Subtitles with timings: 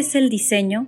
[0.00, 0.86] es el diseño?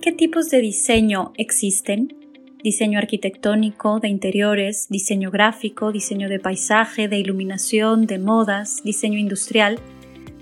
[0.00, 2.16] ¿Qué tipos de diseño existen?
[2.62, 9.80] Diseño arquitectónico, de interiores, diseño gráfico, diseño de paisaje, de iluminación, de modas, diseño industrial.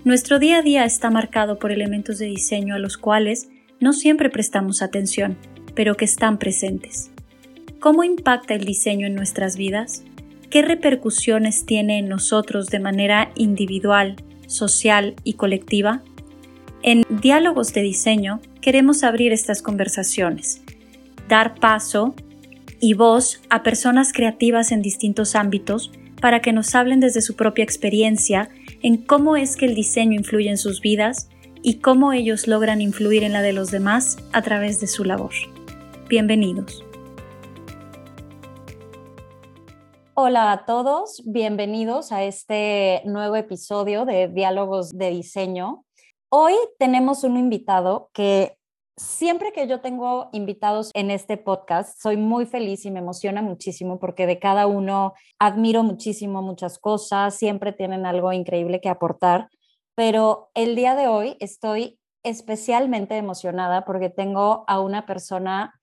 [0.03, 3.49] Nuestro día a día está marcado por elementos de diseño a los cuales
[3.79, 5.35] no siempre prestamos atención,
[5.73, 7.09] pero que están presentes.
[7.79, 10.03] ¿Cómo impacta el diseño en nuestras vidas?
[10.51, 16.03] ¿Qué repercusiones tiene en nosotros de manera individual, social y colectiva?
[16.87, 20.61] En Diálogos de Diseño queremos abrir estas conversaciones,
[21.27, 22.13] dar paso
[22.79, 27.63] y voz a personas creativas en distintos ámbitos para que nos hablen desde su propia
[27.63, 28.49] experiencia
[28.83, 31.27] en cómo es que el diseño influye en sus vidas
[31.63, 35.33] y cómo ellos logran influir en la de los demás a través de su labor.
[36.07, 36.85] Bienvenidos.
[40.13, 45.84] Hola a todos, bienvenidos a este nuevo episodio de Diálogos de Diseño.
[46.29, 48.57] Hoy tenemos un invitado que
[48.97, 53.99] siempre que yo tengo invitados en este podcast, soy muy feliz y me emociona muchísimo
[53.99, 59.49] porque de cada uno admiro muchísimo muchas cosas, siempre tienen algo increíble que aportar,
[59.93, 65.75] pero el día de hoy estoy especialmente emocionada porque tengo a una persona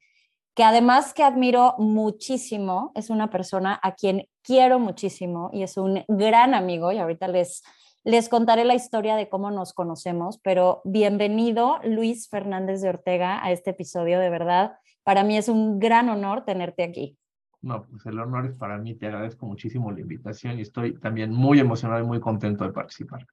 [0.54, 6.04] que además que admiro muchísimo, es una persona a quien quiero muchísimo y es un
[6.08, 7.62] gran amigo y ahorita les
[8.04, 13.52] les contaré la historia de cómo nos conocemos, pero bienvenido Luis Fernández de Ortega a
[13.52, 14.72] este episodio, de verdad.
[15.04, 17.16] Para mí es un gran honor tenerte aquí.
[17.60, 21.32] No, pues el honor es para mí, te agradezco muchísimo la invitación y estoy también
[21.32, 23.24] muy emocionado y muy contento de participar.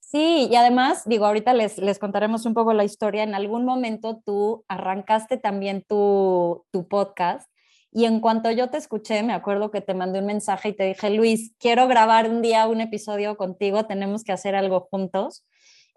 [0.00, 3.22] Sí, y además, digo, ahorita les, les contaremos un poco la historia.
[3.22, 7.50] En algún momento tú arrancaste también tu, tu podcast
[7.92, 10.84] y en cuanto yo te escuché, me acuerdo que te mandé un mensaje y te
[10.84, 15.44] dije, Luis, quiero grabar un día un episodio contigo, tenemos que hacer algo juntos.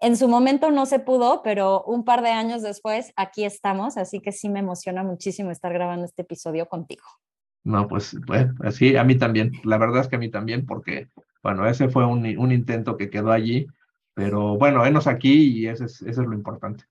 [0.00, 4.20] En su momento no se pudo, pero un par de años después aquí estamos, así
[4.20, 7.04] que sí me emociona muchísimo estar grabando este episodio contigo.
[7.62, 9.52] No, pues, pues sí, a mí también.
[9.62, 11.08] La verdad es que a mí también, porque,
[11.42, 13.66] bueno, ese fue un, un intento que quedó allí,
[14.14, 16.84] pero bueno, venos aquí y eso es, eso es lo importante.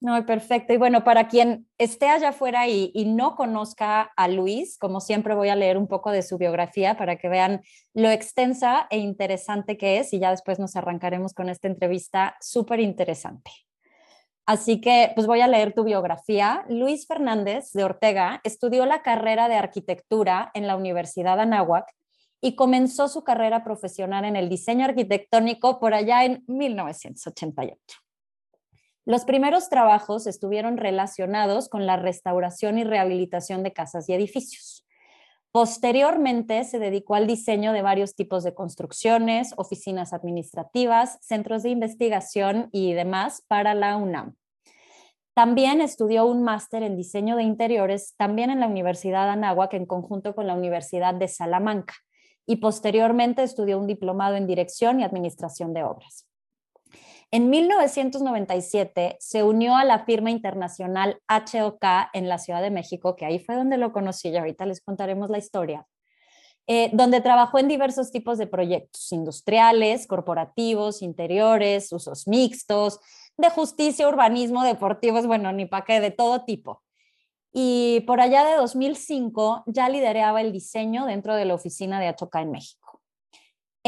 [0.00, 0.72] No, perfecto.
[0.72, 5.48] Y bueno, para quien esté allá afuera y, no conozca a Luis, como siempre voy
[5.48, 7.62] a leer un poco de su biografía para que vean
[7.94, 12.78] lo extensa e interesante que es y ya después nos arrancaremos con esta entrevista súper
[12.78, 13.50] interesante.
[14.46, 16.64] Así que pues voy a leer tu biografía.
[16.68, 21.92] Luis Fernández de Ortega estudió la carrera de arquitectura en la Universidad Anáhuac
[22.40, 28.07] y comenzó su carrera profesional en el diseño arquitectónico por allá en 1988.
[29.08, 34.86] Los primeros trabajos estuvieron relacionados con la restauración y rehabilitación de casas y edificios.
[35.50, 42.68] Posteriormente se dedicó al diseño de varios tipos de construcciones, oficinas administrativas, centros de investigación
[42.70, 44.36] y demás para la UNAM.
[45.32, 50.34] También estudió un máster en diseño de interiores, también en la Universidad Anáhuac, en conjunto
[50.34, 51.94] con la Universidad de Salamanca,
[52.44, 56.27] y posteriormente estudió un diplomado en dirección y administración de obras.
[57.30, 61.84] En 1997 se unió a la firma internacional HOK
[62.14, 65.28] en la Ciudad de México, que ahí fue donde lo conocí y ahorita les contaremos
[65.28, 65.86] la historia,
[66.66, 72.98] eh, donde trabajó en diversos tipos de proyectos industriales, corporativos, interiores, usos mixtos,
[73.36, 76.82] de justicia, urbanismo, deportivos, bueno, ni para qué, de todo tipo.
[77.52, 82.34] Y por allá de 2005 ya lideraba el diseño dentro de la oficina de HOK
[82.36, 82.87] en México.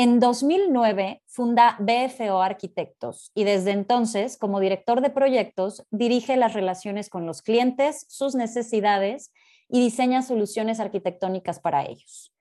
[0.02, 7.10] En 2009 funda BFO Arquitectos y desde entonces, como director de proyectos, dirige las relaciones
[7.10, 9.30] con los clientes, sus necesidades
[9.68, 12.32] y diseña soluciones arquitectónicas para ellos.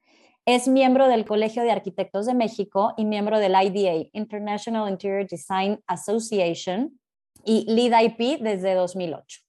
[0.45, 5.83] Es miembro del Colegio de Arquitectos de México y miembro del IDA, International Interior Design
[5.85, 6.97] Association,
[7.43, 9.41] y Lead IP desde 2008.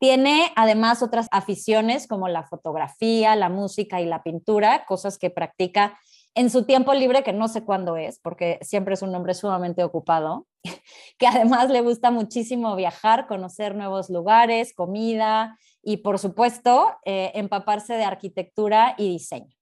[0.00, 5.96] Tiene además otras aficiones como la fotografía, la música y la pintura, cosas que practica
[6.34, 9.82] en su tiempo libre, que no sé cuándo es, porque siempre es un hombre sumamente
[9.82, 10.46] ocupado,
[11.18, 17.94] que además le gusta muchísimo viajar, conocer nuevos lugares, comida y, por supuesto, eh, empaparse
[17.94, 19.54] de arquitectura y diseño.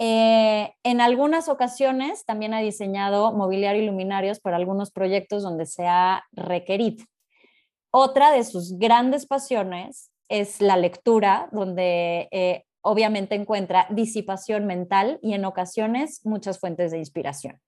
[0.00, 5.88] Eh, en algunas ocasiones también ha diseñado mobiliario y luminarios para algunos proyectos donde se
[5.88, 7.04] ha requerido.
[7.90, 15.34] Otra de sus grandes pasiones es la lectura, donde eh, obviamente encuentra disipación mental y
[15.34, 17.60] en ocasiones muchas fuentes de inspiración.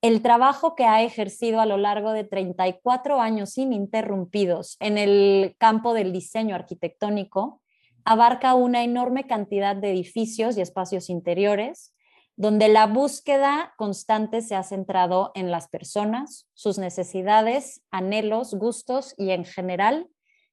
[0.00, 5.92] El trabajo que ha ejercido a lo largo de 34 años ininterrumpidos en el campo
[5.92, 7.60] del diseño arquitectónico
[8.04, 11.94] abarca una enorme cantidad de edificios y espacios interiores,
[12.36, 19.30] donde la búsqueda constante se ha centrado en las personas, sus necesidades, anhelos, gustos y
[19.30, 20.08] en general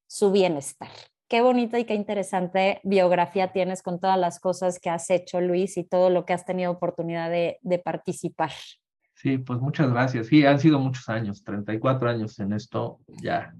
[0.08, 0.90] su bienestar.
[1.36, 5.76] Qué bonita y qué interesante biografía tienes con todas las cosas que has hecho, Luis,
[5.76, 8.52] y todo lo que has tenido oportunidad de, participar.
[9.16, 10.28] Sí, pues muchas gracias.
[10.28, 13.54] Sí, han sido muchos años, 34 años en esto, ya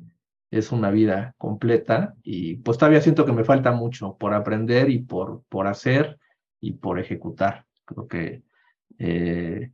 [0.52, 5.00] es una vida completa y pues todavía siento que me falta mucho por aprender y
[5.00, 6.18] por, por hacer
[6.62, 7.66] y por ejecutar.
[7.84, 8.44] Creo que,
[9.00, 9.70] eh,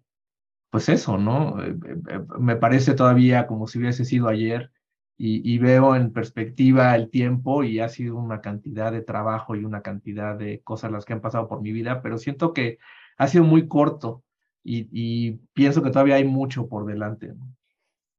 [0.71, 1.63] pues eso, ¿no?
[1.63, 1.75] Eh,
[2.09, 4.71] eh, me parece todavía como si hubiese sido ayer
[5.17, 9.81] y, veo en perspectiva el tiempo y ha sido una cantidad de trabajo y una
[9.81, 12.79] cantidad de cosas las que han pasado por mi vida, pero siento que
[13.17, 14.23] ha sido muy corto
[14.63, 17.33] y, pienso que todavía hay mucho por delante.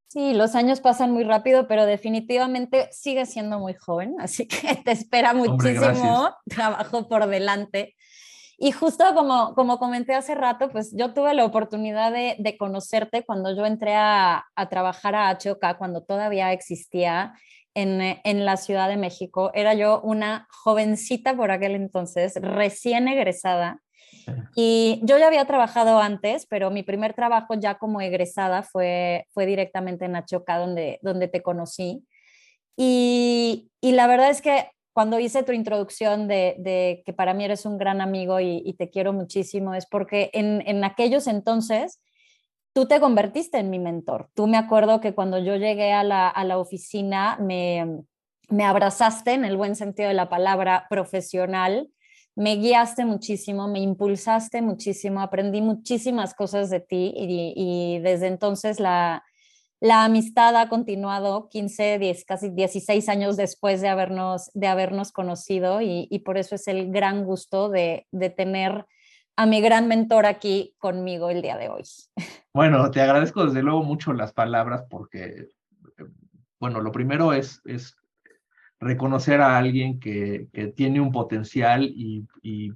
[0.09, 4.93] Sí, los años pasan muy rápido, pero definitivamente sigue siendo muy joven, así que te
[4.93, 7.97] espera muchísimo trabajo por delante.
[8.65, 13.25] Y justo como, como comenté hace rato, pues yo tuve la oportunidad de, de conocerte
[13.25, 17.35] cuando yo entré a, a, trabajar a HOK, cuando todavía existía
[17.75, 19.51] en, en la Ciudad de México.
[19.53, 23.83] Era yo una jovencita por aquel entonces, recién egresada.
[24.55, 29.45] Y yo ya había trabajado antes, pero mi primer trabajo ya como egresada fue, fue
[29.45, 32.07] directamente en Achoca, donde, donde te conocí.
[32.77, 37.65] Y, y la verdad es que cuando hice tu introducción de, que para mí eres
[37.65, 42.01] un gran amigo y, te quiero muchísimo, es porque en, aquellos entonces
[42.73, 44.29] tú te convertiste en mi mentor.
[44.35, 48.03] Tú me acuerdo que cuando yo llegué a la, oficina me,
[48.49, 51.89] me abrazaste en el buen sentido de la palabra profesional,
[52.35, 59.23] me guiaste muchísimo, me impulsaste muchísimo, aprendí muchísimas cosas de ti y desde entonces la,
[59.83, 65.81] la amistad ha continuado 15, 10, casi 16 años después de habernos, de habernos conocido
[65.81, 68.07] y, por eso es el gran gusto de,
[68.37, 68.87] tener
[69.35, 71.83] a mi gran mentor aquí conmigo el día de hoy.
[72.55, 75.49] Bueno, te agradezco desde luego mucho las palabras porque,
[76.61, 77.97] bueno, lo primero es, es
[78.79, 82.25] reconocer a alguien que, tiene un potencial y,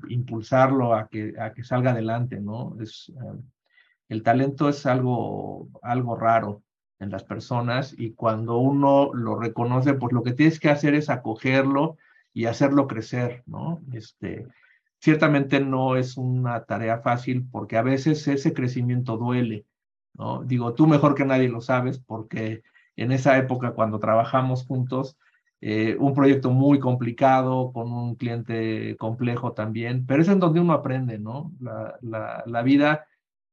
[0.09, 2.77] impulsarlo a que, a que salga adelante, ¿no?
[2.81, 3.39] Es, eh,
[4.09, 6.63] el talento es algo, algo raro
[6.99, 11.11] en las personas y cuando uno lo reconoce, pues lo que tienes que hacer es
[11.11, 11.97] acogerlo
[12.33, 13.81] y hacerlo crecer, ¿no?
[13.93, 14.47] Este,
[14.99, 19.67] ciertamente no es una tarea fácil porque a veces ese crecimiento duele,
[20.15, 20.43] ¿no?
[20.43, 22.63] Digo, tú mejor que nadie lo sabes porque
[22.97, 25.19] en esa época cuando trabajamos juntos,
[25.61, 30.73] eh, un proyecto muy complicado, con un cliente complejo también, pero es en donde uno
[30.73, 31.53] aprende, ¿no?
[31.61, 33.07] La, la, la vida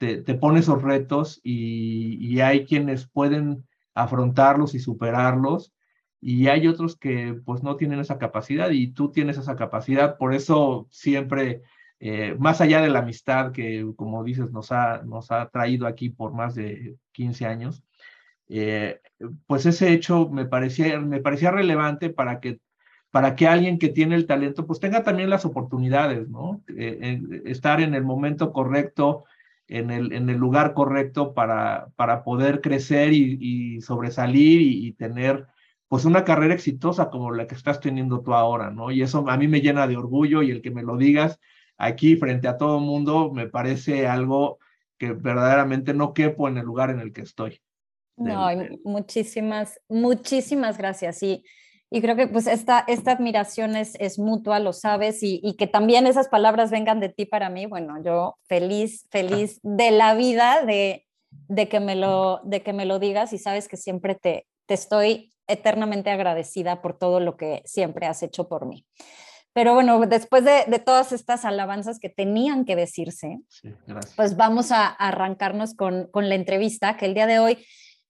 [0.04, 5.74] te, pone esos retos y, hay quienes pueden afrontarlos y superarlos
[6.20, 10.34] y hay otros que pues no tienen esa capacidad y tú tienes esa capacidad, por
[10.34, 11.62] eso siempre,
[12.00, 16.10] eh, más allá de la amistad que como dices nos ha, nos ha traído aquí
[16.10, 17.84] por más de 15 años,
[18.50, 19.00] eh,
[19.48, 22.60] pues ese hecho me parecía, me parecía relevante para que,
[23.12, 26.62] para que alguien que tiene el talento pues tenga también las oportunidades, ¿no?
[26.76, 29.26] Eh, estar en el momento correcto,
[29.74, 35.48] en el, en el lugar correcto para, para poder crecer y, sobresalir y, tener
[35.88, 38.92] pues una carrera exitosa como la que estás teniendo tú ahora, ¿no?
[38.92, 41.40] Y eso a mí me llena de orgullo y el que me lo digas
[41.78, 44.59] aquí frente a todo el mundo me parece algo
[45.00, 47.59] que verdaderamente no quepo en el lugar en el que estoy.
[48.16, 48.47] No,
[48.83, 51.24] muchísimas, muchísimas gracias.
[51.24, 51.44] Y
[51.95, 55.68] y creo que pues esta, esta admiración es, es mutua, lo sabes, y, y, que
[55.68, 57.68] también esas palabras vengan de ti para mí.
[57.68, 62.85] Bueno, yo feliz, feliz de la vida de, de, que, me lo, de que me
[62.85, 67.62] lo digas y sabes que siempre te, te estoy eternamente agradecida por todo lo que
[67.64, 68.88] siempre has hecho por mí.
[69.54, 73.38] Pero bueno, después de, de todas estas alabanzas que tenían que decirse,
[74.16, 77.64] pues vamos a arrancarnos con, con la entrevista que el día de hoy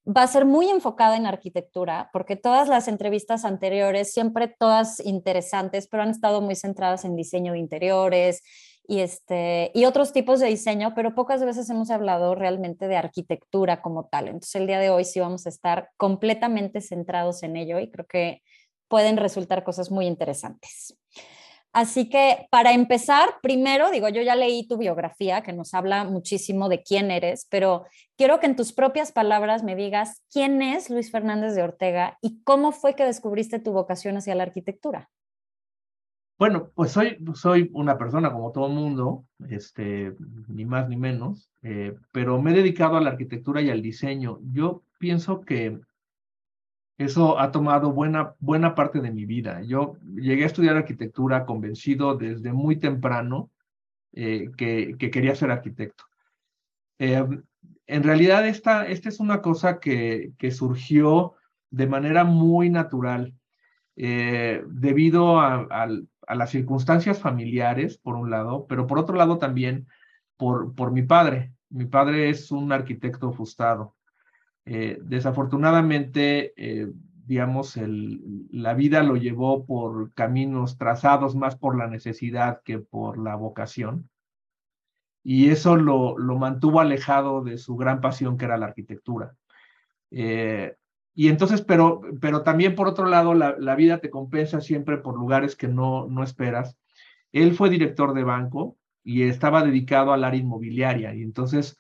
[0.06, 5.88] va a ser muy enfocada en arquitectura, porque todas las entrevistas anteriores, siempre todas interesantes,
[5.88, 8.42] pero han estado muy centradas en diseño de interiores
[8.86, 13.82] y, este, y otros tipos de diseño, pero pocas veces hemos hablado realmente de arquitectura
[13.82, 14.28] como tal.
[14.28, 18.06] Entonces el día de hoy sí vamos a estar completamente centrados en ello y creo
[18.06, 18.42] que
[18.90, 20.98] pueden resultar cosas muy interesantes.
[21.74, 26.70] Así que para empezar, primero, digo, yo ya leí tu biografía que nos habla muchísimo
[26.70, 31.10] de quién eres, pero quiero que en tus propias palabras me digas quién es Luis
[31.10, 35.10] Fernández de Ortega y cómo fue que descubriste tu vocación hacia la arquitectura.
[36.38, 40.14] Bueno, pues soy, soy una persona como todo mundo, este,
[40.50, 44.40] ni más ni menos, eh, pero me he dedicado a la arquitectura y al diseño.
[44.52, 45.80] Yo pienso que
[46.98, 49.62] eso ha tomado buena, buena parte de mi vida.
[49.64, 53.50] Yo llegué a estudiar arquitectura convencido desde muy temprano
[54.14, 56.06] eh, que, quería ser arquitecto.
[57.00, 57.44] Em,
[57.88, 61.34] en realidad, esta, esta es una cosa que, que surgió
[61.72, 63.34] de manera muy natural,
[63.96, 69.88] eh, debido a, a, las circunstancias familiares, por un lado, pero por otro lado también
[70.38, 71.54] por, por mi padre.
[71.70, 73.96] Mi padre es un arquitecto frustrado.
[74.66, 76.88] Eh, desafortunadamente, eh,
[77.26, 83.18] digamos, el, la vida lo llevó por caminos trazados más por la necesidad que por
[83.18, 84.10] la vocación.
[85.24, 89.36] Y eso lo, lo mantuvo alejado de su gran pasión que era la arquitectura.
[90.12, 90.76] Eh,
[91.16, 95.18] y entonces, pero, pero también por otro lado, la, la, vida te compensa siempre por
[95.18, 96.78] lugares que no, no esperas.
[97.32, 101.14] Él fue director de banco y estaba dedicado al área inmobiliaria.
[101.14, 101.80] Y entonces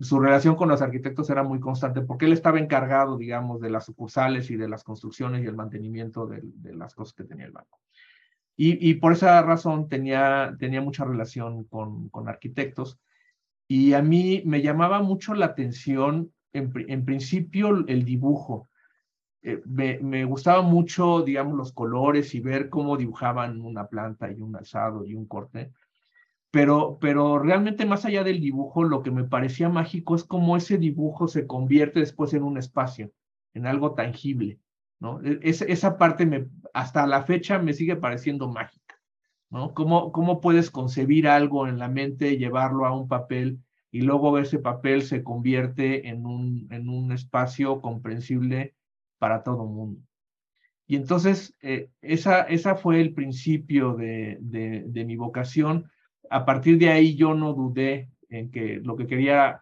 [0.00, 3.84] su relación con los arquitectos era muy constante porque él estaba encargado, digamos, de las
[3.84, 6.42] sucursales y de las construcciones y el mantenimiento de,
[6.74, 7.80] las cosas que tenía el banco.
[8.60, 12.98] Y, por esa razón tenía, tenía mucha relación con, arquitectos.
[13.68, 18.68] Y a mí me llamaba mucho la atención, en, en principio, el dibujo.
[19.42, 24.40] Eh, me, me, gustaba mucho, digamos, los colores y ver cómo dibujaban una planta y
[24.40, 25.70] un alzado y un corte
[26.50, 30.78] pero, pero realmente más allá del dibujo, lo que me parecía mágico es cómo ese
[30.78, 33.12] dibujo se convierte después en un espacio,
[33.54, 34.58] en algo tangible,
[34.98, 35.20] ¿no?
[35.22, 38.98] E, es, esa parte me, hasta la fecha me sigue pareciendo mágica,
[39.50, 39.74] ¿no?
[39.74, 43.58] ¿Cómo, ¿Cómo puedes concebir algo en la mente, llevarlo a un papel
[43.90, 48.74] y luego ese papel se convierte en un, en un espacio comprensible
[49.18, 50.00] para todo el mundo?
[50.86, 55.90] Y entonces, eh, esa, esa fue el principio de, de, de mi vocación
[56.30, 59.60] a partir de ahí yo no dudé en que lo que quería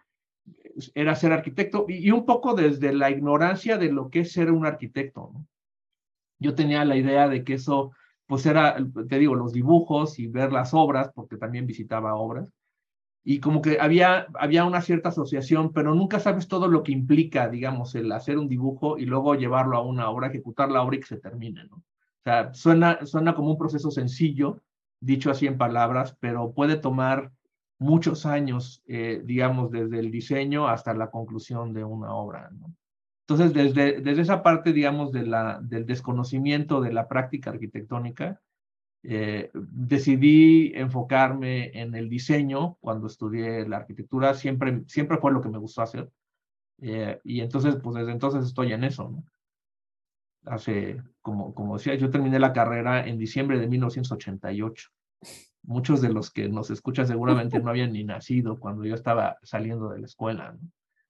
[0.95, 4.67] era ser arquitecto y, un poco desde la ignorancia de lo que es ser un
[4.67, 5.33] arquitecto.
[6.39, 7.93] Yo tenía la idea de que eso,
[8.27, 8.77] pues era,
[9.09, 12.53] te digo, los dibujos y ver las obras, porque también visitaba obras,
[13.29, 17.49] y como que había, había una cierta asociación, pero nunca sabes todo lo que implica,
[17.49, 21.01] digamos, el hacer un dibujo y luego llevarlo a una obra, ejecutar la obra y
[21.01, 21.77] que se termine, ¿no?
[21.77, 24.61] O sea, suena, suena como un proceso sencillo,
[25.01, 27.33] dicho así en palabras, pero puede tomar
[27.79, 32.51] muchos años, eh, digamos, desde el diseño hasta la conclusión de una obra.
[33.29, 38.41] Entonces, desde, esa parte, digamos, del desconocimiento de la práctica arquitectónica,
[39.03, 45.49] eh, decidí enfocarme en el diseño cuando estudié la arquitectura, siempre, siempre fue lo que
[45.49, 46.11] me gustó hacer.
[46.81, 49.13] Eh, y entonces, pues desde entonces estoy en eso,
[50.45, 54.91] hace, como, como decía, yo terminé la carrera en diciembre de 1988.
[55.65, 59.89] Muchos de los que nos escuchan seguramente no habían ni nacido cuando yo estaba saliendo
[59.89, 60.57] de la escuela.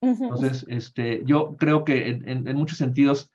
[0.00, 3.30] Entonces, este, yo creo que en, en, muchos sentidos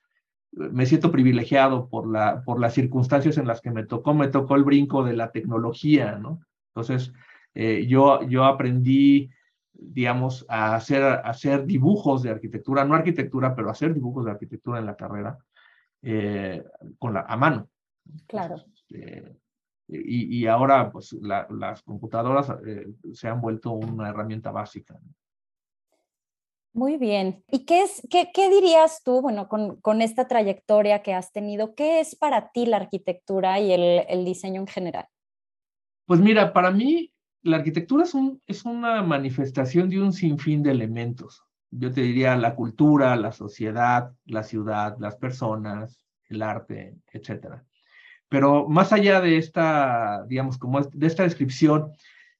[0.53, 4.15] eh, me siento privilegiado por, la, por las circunstancias en las que me tocó.
[4.15, 6.39] Me tocó el brinco de la tecnología, ¿no?
[6.73, 7.13] Entonces,
[7.53, 9.29] eh, yo, yo aprendí,
[9.73, 14.79] digamos, a hacer, a hacer dibujos de arquitectura, no arquitectura, pero hacer dibujos de arquitectura
[14.79, 15.37] en la carrera.
[16.03, 16.63] Eh,
[16.97, 17.69] con la, a mano.
[18.27, 18.55] Claro.
[18.89, 19.35] Eh,
[19.87, 24.99] y, y, ahora, pues, las computadoras eh, se han vuelto una herramienta básica.
[26.73, 27.43] Muy bien.
[27.51, 31.75] ¿Y qué, es, qué, qué dirías tú, bueno, con, con, esta trayectoria que has tenido,
[31.75, 35.05] qué es para ti la arquitectura y el, el diseño en general?
[36.05, 40.71] Pues mira, para mí la arquitectura es, un, es una manifestación de un sinfín de
[40.71, 47.65] elementos yo te diría la cultura, la sociedad, la ciudad, las personas, el arte, etcétera.
[48.27, 51.91] Pero más allá de esta, digamos, como de esta descripción,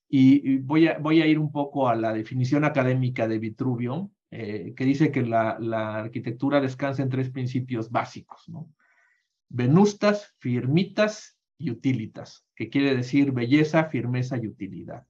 [0.08, 4.74] y, voy, a, voy a ir un poco a la definición académica de Vitruvio, eh,
[4.76, 8.70] que dice que la, la, arquitectura descansa en tres principios básicos, ¿no?
[9.50, 15.06] Venustas, firmitas y utilitas, que quiere decir belleza, firmeza y utilidad,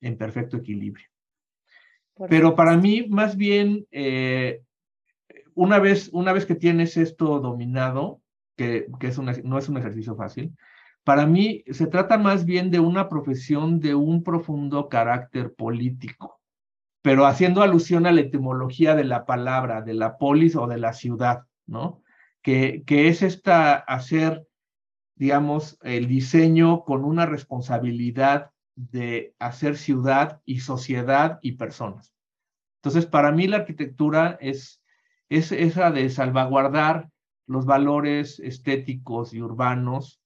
[0.00, 1.06] en perfecto equilibrio.
[2.28, 4.62] Pero para mí, más bien, eh,
[5.54, 8.20] una, vez, una vez que tienes esto dominado,
[8.56, 10.54] que, que es no es un ejercicio fácil,
[11.04, 16.40] para mí se trata más bien de una profesión de un profundo carácter político,
[17.02, 20.92] pero haciendo alusión a la etimología de la palabra, de la polis o de la
[20.92, 22.02] ciudad, ¿no?
[22.42, 24.46] Que, que es esta hacer,
[25.14, 32.14] digamos, el diseño con una responsabilidad de hacer ciudad y sociedad y personas.
[32.76, 34.80] Entonces, para mí la arquitectura es,
[35.28, 37.10] es esa de salvaguardar
[37.46, 40.22] los valores estéticos y urbanos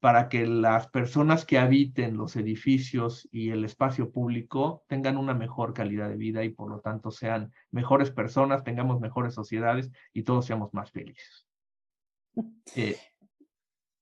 [0.00, 5.72] para que las personas que habiten los edificios y el espacio público tengan una mejor
[5.72, 10.44] calidad de vida y por lo tanto sean mejores personas, tengamos mejores sociedades y todos
[10.44, 11.46] seamos más felices.
[12.74, 12.96] Eh,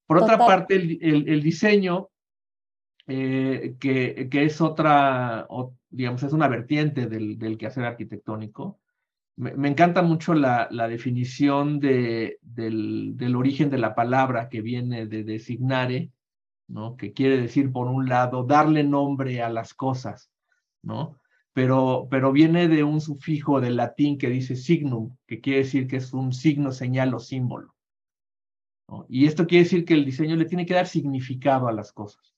[0.06, 2.10] por otra parte, el, el, diseño
[3.12, 5.48] eh, que, es otra,
[5.88, 8.78] digamos, es una vertiente del, del quehacer arquitectónico.
[9.34, 15.06] Me, encanta mucho la, la definición de, del, del, origen de la palabra que viene
[15.06, 16.12] de designare,
[16.68, 16.96] ¿no?
[16.96, 20.30] que quiere decir, por un lado, darle nombre a las cosas,
[20.82, 21.18] ¿no?
[21.52, 25.96] Pero, pero viene de un sufijo del latín que dice signum, que quiere decir que
[25.96, 27.74] es un signo, señal o símbolo.
[29.08, 32.34] Y esto quiere decir que el diseño le tiene que dar significado a las cosas.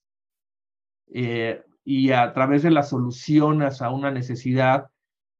[1.13, 4.87] Eh, y a través de las soluciones a una necesidad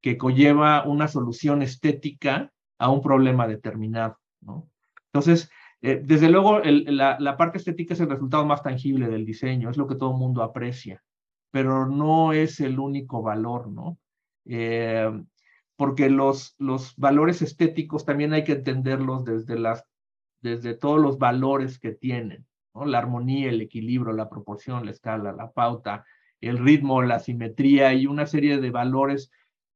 [0.02, 4.20] que conlleva una solución estética a un problema determinado.
[4.42, 4.70] ¿no?
[5.12, 5.50] Entonces,
[5.82, 9.88] eh, desde luego, la, parte estética es el resultado más tangible del diseño, es lo
[9.88, 11.04] que todo el mundo aprecia,
[11.52, 13.98] pero no es el único valor, ¿no?
[14.46, 15.12] Eh,
[15.76, 19.86] porque los, los valores estéticos también hay que entenderlos desde las
[20.44, 25.52] desde todos los valores que tienen, la armonía, el equilibrio, la proporción, la escala, la
[25.52, 26.06] pauta,
[26.42, 29.32] el ritmo, la simetría y una serie de valores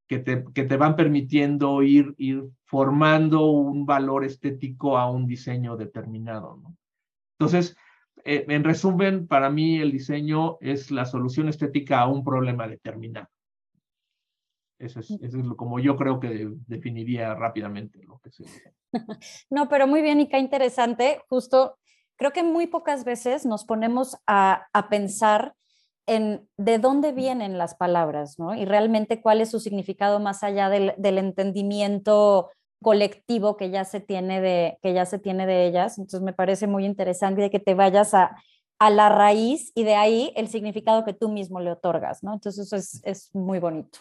[0.06, 5.76] que te, que te van permitiendo ir, ir formando un valor estético a un diseño
[5.76, 6.56] determinado.
[6.56, 6.76] ¿no?
[7.38, 7.76] Entonces,
[8.24, 13.28] eh, en resumen, para mí el diseño es la solución estética a un problema determinado.
[14.78, 18.44] Eso es, eso es lo, como yo creo que definiría rápidamente lo que se
[19.50, 21.20] No, pero muy bien y qué interesante.
[21.28, 21.78] Justo,
[22.18, 25.54] creo que muy pocas veces nos ponemos a, a pensar
[26.06, 28.54] en de dónde vienen las palabras, ¿no?
[28.54, 32.50] Y realmente cuál es su significado más allá del, del entendimiento
[32.82, 35.98] colectivo que ya se tiene de que ya se tiene de ellas.
[35.98, 38.36] Entonces me parece muy interesante que te vayas a,
[38.78, 42.32] a la raíz y de ahí el significado que tú mismo le otorgas, ¿no?
[42.34, 43.98] Entonces eso es, es muy bonito.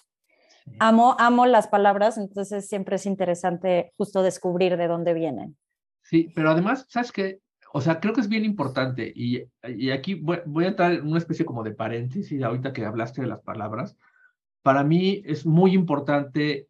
[0.79, 5.57] Amo, amo las palabras, entonces siempre es interesante justo descubrir de dónde vienen.
[6.03, 7.39] Sí, pero además, ¿sabes qué?
[7.73, 11.17] O sea, creo que es bien importante y, y aquí voy, a entrar en una
[11.17, 13.97] especie como de paréntesis ahorita que hablaste de las palabras.
[14.61, 16.67] Para mí es muy importante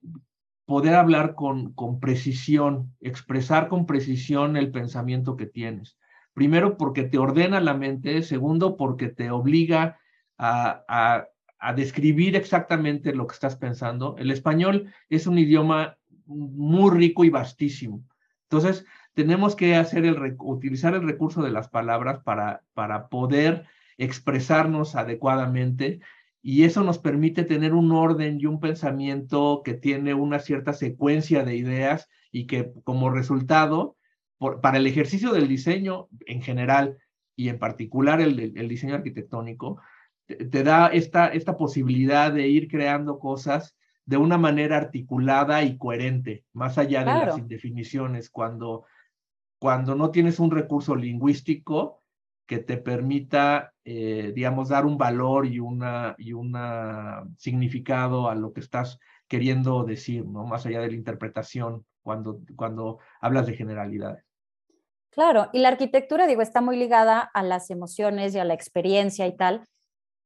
[0.66, 5.98] poder hablar con, con precisión, expresar con precisión el pensamiento que tienes.
[6.34, 8.22] Primero, porque te ordena la mente.
[8.22, 10.00] Segundo, porque te obliga
[10.38, 11.28] a, a
[11.60, 14.16] a describir exactamente lo que estás pensando.
[14.18, 18.04] El español es un idioma muy rico y vastísimo.
[18.50, 23.66] Entonces, tenemos que hacer el, utilizar el recurso de las palabras para, para poder
[23.98, 26.00] expresarnos adecuadamente
[26.42, 31.44] y eso nos permite tener un orden y un pensamiento que tiene una cierta secuencia
[31.44, 33.98] de ideas y que como resultado,
[34.62, 36.98] para el ejercicio del diseño en general
[37.36, 39.82] y en particular el, diseño arquitectónico,
[40.26, 43.76] te, da esta, esta posibilidad de ir creando cosas
[44.08, 48.86] de una manera articulada y coherente, más allá de las indefiniciones, cuando,
[49.60, 52.02] cuando no tienes un recurso lingüístico
[52.46, 58.54] que te permita, eh, digamos, dar un valor y una y una significado a lo
[58.54, 60.46] que estás queriendo decir, ¿no?
[60.46, 64.24] Más allá de la interpretación cuando, cuando hablas de generalidades.
[65.10, 69.28] Claro, y la arquitectura, digo, está muy ligada a las emociones y a la experiencia
[69.28, 69.66] y tal,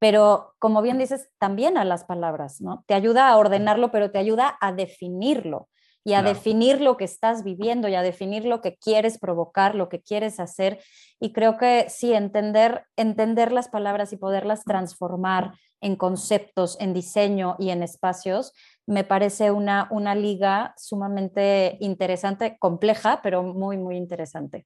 [0.02, 2.84] pero como bien dices, también a las palabras, ¿no?
[2.88, 5.70] Te ayuda a ordenarlo, pero te ayuda a definirlo
[6.04, 9.90] y a definir lo que estás viviendo y a definir lo que quieres provocar, lo
[9.90, 10.82] que quieres hacer.
[11.20, 17.56] Y creo que sí, entender, entender las palabras y poderlas transformar en conceptos, en diseño
[17.60, 18.54] y en espacios,
[18.88, 24.66] me parece una, una liga sumamente interesante, compleja, pero muy, muy interesante.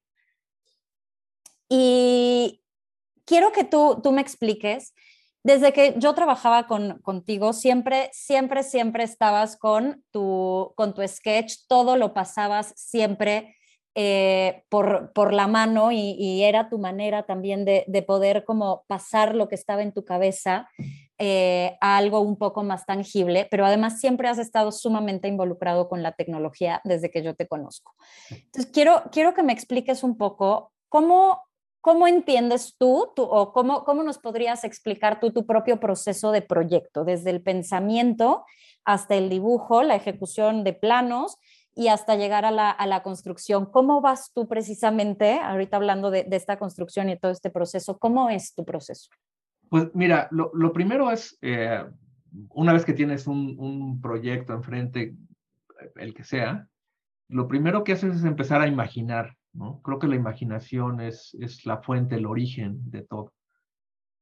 [1.67, 2.61] Y
[3.25, 4.93] quiero que tú, tú me expliques
[5.45, 11.67] desde que yo trabajaba con, contigo, siempre, siempre, siempre estabas con tu, con tu sketch,
[11.67, 13.55] todo lo pasabas siempre
[13.93, 19.35] eh, por, por la mano y, era tu manera también de, de, poder como pasar
[19.35, 20.67] lo que estaba en tu cabeza
[21.19, 26.01] eh, a algo un poco más tangible, pero además siempre has estado sumamente involucrado con
[26.01, 27.93] la tecnología desde que yo te conozco.
[28.31, 31.43] Entonces, quiero, quiero que me expliques un poco cómo
[31.85, 37.05] ¿Cómo entiendes tú, o cómo, cómo nos podrías explicar tú tu propio proceso de proyecto,
[37.05, 38.43] desde el pensamiento
[38.85, 41.37] hasta el dibujo, la ejecución de planos
[41.75, 43.67] y hasta llegar a la, a la construcción?
[43.67, 48.55] ¿Cómo vas tú precisamente, ahorita hablando de, esta construcción y todo este proceso, cómo es
[48.55, 49.11] tu proceso?
[49.69, 51.85] Pues mira, lo, lo primero es, eh,
[52.49, 55.13] una vez que tienes un, un proyecto enfrente,
[55.97, 56.67] el que sea,
[57.27, 59.35] lo primero que haces es empezar a imaginar
[59.83, 63.33] Creo que la imaginación es, es la fuente, el origen de todo.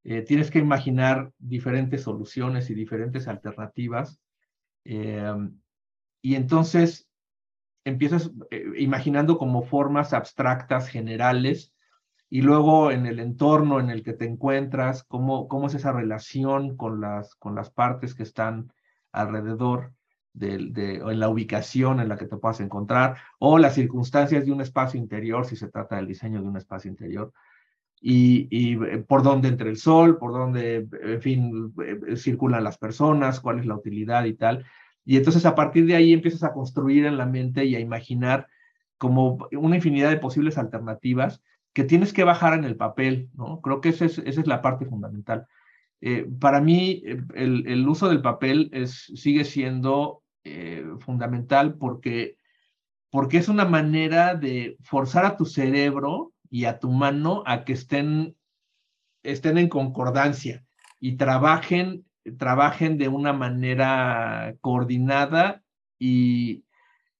[0.03, 4.19] Eh, tienes que imaginar diferentes soluciones y diferentes alternativas.
[4.83, 5.59] Em,
[6.21, 7.09] y entonces
[7.85, 11.73] empiezas eh, imaginando como formas abstractas, generales,
[12.29, 16.75] y luego en el entorno en el que te encuentras, cómo, cómo es esa relación
[16.75, 18.73] con las, con las partes que están
[19.11, 19.93] alrededor
[20.33, 24.51] de, de, en la ubicación en la que te puedas encontrar, o las circunstancias de
[24.51, 27.31] un espacio interior, si se trata del diseño de un espacio interior,
[28.01, 32.77] y, y eh, por dónde entra el sol, por dónde, en fin, eh, circulan las
[32.77, 34.65] personas, cuál es la utilidad y tal.
[35.05, 38.47] Y entonces a partir de ahí empiezas a construir en la mente y a imaginar
[38.97, 41.41] como una infinidad de posibles alternativas
[41.73, 43.61] que tienes que bajar en el papel, ¿no?
[43.61, 45.47] Creo que esa es, esa es la parte fundamental.
[46.01, 52.37] Eh, para mí, el, el, uso del papel es, sigue siendo eh, fundamental porque,
[53.09, 57.73] porque es una manera de forzar a tu cerebro y a tu mano a que
[57.73, 58.35] estén,
[59.23, 60.65] estén en concordancia
[60.99, 62.05] y trabajen,
[62.37, 65.63] trabajen de una manera coordinada
[65.97, 66.63] y,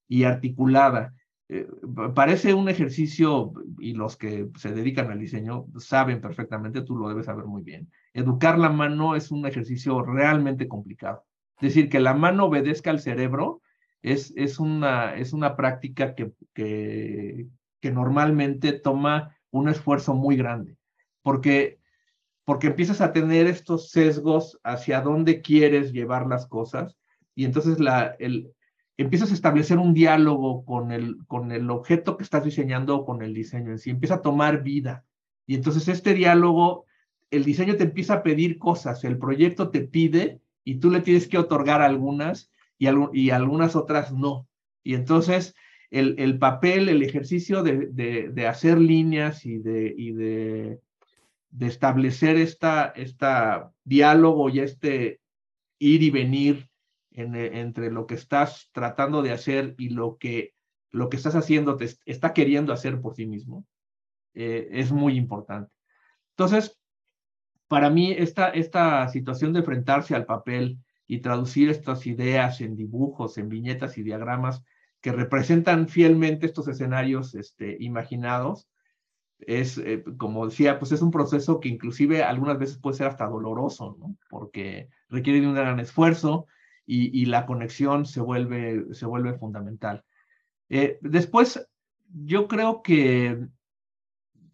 [0.07, 1.13] y articulada.
[1.49, 1.67] Eh,
[2.15, 7.25] parece un ejercicio, y los que se dedican al diseño saben perfectamente, tú lo debes
[7.25, 7.91] saber muy bien.
[8.13, 11.25] Educar la mano es un ejercicio realmente complicado.
[11.63, 13.61] Decir, que la mano obedezca al cerebro
[14.01, 17.47] es, es, una, es una práctica que, que,
[17.79, 20.77] que normalmente toma un esfuerzo muy grande,
[21.21, 21.79] porque,
[22.43, 26.97] porque empiezas a tener estos sesgos hacia dónde quieres llevar las cosas
[27.33, 28.51] y entonces la, el,
[28.97, 33.21] empiezas a establecer un diálogo con el, con el objeto que estás diseñando o con
[33.21, 35.05] el diseño en sí, empieza a tomar vida.
[35.47, 36.85] Y entonces este diálogo,
[37.31, 41.27] el diseño te empieza a pedir cosas, el proyecto te pide y tú le tienes
[41.27, 44.47] que otorgar algunas y, y algunas otras no.
[44.83, 45.55] Y entonces
[45.91, 50.79] el, el papel, el ejercicio de, de, de, hacer líneas y de, y de,
[51.51, 55.19] de establecer esta, esta diálogo y este
[55.77, 56.67] ir y venir
[57.11, 60.55] en, entre lo que estás tratando de hacer y lo que,
[60.91, 63.65] lo que estás haciendo te está queriendo hacer por sí mismo,
[64.33, 65.71] eh, es muy importante.
[66.31, 66.79] Entonces,
[67.73, 73.39] para mí, esta, esta situación de enfrentarse al papel y traducir estas ideas en dibujos,
[73.39, 74.63] en viñetas y diagramas
[75.01, 78.69] que representan fielmente estos escenarios este, imaginados,
[79.39, 83.25] es, eh, como decía, pues es un proceso que inclusive algunas veces puede ser hasta
[83.25, 84.17] doloroso, ¿no?
[84.29, 86.45] Porque requiere de un gran esfuerzo,
[86.85, 90.03] y, y la conexión se vuelve, se vuelve fundamental.
[90.69, 91.67] Eh, después,
[92.07, 93.47] yo creo que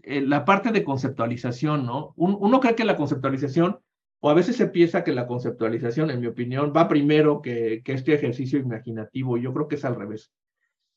[0.03, 2.13] eh, la parte de conceptualización, ¿no?
[2.15, 3.79] Un, uno cree que la conceptualización,
[4.21, 7.93] o a veces se piensa que la conceptualización, en mi opinión, va primero que, que
[7.93, 9.37] este ejercicio imaginativo.
[9.37, 10.31] Yo creo que es al revés.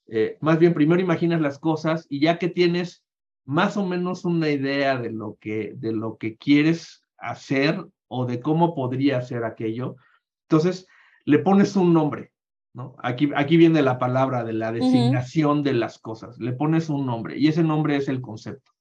[0.08, 3.04] Eh, más bien, primero imaginas las cosas y ya que tienes
[3.44, 8.40] más o menos una idea de lo que, de lo que quieres hacer o de
[8.40, 9.96] cómo podría ser aquello,
[10.48, 10.86] entonces
[11.24, 12.32] le pones un nombre,
[12.74, 12.94] ¿no?
[13.02, 15.64] Aquí, aquí viene la palabra de la designación uh -huh.
[15.64, 18.71] de las cosas, le pones un nombre y ese nombre es el concepto.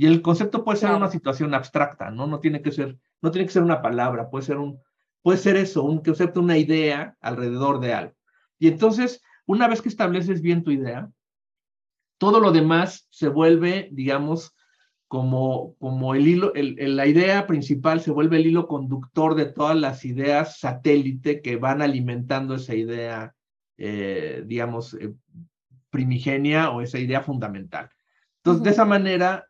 [0.00, 1.04] Y el concepto puede ser claro.
[1.04, 2.28] una situación abstracta, ¿no?
[2.28, 4.80] No tiene que ser, no tiene que ser una palabra, puede ser un,
[5.22, 8.14] puede ser eso, un concepto, una idea alrededor de algo.
[8.60, 11.10] Y entonces, una vez que estableces bien tu idea,
[12.16, 14.54] todo lo demás se vuelve, digamos,
[15.08, 19.46] como, como el hilo, el, el, la idea principal se vuelve el hilo conductor de
[19.46, 23.34] todas las ideas satélite que van alimentando esa idea,
[23.78, 25.12] eh, digamos, eh,
[25.90, 27.90] primigenia o esa idea fundamental.
[28.36, 28.64] Entonces, uh -huh.
[28.64, 29.47] de esa manera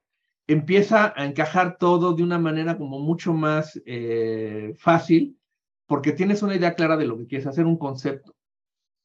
[0.49, 5.39] empieza a encajar todo de una manera como mucho más eh, fácil,
[5.87, 8.35] porque tienes una idea clara de lo que quieres hacer, un concepto.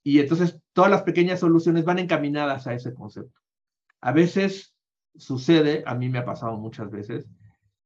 [0.03, 3.39] Y entonces todas las pequeñas soluciones van encaminadas a ese concepto.
[4.01, 4.73] A veces
[5.15, 7.29] sucede, a mí me ha pasado muchas veces,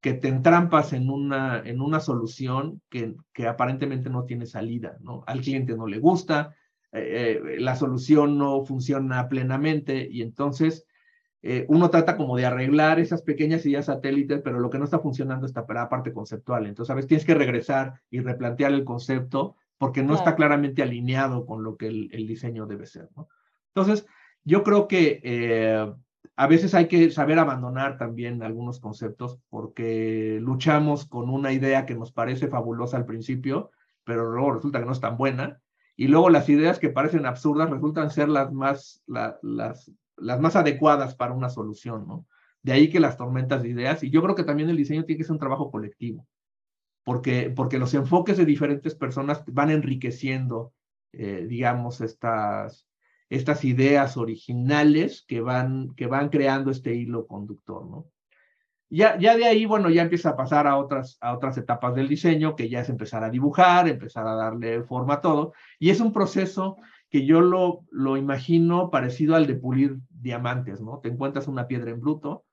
[0.02, 5.24] que te entrampas en una, en una solución que, que aparentemente no tiene salida, ¿no?
[5.26, 6.56] Al cliente no le gusta,
[6.91, 10.86] eh, eh, la solución no funciona plenamente y entonces
[11.43, 15.00] eh, uno trata como de arreglar esas pequeñas ideas satélites, pero lo que no está
[15.00, 16.65] funcionando está para la parte conceptual.
[16.65, 20.19] Entonces, a veces tienes que regresar y replantear el concepto porque no claro.
[20.19, 23.30] está claramente alineado con lo que el, el, diseño debe ser, ¿no?
[23.76, 24.08] Entonces,
[24.43, 25.93] yo creo que eh,
[26.36, 31.95] a veces hay que saber abandonar también algunos conceptos porque luchamos con una idea que
[31.95, 33.71] nos parece fabulosa al principio,
[34.04, 35.62] pero luego resulta que no es tan buena.
[35.95, 40.56] Y luego las ideas que parecen absurdas resultan ser las más, la, las, las más
[40.56, 42.25] adecuadas para una solución, ¿no?
[42.63, 44.03] De ahí que las tormentas de ideas.
[44.03, 46.27] Y yo creo que también el diseño tiene que ser un trabajo colectivo,
[47.03, 50.73] porque, porque los enfoques de diferentes personas van enriqueciendo,
[51.13, 52.88] eh, digamos, estas,
[53.30, 58.08] estas ideas originales que van, que van creando este hilo conductor, ¿no?
[58.89, 62.08] Ya, ya de ahí, bueno, ya empieza a pasar a otras, a otras etapas del
[62.08, 65.99] diseño, que ya es empezar a dibujar, empezar a darle forma a todo, y es
[65.99, 66.77] un proceso
[67.10, 71.00] que yo lo, lo imagino parecido al de pulir diamantes, ¿no?
[71.00, 72.46] Te encuentras una piedra en bruto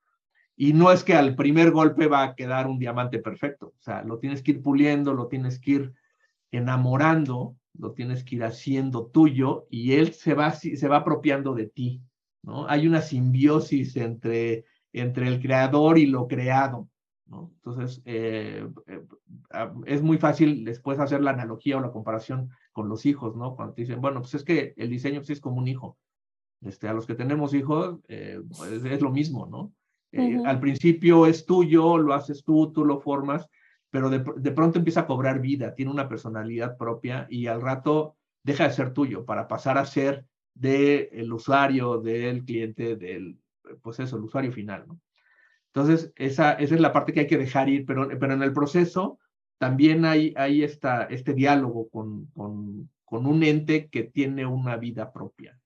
[0.56, 4.02] Y no es que al primer golpe va a quedar un diamante perfecto, o sea,
[4.04, 5.94] lo tienes que ir puliendo, lo tienes que ir
[6.52, 11.66] enamorando, lo tienes que ir haciendo tuyo y él se va, se va apropiando de
[11.66, 12.02] ti,
[12.42, 12.68] ¿no?
[12.68, 16.88] Hay una simbiosis entre, entre el creador y lo creado,
[17.26, 17.50] ¿no?
[17.56, 19.00] Entonces, eh, eh,
[19.86, 23.54] es muy fácil después hacer la analogía o la comparación con los hijos, ¿no?
[23.54, 25.96] Cuando te dicen, bueno, pues es que el diseño pues, es como un hijo.
[26.60, 29.72] Este, a los que tenemos hijos eh, pues, es lo mismo, ¿no?
[30.46, 33.48] Al principio es tuyo, lo haces tú, tú lo formas,
[33.90, 38.16] pero de, de, pronto empieza a cobrar vida, tiene una personalidad propia y al rato
[38.44, 43.38] deja de ser tuyo para pasar a ser del usuario, del cliente, del,
[43.82, 45.00] pues eso, el usuario final, ¿no?
[45.72, 48.52] Entonces, esa, esa es la parte que hay que dejar ir, pero, pero en el
[48.52, 49.18] proceso
[49.64, 55.10] también hay, hay esta, este diálogo con, con, con un ente que tiene una vida
[55.10, 55.58] propia.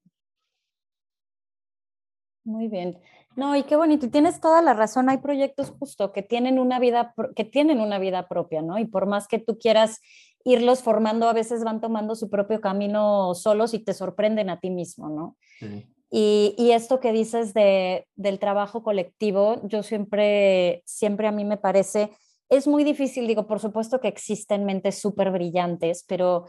[2.44, 2.96] Muy bien.
[3.34, 4.06] No, y qué bonito.
[4.06, 5.08] Y tienes toda la razón.
[5.08, 8.78] Hay proyectos justo que tienen una vida, que tienen una vida propia, ¿no?
[8.78, 10.00] Y por más que tú quieras
[10.44, 14.70] irlos formando, a veces van tomando su propio camino solos y te sorprenden a ti
[14.70, 15.36] mismo, ¿no?
[15.58, 15.88] Sí.
[16.08, 22.12] Y, esto que dices de, del trabajo colectivo, yo siempre, siempre a mí me parece,
[22.48, 26.46] es muy difícil, digo, por supuesto que existen mentes súper brillantes, pero,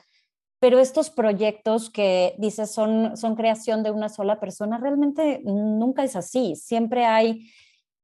[0.59, 6.15] pero estos proyectos que dices son, son creación de una sola persona, realmente nunca es
[6.15, 6.55] así.
[6.55, 7.49] Siempre hay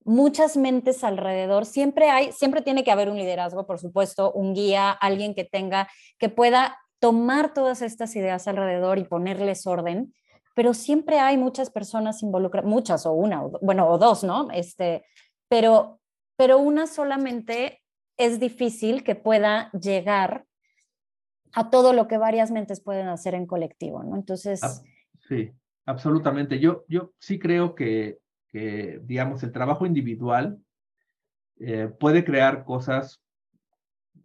[0.04, 4.92] muchas mentes alrededor, siempre hay, siempre tiene que haber un liderazgo, por supuesto, un guía,
[4.92, 5.88] alguien que tenga,
[6.20, 10.14] que pueda tomar todas estas ideas alrededor y ponerles orden
[10.56, 14.48] pero siempre hay muchas personas involucradas, muchas o una, bueno, o dos, ¿no?
[14.52, 15.06] Este,
[15.50, 16.00] pero,
[16.38, 17.84] pero una solamente
[18.18, 20.46] es difícil que pueda llegar
[21.54, 24.16] a todo lo que varias mentes pueden hacer en colectivo, ¿no?
[24.16, 24.62] Entonces...
[25.28, 25.52] Sí,
[25.86, 26.60] absolutamente.
[26.60, 30.60] Yo, yo sí creo que, que digamos, el trabajo individual
[31.60, 33.22] eh, puede crear cosas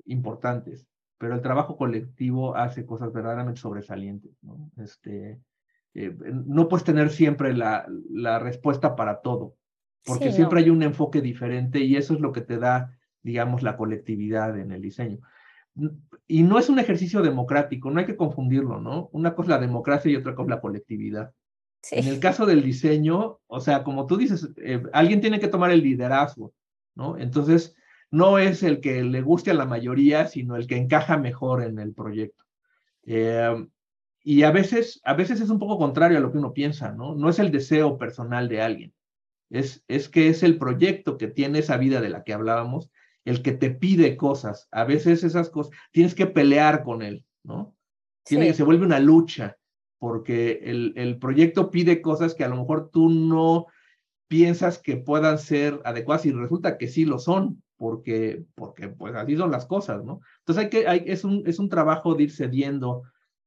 [0.07, 0.87] importantes,
[1.18, 4.70] pero el trabajo colectivo hace cosas verdaderamente sobresalientes, ¿no?
[4.79, 5.40] Este,
[5.94, 6.14] eh,
[6.46, 9.55] no puedes tener siempre la, la respuesta para todo,
[10.05, 13.76] porque siempre hay un enfoque diferente y eso es lo que te da, digamos, la
[13.76, 15.18] colectividad en el diseño.
[16.26, 19.09] Y no es un ejercicio democrático, no hay que confundirlo, ¿no?
[19.12, 21.33] Una cosa es la democracia y otra cosa es la colectividad.
[21.90, 25.70] En el caso del diseño, o sea, como tú dices, eh, alguien tiene que tomar
[25.70, 26.52] el liderazgo,
[26.94, 27.16] ¿no?
[27.16, 27.74] Entonces,
[28.11, 31.78] no es el que le guste a la mayoría, sino el que encaja mejor en
[31.78, 32.44] el proyecto.
[33.04, 33.66] Eh,
[34.22, 37.14] y a veces, a veces es un poco contrario a lo que uno piensa, ¿no?
[37.14, 38.92] No es el deseo personal de alguien,
[39.48, 42.90] es, es que es el proyecto que tiene esa vida de la que hablábamos,
[43.24, 44.68] el que te pide cosas.
[44.70, 47.76] A veces esas cosas, tienes que pelear con él, ¿no?
[48.24, 49.56] Tiene que se vuelve una lucha,
[49.98, 53.66] porque el, el proyecto pide cosas que a lo mejor tú no
[54.28, 59.37] piensas que puedan ser adecuadas y resulta que sí lo son, porque, porque pues así
[59.37, 60.20] son las cosas, ¿no?
[60.40, 63.02] Entonces hay que, hay, es, un, es un trabajo de ir cediendo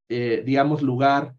[0.09, 1.35] eh, digamos, lugar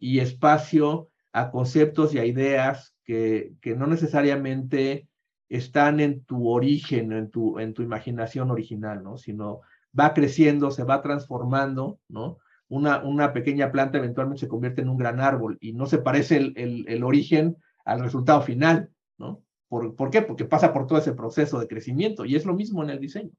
[0.00, 5.08] y espacio a conceptos y a ideas que, que no necesariamente
[5.50, 9.18] están en tu origen, en tu, en tu imaginación original, ¿no?
[9.18, 9.60] Sino
[9.98, 12.38] va creciendo, se va transformando, ¿no?
[12.68, 16.36] Una, una pequeña planta eventualmente se convierte en un gran árbol y no se parece
[16.36, 19.42] el, el, el origen al resultado final, ¿no?
[19.68, 20.22] ¿Por, ¿Por qué?
[20.22, 23.32] Porque pasa por todo ese proceso de crecimiento y es lo mismo en el diseño.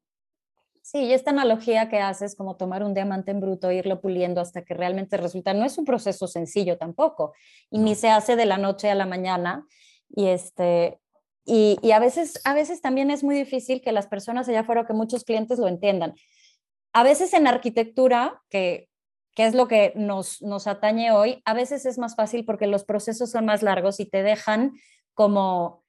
[0.81, 4.41] Sí, y esta analogía que haces, como tomar un diamante en bruto e irlo puliendo
[4.41, 7.33] hasta que realmente resulta, no es un proceso sencillo tampoco,
[7.69, 9.65] y ni se hace de la noche a la mañana.
[10.09, 10.99] Y, este,
[11.45, 14.93] y, a, veces, a veces también es muy difícil que las personas allá afuera, que
[14.93, 16.13] muchos clientes lo entiendan.
[16.93, 18.89] A veces en arquitectura, que,
[19.33, 22.83] que es lo que nos, nos atañe hoy, a veces es más fácil porque los
[22.83, 24.73] procesos son más largos y te dejan
[25.13, 25.80] como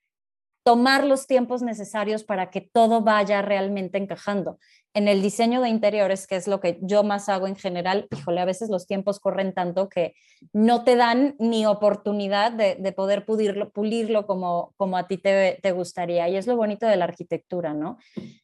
[0.63, 4.59] tomar los tiempos necesarios para que todo vaya realmente encajando.
[4.95, 8.41] En el diseño de interiores, que es lo que yo más hago en general, híjole,
[8.41, 10.15] a veces los tiempos corren tanto que
[10.53, 16.29] no te dan ni oportunidad de, poder pulirlo, pulirlo como, como a ti te, gustaría.
[16.29, 17.97] Y es lo bonito de la arquitectura, ¿no?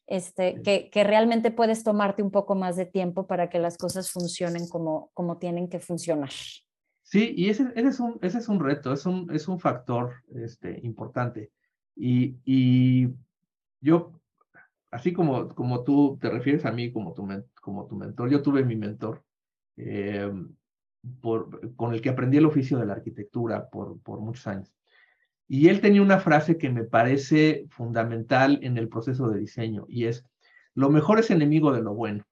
[0.07, 4.11] Este, que, que, realmente puedes tomarte un poco más de tiempo para que las cosas
[4.11, 6.31] funcionen como, como tienen que funcionar.
[7.03, 10.13] Sí, y ese, ese, es, un, ese es un reto, es un, es un factor
[10.35, 11.51] este, importante.
[12.01, 13.09] Y,
[13.81, 14.13] yo,
[14.89, 17.27] así como, como tú te refieres a mí como tu,
[17.61, 19.23] como tu mentor, yo tuve mi mentor
[19.75, 20.31] eh,
[21.21, 24.73] por, con el que aprendí el oficio de la arquitectura por, por muchos años.
[25.47, 30.05] Y él tenía una frase que me parece fundamental en el proceso de diseño y
[30.05, 30.25] es,
[30.75, 32.25] lo mejor es enemigo de lo bueno.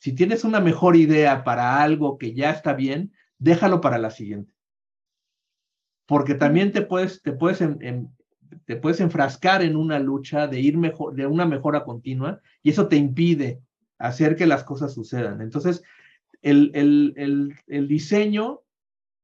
[0.00, 4.52] Si tienes una mejor idea para algo que ya está bien, déjalo para la siguiente.
[6.04, 7.60] Porque también te puedes, te puedes
[8.64, 12.88] te puedes enfrascar en una lucha de ir mejor, de una mejora continua, y eso
[12.88, 13.60] te impide
[13.98, 15.40] hacer que las cosas sucedan.
[15.40, 15.82] Entonces,
[16.42, 18.60] el, el, el, diseño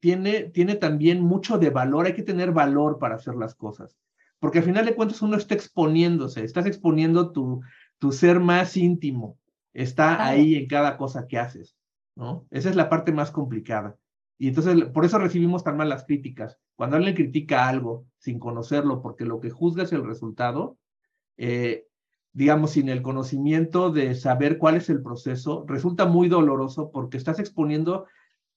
[0.01, 3.97] tiene, tiene también mucho de valor, hay que tener valor para hacer las cosas,
[4.41, 7.61] porque al final de cuentas uno está exponiéndose, estás exponiendo tu,
[7.99, 9.39] tu ser más íntimo,
[9.73, 11.77] está ahí en cada cosa que haces,
[12.17, 12.47] ¿no?
[12.51, 13.97] Esa es la parte más complicada.
[14.39, 16.59] Y entonces, por eso recibimos tan mal las críticas.
[16.83, 20.79] Cuando alguien critica algo sin conocerlo, porque lo que juzga es el resultado,
[21.37, 21.87] eh,
[22.33, 27.39] digamos, sin el conocimiento de saber cuál es el proceso, resulta muy doloroso porque estás
[27.39, 28.07] exponiendo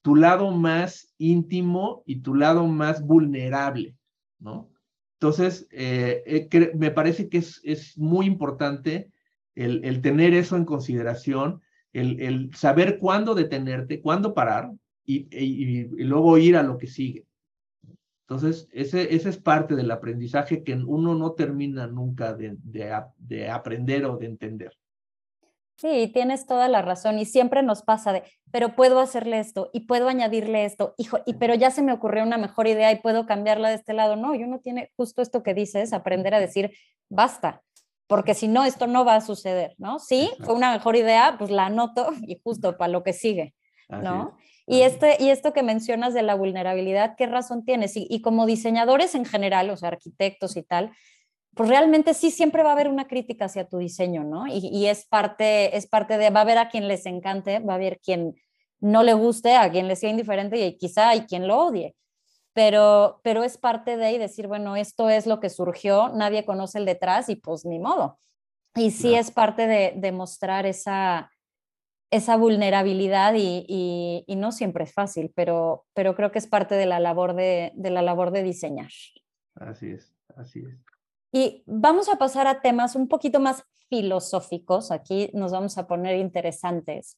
[0.02, 3.96] tu lado más íntimo y tu lado más vulnerable,
[4.40, 4.72] ¿no?
[5.20, 9.12] Entonces, eh, eh, me parece que es, es muy importante
[9.54, 11.62] el, el, tener eso en consideración,
[11.94, 14.72] el, el, saber cuándo detenerte, cuándo parar
[15.06, 17.28] y, luego ir a lo que sigue.
[18.28, 24.06] Entonces, ese, ese es parte del aprendizaje que uno no termina nunca de, de, aprender
[24.06, 24.76] o de entender.
[25.78, 29.82] Sí, tienes toda la razón y siempre nos pasa de, pero puedo hacerle esto y
[29.82, 33.28] puedo añadirle esto, hijo, y pero ya se me ocurrió una mejor idea y puedo
[33.28, 34.16] cambiarla de este lado.
[34.16, 36.72] No, yo no tiene justo esto que dices, aprender a decir,
[37.10, 37.62] basta,
[38.08, 40.00] porque si no, esto no va a suceder, ¿no?
[40.00, 43.54] Sí, fue una mejor idea, pues la anoto y justo para lo que sigue,
[43.90, 44.36] ¿no?
[44.68, 47.96] Y, este, y esto que mencionas de la vulnerabilidad, ¿qué razón tienes?
[47.96, 50.92] Y, y, como diseñadores en general, o sea, arquitectos y tal,
[51.56, 54.48] pues realmente sí siempre va a haber una crítica hacia tu diseño, ¿no?
[54.48, 57.74] Y, y, es, parte, es parte de, va a haber a quien les encante, va
[57.74, 58.36] a haber quien
[58.80, 61.96] no le guste, a quien le sea indiferente y quizá hay quien lo odie.
[62.54, 66.80] Pero, pero es parte de y decir, bueno, esto es lo que surgió, nadie conoce
[66.80, 68.20] el detrás y pues ni modo.
[68.76, 71.32] Y sí es parte de, de mostrar esa,
[72.16, 73.66] esa vulnerabilidad y,
[74.28, 77.72] y, no siempre es fácil, pero, pero creo que es parte de la labor de,
[77.76, 78.92] de, la labor de diseñar.
[79.56, 80.80] Así es, así es.
[81.32, 84.92] Y vamos a pasar a temas un poquito más filosóficos.
[84.92, 87.18] Aquí nos vamos a poner interesantes.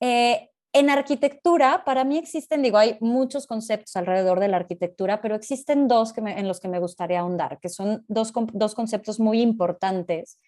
[0.00, 5.34] Eh, en arquitectura, para mí existen, digo, hay muchos conceptos alrededor de la arquitectura, pero
[5.34, 9.18] existen dos que me, en los que me gustaría ahondar, que son dos, dos conceptos
[9.18, 10.38] muy importantes,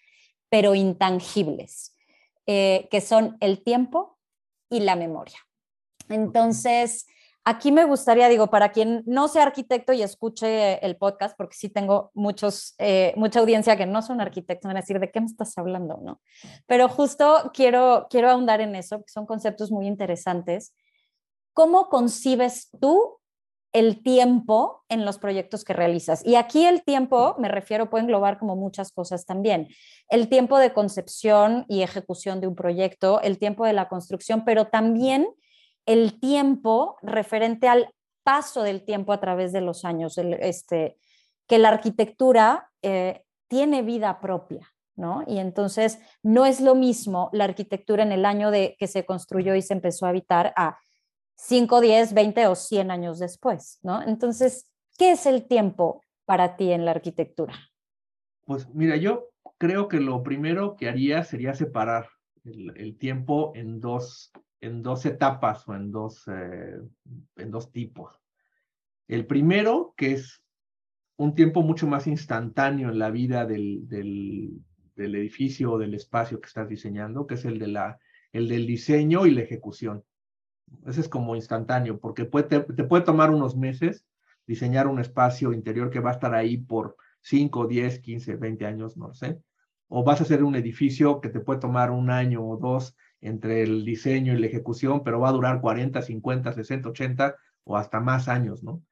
[0.50, 1.96] pero intangibles.
[2.52, 4.18] Eh, que son el tiempo
[4.68, 5.38] y la memoria.
[6.08, 7.06] Entonces,
[7.44, 11.68] aquí me gustaría, digo, para quien no sea arquitecto y escuche el podcast, porque sí
[11.68, 15.26] tengo muchos, eh, mucha audiencia que no son arquitectos, van a decir, ¿de qué me
[15.26, 16.00] estás hablando?
[16.02, 16.20] ¿no?
[16.66, 20.74] Pero justo quiero, quiero ahondar en eso, que son conceptos muy interesantes.
[21.52, 23.19] ¿Cómo concibes tú
[23.72, 26.26] el tiempo en los proyectos que realizas.
[26.26, 29.68] Y aquí el tiempo, me refiero, puede englobar como muchas cosas también.
[30.08, 34.66] El tiempo de concepción y ejecución de un proyecto, el tiempo de la construcción, pero
[34.66, 35.28] también
[35.86, 37.90] el tiempo referente al
[38.24, 40.96] paso del tiempo a través de los años, este,
[41.46, 44.68] que la arquitectura eh, tiene vida propia.
[44.96, 45.24] ¿No?
[45.26, 49.54] Y entonces no es lo mismo la arquitectura en el año de que se construyó
[49.54, 50.76] y se empezó a habitar a
[51.42, 54.02] 5, 10, 20 o 100 años después, ¿no?
[54.02, 57.54] Entonces, ¿qué es el tiempo para ti en la arquitectura?
[58.44, 62.08] Pues mira, yo creo que lo primero que haría sería separar
[62.44, 66.78] el, tiempo en dos, en dos etapas o en dos, eh,
[67.36, 68.20] en dos tipos.
[69.08, 70.42] El primero, que es
[71.16, 74.60] un tiempo mucho más instantáneo en la vida del, del,
[74.94, 77.98] del edificio o del espacio que estás diseñando, que es el, de la,
[78.32, 80.04] el del diseño y la ejecución.
[80.86, 84.04] Ese es como instantáneo, porque puede, te, puede tomar unos meses
[84.46, 88.96] diseñar un espacio interior que va a estar ahí por 5, 10, 15, 20 años,
[88.96, 89.38] no sé.
[89.88, 93.62] O vas a hacer un edificio que te puede tomar un año o dos entre
[93.62, 98.00] el diseño y la ejecución, pero va a durar 40, 50, 60, 80 o hasta
[98.00, 98.82] más años, ¿no?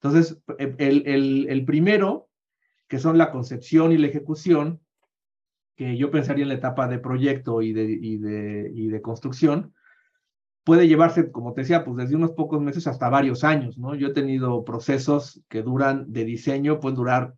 [0.00, 2.28] Entonces, el, el, el primero,
[2.86, 4.80] que son la concepción y la ejecución,
[5.76, 9.74] que yo pensaría en la etapa de proyecto y de, y de, y de construcción,
[10.68, 13.94] puede llevarse, como te decía, pues desde unos pocos meses hasta varios años, ¿no?
[13.94, 17.34] Yo he tenido procesos que duran de diseño, pueden durar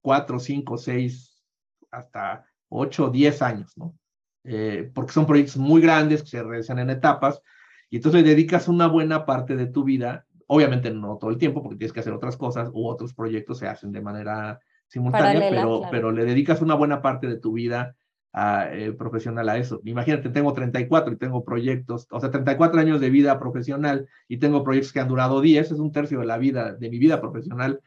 [0.00, 1.44] cuatro, cinco, seis,
[1.92, 3.94] hasta ocho, diez años, ¿no?
[4.42, 7.40] Eh, porque son proyectos muy grandes que se realizan en etapas
[7.88, 11.62] y entonces le dedicas una buena parte de tu vida, obviamente no todo el tiempo
[11.62, 14.58] porque tienes que hacer otras cosas u otros proyectos se hacen de manera
[14.88, 17.94] simultánea, pero, pero le dedicas una buena parte de tu vida
[18.34, 19.80] eh, profesional a eso.
[19.84, 24.64] Imagínate, tengo 34 y tengo proyectos, o sea, 34 años de vida profesional y tengo
[24.64, 27.80] proyectos que han durado 10, es un tercio de la vida, de mi vida profesional,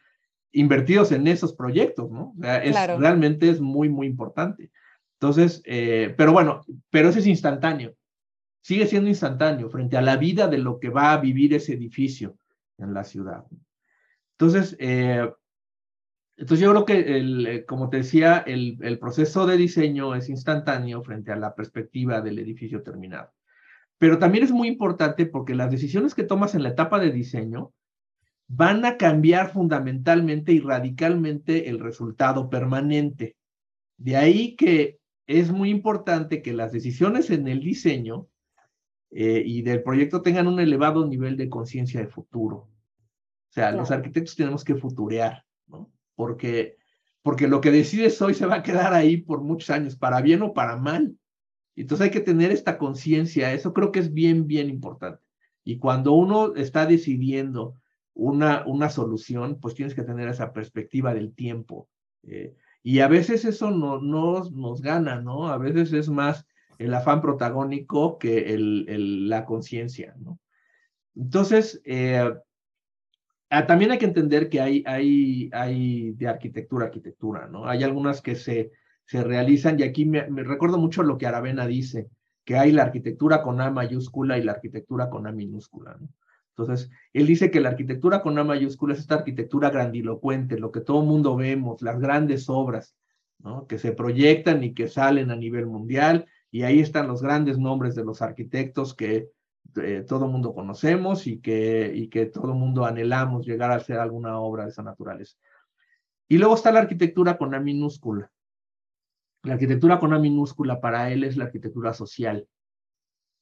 [0.52, 2.32] invertidos en esos proyectos, ¿no?
[2.38, 4.70] O sea, es, realmente es muy, muy importante.
[5.20, 7.94] Entonces, eh, pero bueno, pero eso es instantáneo,
[8.60, 12.36] sigue siendo instantáneo frente a la vida de lo que va a vivir ese edificio
[12.78, 13.44] en la ciudad.
[14.38, 15.28] Entonces, eh,
[16.36, 20.28] Entonces yo creo que, el, eh, como te decía, el, el, proceso de diseño es
[20.28, 23.32] instantáneo frente a la perspectiva del edificio terminado.
[23.98, 27.72] Pero también es muy importante porque las decisiones que tomas en la etapa de diseño
[28.48, 33.36] van a cambiar fundamentalmente y radicalmente el resultado permanente.
[33.96, 38.28] De ahí que es muy importante que las decisiones en el diseño
[39.10, 42.56] eh, y del proyecto tengan un elevado nivel de conciencia de futuro.
[42.56, 45.90] O sea, los arquitectos tenemos que futurear, ¿no?
[46.16, 46.76] Porque,
[47.22, 50.42] porque lo que decides hoy se va a quedar ahí por muchos años, para bien
[50.42, 51.16] o para mal.
[51.76, 55.22] Entonces hay que tener esta conciencia, eso creo que es bien, bien importante.
[55.62, 57.74] Y cuando uno está decidiendo
[58.14, 61.88] una, una solución, pues tienes que tener esa perspectiva del tiempo.
[62.22, 65.48] Eh, y a veces eso no, no, nos gana, ¿no?
[65.48, 66.46] A veces es más
[66.78, 70.38] el afán protagónico que el, la conciencia, ¿no?
[71.14, 72.32] Entonces, eh,
[73.48, 77.66] también hay que entender que hay, hay, hay de arquitectura, arquitectura, ¿no?
[77.66, 78.72] Hay algunas que se,
[79.04, 82.08] se realizan, y aquí me, me recuerdo mucho lo que Aravena dice,
[82.44, 85.96] que hay la arquitectura con A mayúscula y la arquitectura con A minúscula.
[86.56, 90.80] Entonces, él dice que la arquitectura con A mayúscula es esta arquitectura grandilocuente, lo que
[90.80, 92.96] todo mundo vemos, las grandes obras,
[93.38, 93.66] ¿no?
[93.66, 97.94] que se proyectan y que salen a nivel mundial, y ahí están los grandes nombres
[97.94, 99.28] de los arquitectos que
[99.76, 104.38] eh, todo mundo conocemos y que, y que todo mundo anhelamos llegar a hacer alguna
[104.38, 105.36] obra de esa naturaleza.
[106.28, 108.30] Y luego está la arquitectura con A minúscula.
[109.42, 112.48] La arquitectura con A minúscula para él es la arquitectura social.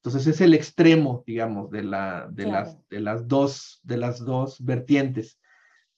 [0.03, 4.63] Entonces es el extremo, digamos, de, la, de, las, de, las dos, de las dos
[4.63, 5.41] vertientes.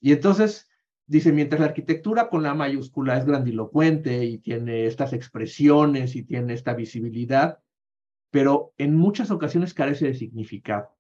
[0.01, 0.69] Y entonces
[1.07, 6.55] dice, mientras la arquitectura con la mayúscula es grandilocuente y tiene estas expresiones y tiene
[6.55, 7.59] esta visibilidad,
[8.37, 10.95] pero en muchas ocasiones carece de significado.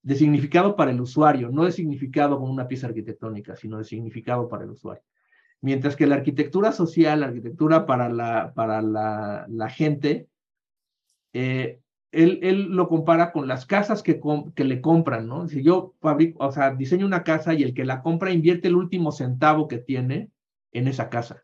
[0.00, 4.48] De significado para el usuario, no de significado como una pieza arquitectónica, sino de significado
[4.48, 5.02] para el usuario.
[5.60, 10.28] Mientras que la arquitectura social, la arquitectura para la, para la, gente,
[11.32, 11.80] eh,
[12.12, 14.20] él, él, lo compara con las casas que,
[14.54, 15.48] que le compran, ¿no?
[15.48, 18.76] Si yo fabrico, o sea, diseño una casa y el que la compra invierte el
[18.76, 20.30] último centavo que tiene
[20.70, 21.42] en esa casa.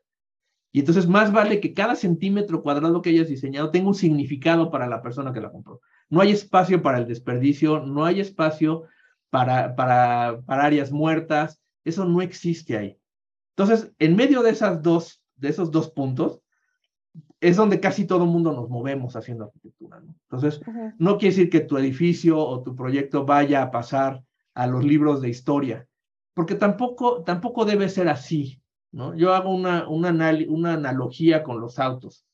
[0.73, 4.87] Y entonces más vale que cada centímetro cuadrado que hayas diseñado tenga un significado para
[4.87, 5.81] la persona que la compró.
[6.09, 8.85] No hay espacio para el desperdicio, no hay espacio
[9.31, 12.99] para, para, para áreas muertas, eso no existe ahí.
[13.57, 16.41] Entonces, en medio de esas dos, de esos dos puntos,
[17.41, 20.01] es donde casi todo el mundo nos movemos haciendo arquitectura.
[20.01, 20.15] ¿no?
[20.31, 20.61] Entonces,
[20.99, 24.23] no quiere decir que tu edificio o tu proyecto vaya a pasar
[24.55, 25.87] a los libros de historia,
[26.35, 28.60] porque tampoco, tampoco debe ser así.
[28.93, 29.15] ¿No?
[29.15, 30.11] Yo hago una, una,
[30.49, 32.27] una analogía con los autos.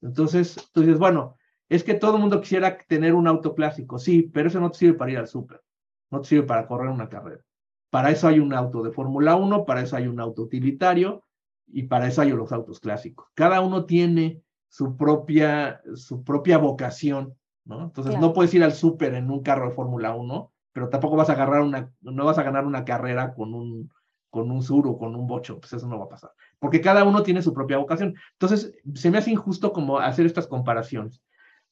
[0.00, 1.36] Entonces, tú dices, bueno,
[1.68, 4.78] es que todo el mundo quisiera tener un auto clásico, sí, pero eso no te
[4.78, 5.62] sirve para ir al súper,
[6.10, 7.42] no te sirve para correr una carrera.
[7.90, 11.24] Para eso hay un auto de Fórmula 1, para eso hay un auto utilitario
[11.66, 13.28] y para eso hay los autos clásicos.
[13.34, 17.34] Cada uno tiene su propia, su propia vocación,
[17.64, 17.84] ¿no?
[17.84, 21.30] Entonces no puedes ir al súper en un carro de Fórmula 1, pero tampoco vas
[21.30, 23.90] a agarrar una, no vas a ganar una carrera con un,
[24.34, 27.04] con un sur o con un bocho, pues eso no va a pasar, porque cada
[27.04, 28.16] uno tiene su propia vocación.
[28.32, 31.22] Entonces, se me hace injusto como hacer estas comparaciones,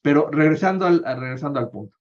[0.01, 1.97] pero regresando al, regresando al punto.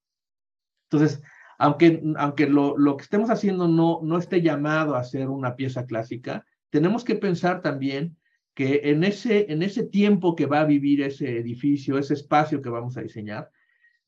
[0.88, 1.20] Entonces,
[1.58, 5.84] aunque, aunque lo, lo, que estemos haciendo no, no esté llamado a ser una pieza
[5.84, 8.16] clásica, tenemos que pensar también
[8.54, 12.68] que en ese, en ese tiempo que va a vivir ese edificio, ese espacio que
[12.68, 13.50] vamos a diseñar,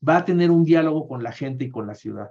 [0.07, 2.31] va a tener un diálogo con la gente y con la ciudad.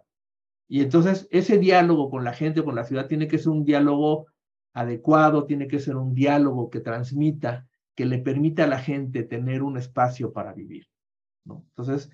[0.74, 4.26] Y entonces ese diálogo con la gente, con la ciudad, tiene que ser un diálogo
[4.74, 9.62] adecuado, tiene que ser un diálogo que transmita, que le permita a la gente tener
[9.62, 10.88] un espacio para vivir.
[11.46, 11.64] ¿no?
[11.78, 12.10] Entonces,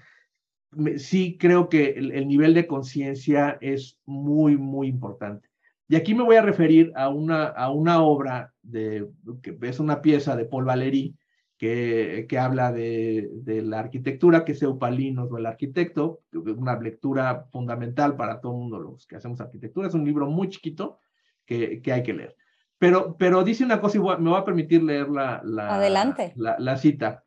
[0.98, 5.48] sí creo que el, el nivel de conciencia es muy, muy importante.
[5.88, 9.08] Y aquí me voy a referir a una, a una obra de,
[9.42, 11.16] que es una pieza de Paul Valéry
[11.60, 17.48] que, que habla de, de, la arquitectura, que es Eupalinos o el arquitecto, una lectura
[17.52, 19.90] fundamental para todo el mundo los que hacemos arquitectura.
[19.90, 21.00] Es un libro muy chiquito
[21.46, 22.38] que, que hay que leer.
[22.78, 26.32] Pero, pero dice una cosa y me va a permitir leer la, la, Adelante.
[26.38, 27.26] la, la cita.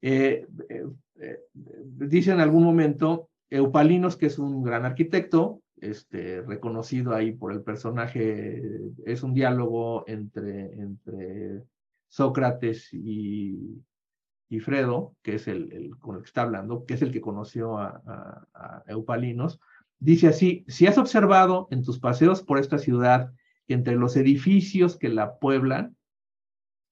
[0.00, 0.84] Eh, eh,
[1.20, 7.52] eh, dice en algún momento, Eupalinos, que es un gran arquitecto, este, reconocido ahí por
[7.52, 8.62] el personaje,
[9.04, 11.64] es un diálogo entre, entre
[12.08, 13.82] Sócrates y,
[14.48, 17.20] y Fredo, que es el, el, con el que está hablando, que es el que
[17.20, 18.02] conoció a,
[18.54, 19.60] a, Eupalinos,
[19.98, 23.32] dice así, si has observado en tus paseos por esta ciudad
[23.66, 25.96] que entre los edificios que la pueblan,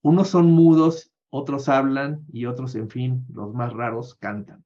[0.03, 4.65] unos son mudos, otros hablan y otros, en fin, los más raros, cantan.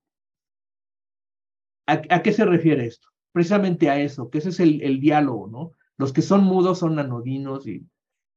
[1.86, 3.10] ¿A, a qué se refiere esto?
[3.32, 5.72] precisamente a eso, que ese es el, el, diálogo, ¿no?
[5.96, 7.86] Los que son mudos son anodinos y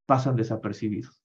[0.06, 1.23] pasan desapercibidos.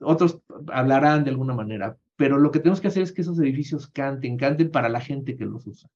[0.00, 0.40] Otros
[0.72, 4.36] hablarán de alguna manera, pero lo que tenemos que hacer es que esos edificios canten,
[4.36, 5.90] canten para la gente que los usa.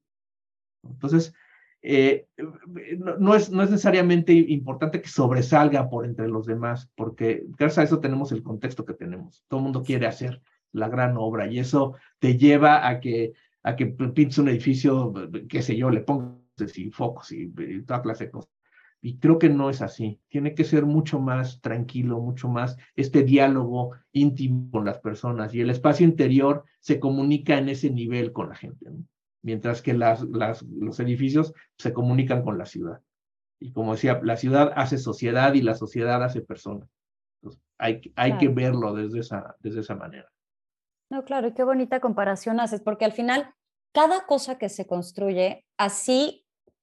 [0.82, 1.34] Entonces,
[1.82, 2.26] eh,
[3.18, 7.82] no, es, no es necesariamente importante que sobresalga por entre los demás, porque gracias a
[7.84, 9.44] eso tenemos el contexto que tenemos.
[9.48, 10.42] Todo el mundo quiere hacer
[10.72, 13.32] la gran obra y eso te lleva a que,
[13.62, 15.12] a que pintes un edificio,
[15.48, 16.40] qué sé yo, le pongas
[16.76, 18.50] y focos y, y toda clase de cosas.
[19.02, 20.20] Y creo que no es así.
[20.28, 25.54] Tiene que ser mucho más tranquilo, mucho más este diálogo íntimo con las personas.
[25.54, 28.90] Y el espacio interior se comunica en ese nivel con la gente.
[28.90, 29.04] ¿no?
[29.42, 33.00] mientras que las, las, los edificios se comunican con la ciudad.
[33.58, 36.88] Y como decía, la ciudad hace sociedad y la sociedad hace personas.
[37.40, 40.30] Entonces, hay, hay que verlo desde esa, desde esa manera.
[41.10, 43.54] No, claro, y qué bonita comparación haces, porque al final
[43.92, 46.39] cada cosa que se construye así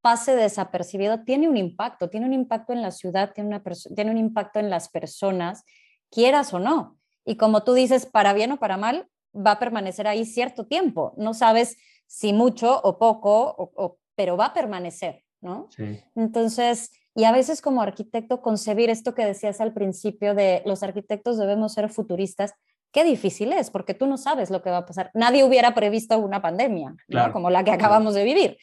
[0.07, 3.61] pase desapercibido tiene un impacto, tiene un impacto en la ciudad, tiene, una
[3.93, 5.65] tiene un impacto en las personas,
[6.09, 6.97] quieras o no.
[7.25, 11.13] Y como tú dices, para bien o para mal, va a permanecer ahí cierto tiempo.
[11.17, 15.67] No sabes si mucho o poco, o, pero va a permanecer, ¿no?
[15.75, 15.99] Sí.
[16.15, 21.37] Entonces, y a veces como arquitecto concebir esto que decías al principio de los arquitectos
[21.37, 22.53] debemos ser futuristas,
[22.93, 25.11] qué difícil es, porque tú no sabes lo que va a pasar.
[25.13, 27.33] Nadie hubiera previsto una pandemia, ¿no?
[27.33, 28.57] como la que acabamos de vivir.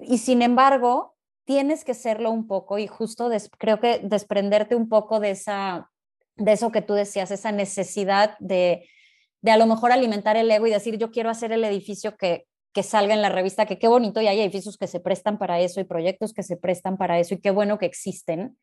[0.00, 1.14] Y sin embargo,
[1.44, 5.90] tienes que serlo un poco y justo creo que desprenderte un poco de esa
[6.36, 8.88] de eso que tú decías, esa necesidad de,
[9.40, 12.46] de a lo mejor alimentar el ego y decir, yo quiero hacer el edificio que,
[12.72, 15.60] que salga en la revista, que qué bonito y hay edificios que se prestan para
[15.60, 18.56] eso y proyectos que se prestan para eso y qué bueno que existen.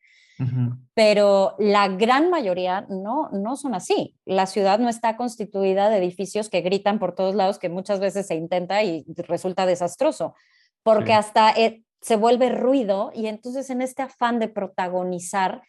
[0.94, 4.16] Pero la gran mayoría no, no son así.
[4.24, 8.26] La ciudad no está constituida de edificios que gritan por todos lados, que muchas veces
[8.26, 10.34] se intenta y resulta desastroso,
[10.82, 15.62] porque hasta eh, se vuelve ruido y entonces en este afán de protagonizar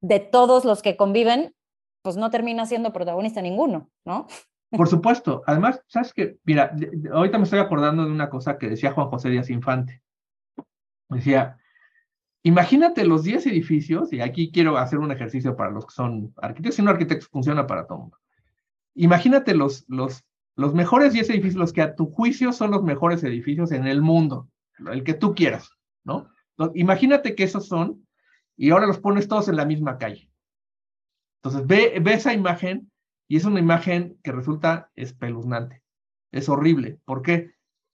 [0.00, 1.54] de todos los que conviven,
[2.02, 4.26] pues no termina siendo protagonista ninguno, ¿no?
[4.70, 5.42] Por supuesto.
[5.46, 6.38] Además, ¿sabes qué?
[6.44, 6.74] Mira,
[7.12, 10.02] ahorita me estoy acordando de una cosa que decía Juan José Díaz Infante.
[11.08, 11.58] Decía,
[12.42, 16.78] imagínate los 10 edificios, y aquí quiero hacer un ejercicio para los que son arquitectos,
[16.78, 18.18] y no arquitectos funciona para todo mundo.
[18.94, 20.24] Imagínate los, los,
[20.58, 24.02] los mejores 10 edificios, los que a tu juicio son los mejores edificios en el
[24.02, 24.48] mundo,
[24.90, 25.70] el que tú quieras,
[26.02, 26.28] ¿no?
[26.74, 28.04] Imagínate que esos son,
[28.56, 30.28] y ahora los pones todos en la misma calle.
[31.40, 32.90] Entonces, ve, ve esa imagen
[33.28, 35.84] y es una imagen que resulta espeluznante.
[36.32, 36.98] Es horrible.
[37.04, 37.52] ¿Por qué?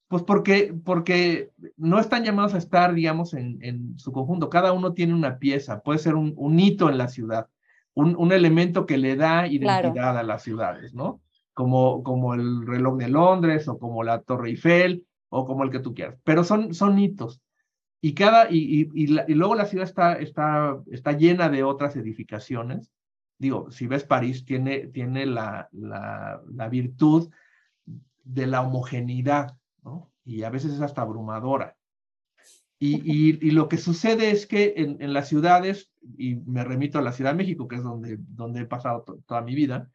[0.08, 4.48] Pues porque, porque no están llamados a estar, digamos, en, en su conjunto.
[4.48, 7.46] Cada uno tiene una pieza, puede ser un, un hito en la ciudad,
[7.92, 11.20] un, un, elemento que le da identidad a las ciudades, ¿no?
[11.54, 15.78] Como, como el reloj de Londres o como la Torre Eiffel o como el que
[15.78, 16.18] tú quieras.
[16.24, 17.40] Pero son, son hitos.
[18.00, 22.92] Y, cada, y, y, y, luego la ciudad está, está, está llena de otras edificaciones
[23.38, 27.30] digo, si ves París, tiene, tiene la, la, la virtud
[28.22, 29.56] de la homogeneidad.
[30.24, 31.76] Y a veces es hasta abrumadora.
[32.78, 36.98] Y, y, y, lo que sucede es que en, en, las ciudades, y me remito
[36.98, 39.90] a la Ciudad de México, que es donde, donde he pasado toda mi vida,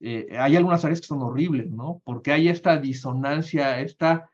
[0.00, 2.02] eh, hay algunas áreas que son horribles, ¿no?
[2.04, 4.30] Porque hay esta disonancia, esta,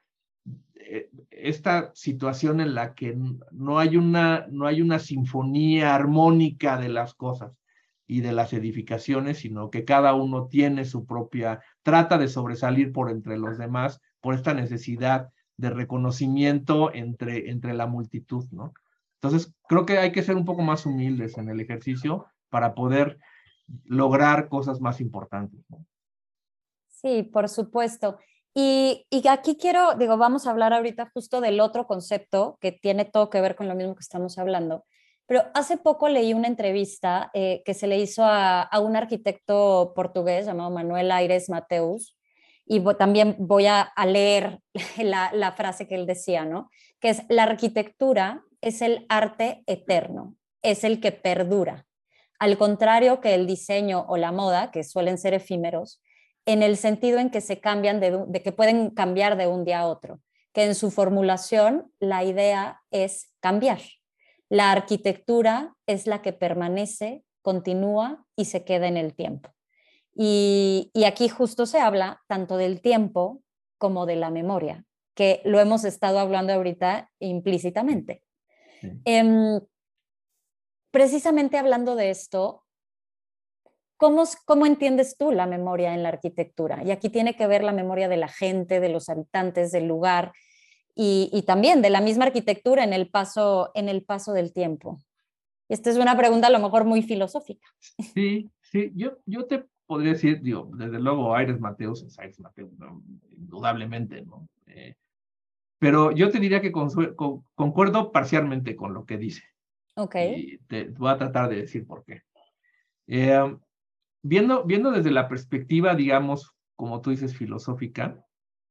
[0.75, 3.17] eh, esta situación en la que
[3.53, 7.53] no hay, una, no hay una sinfonía armónica de las cosas
[8.07, 13.11] y de las edificaciones, sino que cada uno tiene su propia, trata de sobresalir por
[13.11, 18.73] entre los demás por esta necesidad de reconocimiento entre, entre la multitud, ¿no?
[19.23, 23.19] Entonces, creo que hay que ser un poco más humildes en el ejercicio para poder
[23.85, 25.61] lograr cosas más importantes.
[26.89, 28.19] Sí, por supuesto.
[28.55, 33.05] Y, y, aquí quiero, digo, vamos a hablar ahorita justo del otro concepto que tiene
[33.05, 34.85] todo que ver con lo mismo que estamos hablando,
[35.31, 40.45] pero hace poco leí una entrevista eh, que se le hizo a, un arquitecto portugués
[40.47, 42.17] llamado Manuel Aires Mateus,
[42.67, 44.59] y también voy a, leer
[44.99, 46.69] la, la, frase que él decía, ¿no?
[46.99, 51.87] Que es, la arquitectura es el arte eterno, es el que perdura,
[52.41, 56.03] al contrario que el diseño o la moda, que suelen ser efímeros,
[56.47, 59.81] en el sentido en que se cambian de, de que pueden cambiar de un día
[59.81, 60.21] a otro,
[60.53, 63.79] que en su formulación la idea es cambiar
[64.51, 69.55] la arquitectura es la que permanece, continúa y se queda en el tiempo.
[70.15, 73.43] Y, aquí justo se habla tanto del tiempo
[73.79, 74.85] como de la memoria,
[75.15, 78.25] que lo hemos estado hablando ahorita implícitamente.
[79.05, 79.61] Em,
[80.91, 82.65] precisamente hablando de esto,
[83.97, 86.83] ¿cómo, ¿cómo entiendes tú la memoria en la arquitectura?
[86.85, 90.33] Y aquí tiene que ver la memoria de la gente, de los habitantes del lugar,
[91.03, 95.01] y, también de la misma arquitectura en el paso, en el paso del tiempo.
[95.69, 97.67] Esta es una pregunta a lo mejor muy filosófica.
[98.13, 102.71] Sí, sí, yo, yo te podría decir, digo, desde luego Aires Mateus es Aires Mateus,
[103.31, 104.47] indudablemente, ¿no?
[104.67, 104.95] Eh,
[105.79, 109.43] pero yo te diría que concuerdo parcialmente con lo que dice.
[110.01, 110.17] Ok.
[110.37, 112.23] Y te voy a tratar de decir por qué.
[113.07, 113.57] Eh,
[114.23, 118.25] viendo, viendo desde la perspectiva, digamos, como tú dices, filosófica,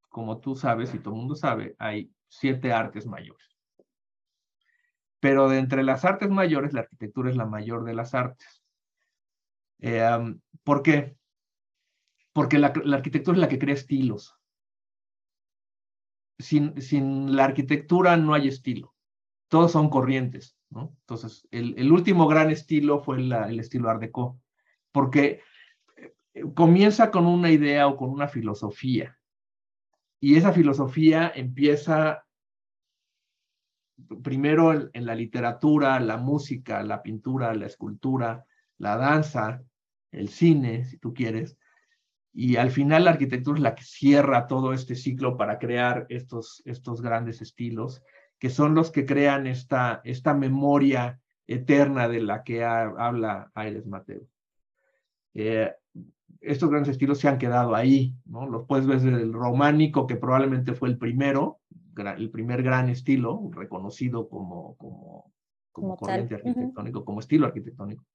[0.09, 3.55] como tú sabes y todo el mundo sabe, hay siete artes mayores.
[5.19, 8.63] Pero de entre las artes mayores, la arquitectura es la mayor de las artes.
[9.79, 11.15] Eh, ¿Por qué?
[12.33, 14.35] Porque la, arquitectura es la que crea estilos.
[16.39, 18.95] Sin, sin, la arquitectura no hay estilo.
[19.49, 20.58] Todos son corrientes.
[20.71, 24.39] Entonces, el, último gran estilo fue el estilo Art Deco,
[24.91, 25.41] porque
[26.33, 29.17] eh, comienza con una idea o con una filosofía.
[30.19, 32.25] Y esa filosofía empieza
[34.23, 38.45] primero en, la literatura, la música, la pintura, la escultura,
[38.77, 39.63] la danza,
[40.11, 41.57] el cine, si tú quieres,
[42.31, 46.61] y al final la arquitectura es la que cierra todo este ciclo para crear estos,
[46.65, 48.01] estos grandes estilos,
[48.39, 54.21] que son los que crean esta, esta memoria eterna de la que habla Aires Mateo.
[55.33, 55.71] Eh,
[56.41, 58.47] estos grandes estilos se han quedado ahí, ¿no?
[58.47, 61.59] Los puedes ver desde el románico, que probablemente fue el primero,
[62.17, 65.33] el primer gran estilo, reconocido como, como,
[65.73, 68.05] como, corriente arquitectónico, como estilo arquitectónico.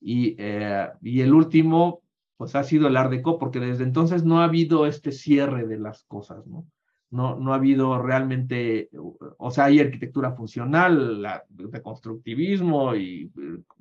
[0.00, 2.02] Y, eh, y el último,
[2.36, 5.78] pues ha sido el Art Deco, porque desde entonces no ha habido este cierre de
[5.78, 6.66] las cosas, ¿no?
[7.10, 8.88] No, no ha habido realmente,
[9.36, 13.32] o sea, hay arquitectura funcional, de constructivismo y,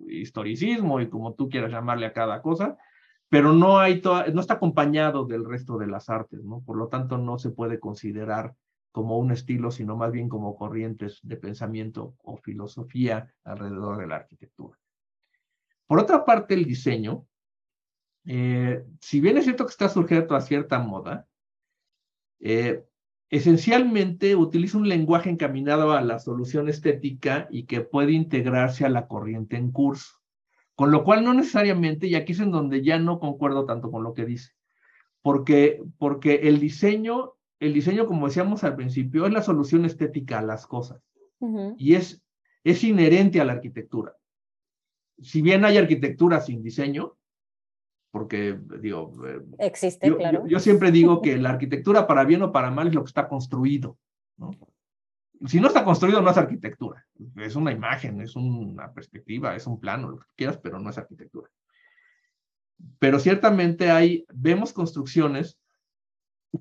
[0.08, 2.78] historicismo y como tú quieras llamarle a cada cosa,
[3.30, 4.02] pero no, hay
[4.34, 6.62] no está acompañado del resto de las artes, ¿no?
[6.62, 8.56] Por lo tanto, no se puede considerar
[8.92, 14.16] como un estilo, sino más bien como corrientes de pensamiento o filosofía alrededor de la
[14.16, 14.78] arquitectura.
[15.86, 17.26] Por otra parte, el diseño,
[18.26, 21.28] eh, si bien es cierto que está sujeto a cierta moda,
[22.40, 22.86] eh,
[23.30, 29.08] esencialmente utiliza un lenguaje encaminado a la solución estética y que puede integrarse a la
[29.08, 30.16] corriente en curso.
[30.76, 34.04] Con lo cual no necesariamente, y aquí es en donde ya no concuerdo tanto con
[34.04, 34.52] lo que dice,
[35.22, 40.44] porque, porque el diseño el diseño, como decíamos al principio, es la solución estética a
[40.44, 41.02] las cosas
[41.78, 42.22] y es,
[42.64, 44.16] es inherente a la arquitectura.
[45.22, 47.18] Si bien hay arquitectura sin diseño,
[48.12, 50.46] porque digo, eh, existe, claro.
[50.48, 53.28] Yo, siempre digo que la arquitectura para bien o para mal es lo que está
[53.28, 53.98] construido.
[55.46, 57.06] Si no está construido, no es arquitectura.
[57.38, 60.98] Es una imagen, es una perspectiva, es un plano, lo que quieras, pero no es
[60.98, 61.50] arquitectura.
[62.98, 65.58] Pero ciertamente hay, vemos construcciones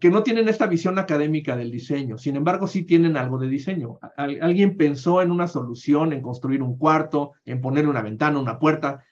[0.00, 3.98] que no tienen esta visión académica del diseño, sin embargo sí tienen algo de diseño.
[4.16, 9.04] alguien pensó en una solución, en construir un cuarto, en poner una ventana, una puerta,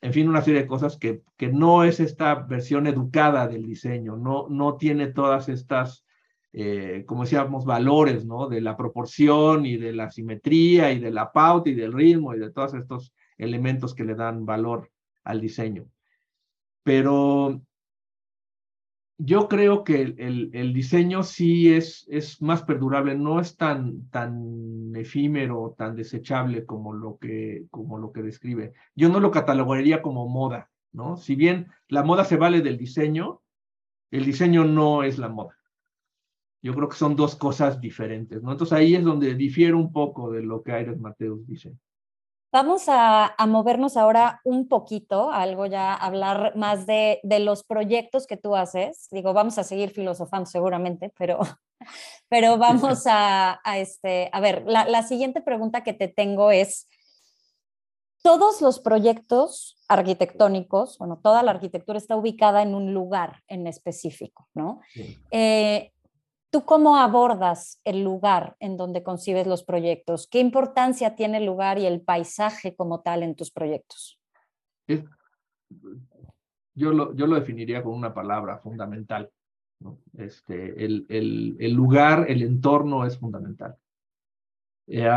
[0.00, 4.16] en fin, una serie de cosas que, que no es esta versión educada del diseño,
[4.16, 6.04] no, no tiene todas estas,
[6.52, 8.48] eh, como decíamos, valores, ¿no?
[8.48, 12.38] De la proporción y de la simetría y de la pauta y del ritmo y
[12.38, 14.90] de todos estos elementos que le dan valor
[15.24, 15.86] al diseño.
[16.82, 17.60] Pero
[19.22, 25.74] yo creo que el, diseño sí es, es más perdurable, no es tan, tan efímero,
[25.76, 28.72] tan desechable como lo, que, como lo que describe.
[28.94, 31.18] Yo no lo catalogaría como moda, ¿no?
[31.18, 33.42] Si bien la moda se vale del diseño,
[34.10, 35.56] el diseño no es la moda.
[36.62, 38.52] Yo creo que son dos cosas diferentes, ¿no?
[38.52, 41.74] Entonces ahí es donde difiere un poco de lo que Aires Mateus dice.
[42.52, 48.56] Vamos a, movernos ahora un poquito, algo ya, hablar más de, los proyectos que tú
[48.56, 49.08] haces.
[49.10, 51.38] Digo, vamos a seguir filosofando seguramente, pero,
[52.28, 56.88] pero vamos a, este, a ver, la, la siguiente pregunta que te tengo es,
[58.22, 64.48] todos los proyectos arquitectónicos, bueno, toda la arquitectura está ubicada en un lugar en específico,
[64.54, 64.80] ¿no?
[65.30, 65.92] Eh,
[66.50, 70.26] ¿Tú cómo abordas el lugar en donde concibes los proyectos?
[70.26, 74.18] ¿Qué importancia tiene el lugar y el paisaje como tal en tus proyectos?
[76.74, 79.30] yo, lo, yo lo definiría con una palabra fundamental.
[80.18, 83.76] Este, el, el, el, lugar, el entorno es fundamental.
[84.88, 85.08] Eh,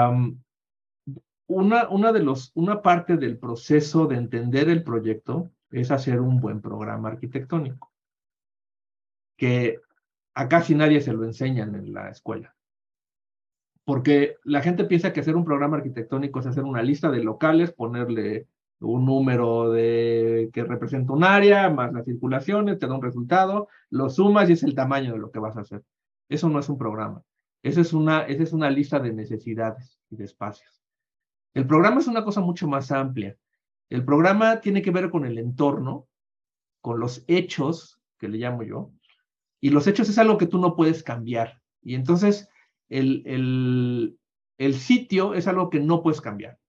[1.48, 6.40] una, una, de los, una parte del proceso de entender el proyecto es hacer un
[6.40, 7.92] buen programa arquitectónico,
[9.36, 9.80] que
[10.36, 12.56] a casi nadie se lo enseñan en la escuela.
[13.86, 17.74] Porque la gente piensa que hacer un programa arquitectónico es hacer una lista de locales,
[17.74, 18.48] ponerle
[18.80, 24.10] un número de que representa un área, más las circulaciones, te da un resultado, lo
[24.10, 25.84] sumas y es el tamaño de lo que vas a hacer.
[26.30, 27.24] Eso no es un programa.
[27.62, 30.82] Esa es una, esa es una lista de necesidades y de espacios.
[31.54, 33.38] El programa es una cosa mucho más amplia.
[33.90, 36.08] El programa tiene que ver con el entorno,
[36.82, 38.92] con los hechos, que le llamo yo,
[39.64, 41.62] y los hechos es algo que tú no puedes cambiar.
[41.82, 42.50] Y entonces
[42.90, 43.24] el,
[44.58, 46.60] el, sitio es algo que no puedes cambiar.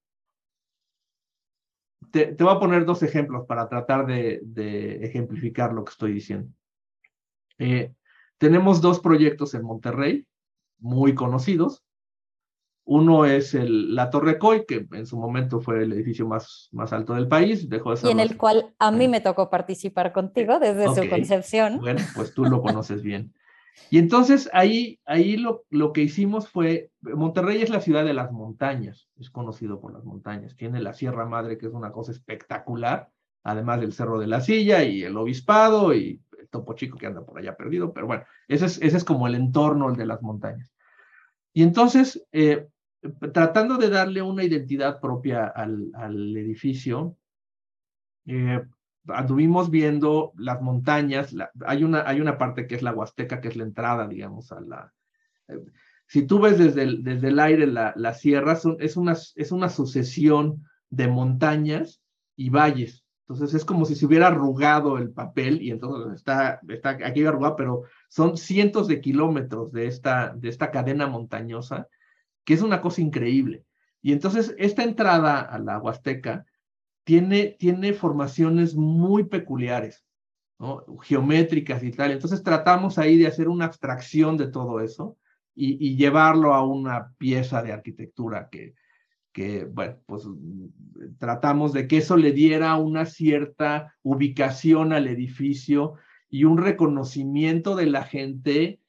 [2.13, 6.13] Te, te, voy a poner dos ejemplos para tratar de, de ejemplificar lo que estoy
[6.13, 6.55] diciendo.
[7.59, 7.93] Eh,
[8.39, 10.29] tenemos dos proyectos en Monterrey,
[10.79, 11.84] muy conocidos.
[12.87, 16.93] Uno es el, la Torre Coy, que en su momento fue el edificio más, más
[16.93, 17.69] alto del país.
[17.69, 21.81] Dejó de y en el cual a mí me tocó participar contigo desde su concepción.
[21.81, 23.33] Bueno, pues tú lo conoces bien.
[23.91, 28.31] Y entonces ahí, ahí lo, lo que hicimos fue, Monterrey es la ciudad de las
[28.31, 33.09] montañas, es conocido por las montañas, tiene la Sierra Madre, que es una cosa espectacular,
[33.43, 37.25] además del Cerro de la Silla y el Obispado y el Topo Chico que anda
[37.25, 40.23] por allá perdido, pero bueno, ese es, ese es como el entorno el de las
[40.23, 40.73] montañas.
[41.53, 42.67] Y entonces, eh,
[43.33, 47.17] tratando de darle una identidad propia al, edificio,
[48.27, 48.63] eh,
[49.09, 51.35] anduvimos viendo las montañas,
[51.67, 54.61] hay, una, hay una parte que es la Huasteca, que es la entrada, digamos, a
[54.61, 54.93] la...
[55.49, 55.61] Eh,
[56.07, 59.69] si tú ves desde el, desde el aire la, la sierra, es, una, es una
[59.69, 62.03] sucesión de montañas
[62.37, 63.05] y valles.
[63.27, 67.57] Entonces es como si se hubiera arrugado el papel y entonces está, está aquí arrugado,
[67.57, 71.89] pero son cientos de kilómetros de esta, de esta cadena montañosa,
[72.45, 73.65] que es una cosa increíble.
[74.03, 76.45] Y entonces esta entrada a la Huasteca
[77.05, 80.05] tiene, tiene formaciones muy peculiares,
[81.03, 82.13] geométricas y tal.
[82.13, 85.17] Entonces tratamos ahí de hacer una abstracción de todo eso
[85.55, 88.75] y, y llevarlo a una pieza de arquitectura que,
[89.35, 90.23] que, bueno, pues
[91.19, 95.95] tratamos de que eso le diera una cierta ubicación al edificio
[96.31, 98.81] y un reconocimiento de la gente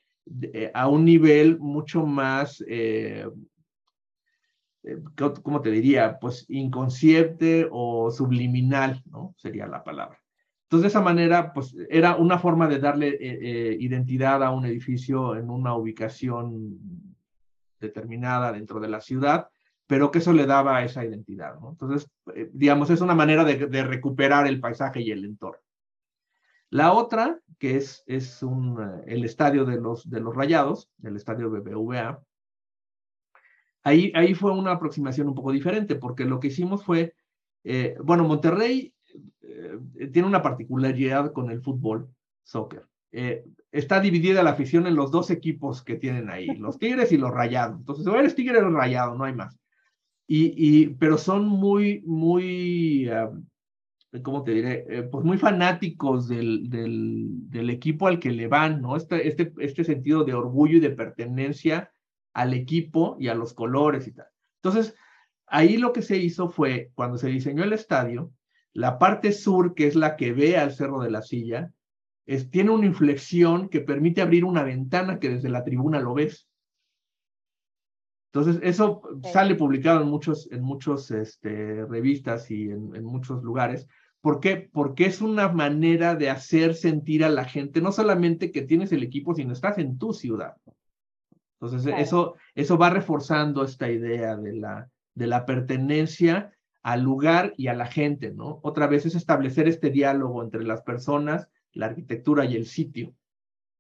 [0.42, 3.28] eh, a un nivel mucho más, eh,
[4.84, 4.98] eh
[5.44, 6.18] ¿cómo te diría?
[6.20, 9.34] Pues inconsciente o subliminal, ¿no?
[9.38, 10.20] Sería la palabra.
[10.64, 15.36] Entonces, de esa manera, pues era una forma de darle eh, identidad a un edificio
[15.36, 16.80] en una ubicación
[17.80, 19.48] determinada dentro de la ciudad
[19.88, 21.60] pero que eso le daba esa identidad.
[21.60, 21.70] ¿no?
[21.72, 22.10] Entonces,
[22.52, 25.62] digamos, es una manera de, recuperar el paisaje y el entorno.
[26.70, 31.16] La otra, que es, es un, eh, el estadio de los, de los Rayados, el
[31.16, 32.22] estadio BBVA,
[33.84, 37.16] ahí, ahí fue una aproximación un poco diferente, porque lo que hicimos fue,
[37.64, 38.94] eh, bueno, Monterrey
[39.42, 39.80] eh,
[40.12, 42.10] tiene una particularidad con el fútbol,
[42.44, 42.88] soccer.
[43.12, 47.18] Eh, está dividida la afición en los dos equipos que tienen ahí, los Tigres y
[47.18, 47.80] los Rayados.
[47.80, 49.58] Entonces, o eres Tigre o Rayado, no hay más.
[50.28, 53.42] Y, y, pero son muy, muy, uh,
[54.24, 54.86] ¿cómo te diré?
[54.90, 58.96] Eh, pues muy fanáticos del, del, del, equipo al que le van, ¿no?
[58.96, 61.92] Este, este, este sentido de orgullo y de pertenencia
[62.34, 64.28] al equipo y a los colores y tal.
[64.62, 64.96] Entonces,
[65.48, 68.32] ahí lo que se hizo fue, cuando se diseñó el estadio,
[68.74, 71.72] la parte sur, que es la que ve al Cerro de la Silla,
[72.26, 76.50] es, tiene una inflexión que permite abrir una ventana que desde la tribuna lo ves.
[78.34, 79.02] Entonces, eso
[79.32, 83.88] sale publicado en muchos, en muchos este, revistas y en, en, muchos lugares.
[84.26, 84.68] ¿Por qué?
[84.74, 89.04] Porque es una manera de hacer sentir a la gente, no solamente que tienes el
[89.04, 90.56] equipo, sino estás en tu ciudad.
[91.60, 92.02] Entonces, claro.
[92.02, 96.52] eso, eso va reforzando esta idea de la, de la pertenencia
[96.82, 98.62] al lugar y a la gente, ¿no?
[98.64, 103.14] Otra vez es establecer este diálogo entre las personas, la arquitectura y el sitio.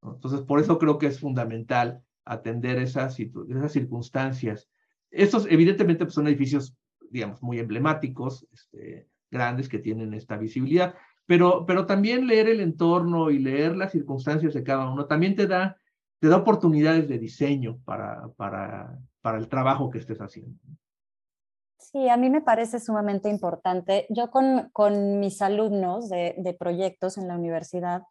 [0.03, 0.13] ¿no?
[0.13, 4.69] Entonces, por eso creo que es fundamental atender esas, esas circunstancias.
[5.09, 6.77] Estos, evidentemente, pues, son edificios,
[7.09, 10.95] digamos, muy emblemáticos, este, grandes, que tienen esta visibilidad,
[11.25, 15.47] pero, pero también leer el entorno y leer las circunstancias de cada uno también te
[15.47, 15.77] da,
[16.19, 20.59] te da oportunidades de diseño para, para, para el trabajo que estés haciendo.
[21.77, 24.05] Sí, a mí me parece sumamente importante.
[24.09, 28.03] Yo con, con mis alumnos de, de proyectos en la universidad,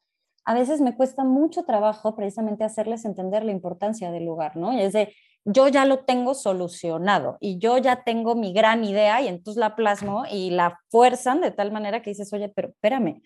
[0.45, 4.73] a veces me cuesta mucho trabajo precisamente hacerles entender la importancia del lugar, ¿no?
[4.73, 5.15] Y es de,
[5.45, 9.77] yo ya lo tengo solucionado y yo ya tengo mi gran idea y entonces la
[9.77, 13.23] plasmo y la fuerzan de tal manera que dices, oye, pero espérame,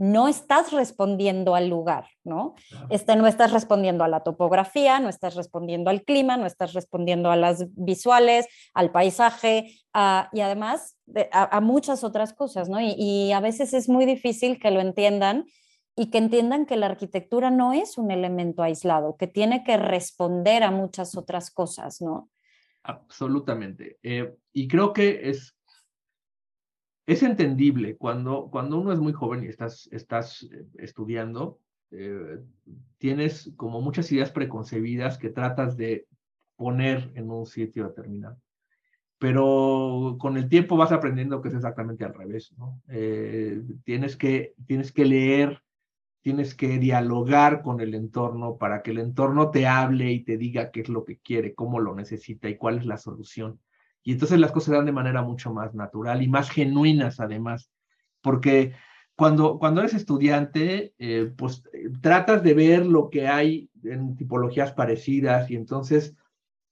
[0.00, 2.54] no estás respondiendo al lugar, ¿no?
[2.88, 7.30] Este, no estás respondiendo a la topografía, no estás respondiendo al clima, no estás respondiendo
[7.30, 12.80] a las visuales, al paisaje a, y además de, a, a, muchas otras cosas, ¿no?
[12.80, 15.44] Y, y a veces es muy difícil que lo entiendan
[16.00, 20.62] y que entiendan que la arquitectura no es un elemento aislado, que tiene que responder
[20.62, 22.30] a muchas otras cosas, ¿no?
[22.84, 23.98] Absolutamente.
[24.02, 25.54] Eh, y creo que es,
[27.04, 31.58] es entendible cuando, cuando uno es muy joven y estás, estás eh, estudiando,
[31.90, 32.38] eh,
[32.96, 36.06] tienes como muchas ideas preconcebidas que tratas de
[36.56, 38.40] poner en un sitio determinado.
[39.18, 42.80] pero con el tiempo vas aprendiendo que es exactamente al revés, ¿no?
[42.88, 45.62] Eh, tienes, que, tienes que leer,
[46.22, 50.70] tienes que dialogar con el entorno para que el entorno te hable y te diga
[50.70, 53.58] qué es lo que quiere, cómo lo necesita y cuál es la solución.
[54.02, 57.70] Y entonces las cosas se dan de manera mucho más natural y más genuinas además,
[58.20, 58.74] porque
[59.16, 64.72] cuando, cuando eres estudiante, eh, pues eh, tratas de ver lo que hay en tipologías
[64.72, 66.14] parecidas y entonces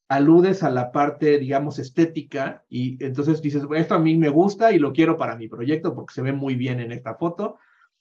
[0.09, 4.79] aludes a la parte, digamos, estética y entonces dices, esto a mí me gusta y
[4.79, 7.59] lo quiero para mi proyecto porque se ve muy bien en esta foto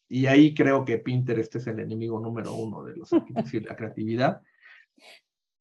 [0.10, 3.76] y ahí creo que Pinterest es el enemigo número uno de los arquitectos y la
[3.76, 4.42] creatividad.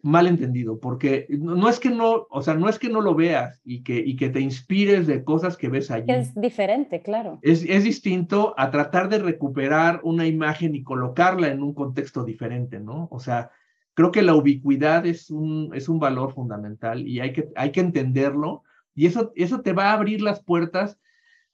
[0.03, 3.61] Mal entendido, porque no es que no, o sea, no es que no lo veas
[3.65, 6.13] y que, y que te inspires de cosas que ves allí.
[6.13, 7.41] Es diferente, claro.
[7.43, 12.79] Es, es distinto a tratar de recuperar una imagen y colocarla en un contexto diferente,
[12.79, 13.09] ¿no?
[13.11, 13.51] O sea,
[13.95, 17.81] creo que la ubicuidad es un, es un valor fundamental y hay que, hay que
[17.81, 18.63] entenderlo
[18.95, 21.01] y eso, eso te va a abrir las puertas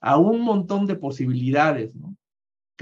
[0.00, 2.16] a un montón de posibilidades, ¿no?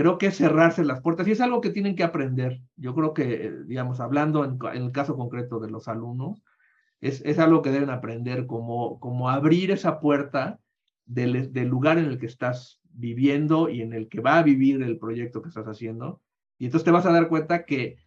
[0.00, 2.62] Creo que es cerrarse las puertas y es algo que tienen que aprender.
[2.76, 6.42] Yo creo que, digamos, hablando en, el caso concreto de los alumnos,
[7.02, 10.58] es, algo que deben aprender, como, abrir esa puerta
[11.04, 14.98] del, lugar en el que estás viviendo y en el que va a vivir el
[14.98, 16.22] proyecto que estás haciendo.
[16.56, 17.98] Y entonces te vas a dar cuenta que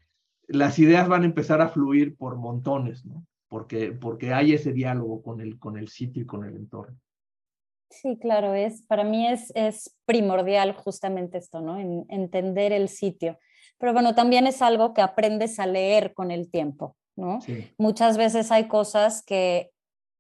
[0.48, 3.24] las ideas van a empezar a fluir por montones, ¿no?
[3.48, 6.98] Porque, porque hay ese diálogo con el, con el sitio y con el entorno.
[8.02, 11.80] Sí, claro, es, para mí es, es primordial justamente esto, ¿no?
[11.80, 13.38] En, entender el sitio.
[13.78, 17.40] Pero bueno, también es algo que aprendes a leer con el tiempo, ¿no?
[17.78, 19.72] Muchas veces hay cosas que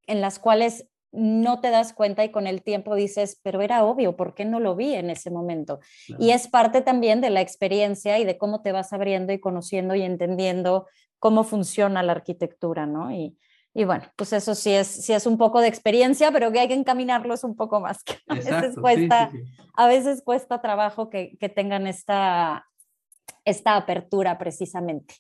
[0.06, 4.16] en las cuales no te das cuenta y con el tiempo dices, pero era obvio,
[4.16, 5.80] ¿por qué no lo vi en ese momento?
[6.20, 9.96] Y es parte también de la experiencia y de cómo te vas abriendo y conociendo
[9.96, 10.88] y entendiendo
[11.20, 13.12] cómo funciona la arquitectura, ¿no?
[13.12, 13.38] Y,
[13.74, 16.68] y bueno, pues eso sí es, sí es un poco de experiencia, pero que hay
[16.68, 18.04] que encaminarlos un poco más.
[18.04, 19.32] Que a, veces cuesta,
[19.76, 22.68] a veces cuesta trabajo que, que tengan esta,
[23.46, 25.16] esta apertura precisamente.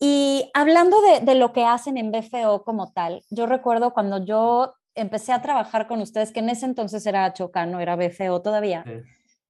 [0.00, 4.74] Y hablando de, de, lo que hacen en BFO como tal, yo recuerdo cuando yo
[4.96, 8.84] empecé a trabajar con ustedes, que en ese entonces era Choca, no era BFO todavía,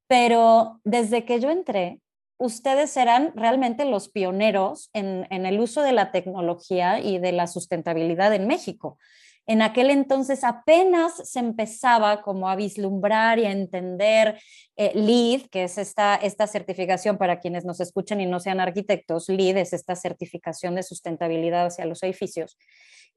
[0.07, 2.01] pero desde que yo entré,
[2.39, 8.35] ustedes eran realmente los pioneros en, el uso de la tecnología y de la sustentabilidad
[8.35, 8.99] en México.
[9.47, 14.41] En aquel entonces apenas se empezaba como a vislumbrar y a entender
[14.77, 19.59] eh, LEED, que es esta, certificación para quienes nos escuchen y no sean arquitectos, LEED
[19.59, 22.57] es esta certificación de sustentabilidad hacia los edificios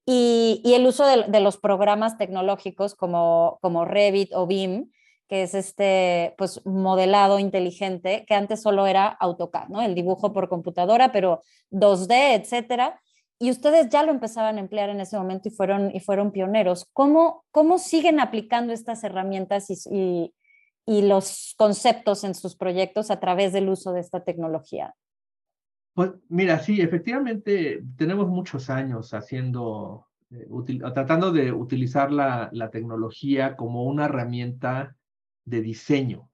[0.10, 4.90] y, el uso de, los programas tecnológicos como, como Revit o BIM,
[5.28, 9.82] que es este pues modelado inteligente que antes solo era AutoCAD, ¿no?
[9.82, 13.00] El dibujo por computadora, pero 2D, etcétera.
[13.40, 16.90] Y ustedes ya lo empezaban a emplear en ese momento y fueron, y fueron pioneros.
[16.94, 20.34] ¿Cómo, cómo siguen aplicando estas herramientas y,
[20.86, 24.96] y los conceptos en sus proyectos a través del uso de esta tecnología?
[25.94, 30.48] Pues mira, sí, efectivamente tenemos muchos años haciendo, eh,
[30.94, 34.96] tratando de utilizar la, la, tecnología como una herramienta
[35.48, 36.30] de diseño.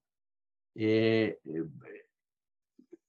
[0.76, 1.64] Eh, eh,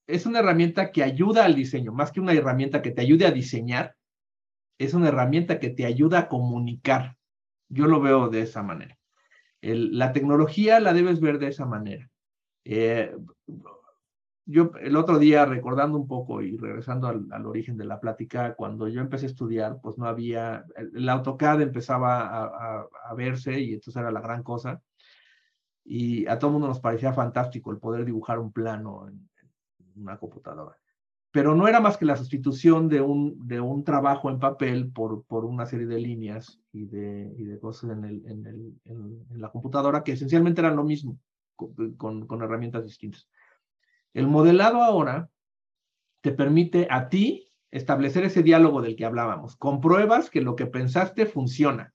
[0.07, 3.30] es una herramienta que ayuda al diseño, más que una herramienta que te ayude a
[3.30, 3.96] diseñar,
[4.78, 7.16] es una herramienta que te ayuda a comunicar.
[7.68, 8.98] Yo lo veo de esa manera.
[9.62, 12.11] El, la tecnología la debes ver de esa manera
[14.46, 18.88] yo el otro día recordando un poco y regresando al, origen de la plática, cuando
[18.88, 24.11] yo empecé a estudiar, pues no había, el, AutoCAD empezaba a, verse y entonces era
[24.11, 24.82] la gran cosa.
[25.85, 29.28] Y a todo mundo nos parecía fantástico el poder dibujar un plano en,
[29.97, 30.76] una computadora.
[31.30, 35.24] Pero no era más que la sustitución de un, de un trabajo en papel por,
[35.24, 39.41] por una serie de líneas y de, y de cosas en, el, en, el, en,
[39.41, 41.18] la computadora que esencialmente eran lo mismo,
[41.57, 43.28] con, con herramientas distintas.
[44.12, 45.28] El modelado ahora
[46.22, 49.57] te permite a ti establecer ese diálogo del que hablábamos.
[49.57, 51.93] Compruebas que lo que pensaste funciona.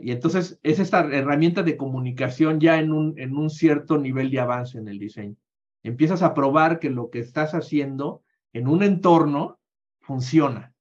[0.00, 4.40] Y entonces es esta herramienta de comunicación ya en un, en un cierto nivel de
[4.40, 5.36] avance en el diseño.
[5.82, 8.22] Empiezas a probar que lo que estás haciendo
[8.52, 9.58] en un entorno
[10.00, 10.72] funciona.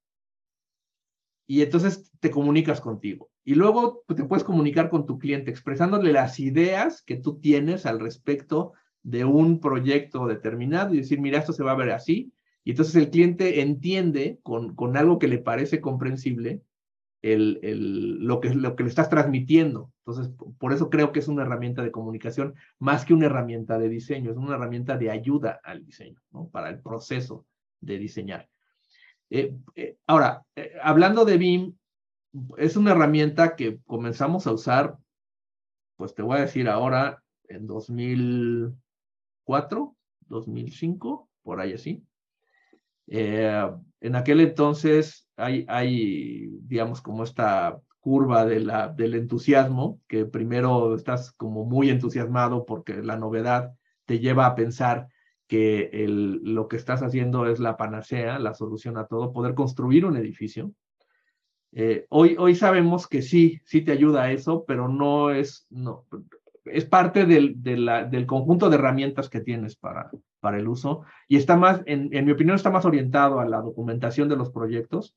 [1.46, 3.30] Y entonces te comunicas contigo.
[3.44, 7.86] Y luego pues, te puedes comunicar con tu cliente expresándole las ideas que tú tienes
[7.86, 12.32] al respecto de un proyecto determinado y decir, mira, esto se va a ver así.
[12.64, 16.62] Y entonces el cliente entiende con, con algo que le parece comprensible
[17.24, 19.92] el, lo, que, lo que le estás transmitiendo.
[20.06, 23.88] Entonces, por eso creo que es una herramienta de comunicación más que una herramienta de
[23.90, 26.50] diseño, es una herramienta de ayuda al diseño, ¿no?
[26.50, 27.46] Para el proceso
[27.80, 28.50] de diseñar.
[29.30, 31.78] Eh, eh, ahora, eh, hablando de BIM,
[32.58, 34.98] es una herramienta que comenzamos a usar,
[35.96, 39.96] pues te voy a decir ahora, en 2004,
[40.28, 42.04] 2005, por ahí así.
[43.08, 50.96] En aquel entonces hay, hay, digamos, como esta curva de la, del entusiasmo, que primero
[50.96, 53.74] estás como muy entusiasmado porque la novedad
[54.06, 55.08] te lleva a pensar
[55.48, 60.06] que el, lo que estás haciendo es la panacea, la solución a todo, poder construir
[60.06, 60.74] un edificio.
[61.72, 66.06] Eh, hoy, hoy sabemos que sí, sí te ayuda a eso, pero no es, no,
[66.66, 70.12] es parte del, del conjunto de herramientas que tienes para,
[70.44, 74.28] para el uso y está más, en, mi opinión, está más orientado a la documentación
[74.28, 75.16] de los proyectos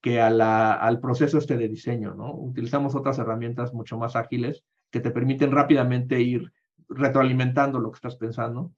[0.00, 2.34] que a la, al proceso este de diseño, ¿no?
[2.34, 6.54] Utilizamos otras herramientas mucho más ágiles que te permiten rápidamente ir
[6.88, 8.72] retroalimentando lo que estás pensando,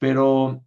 [0.00, 0.64] pero,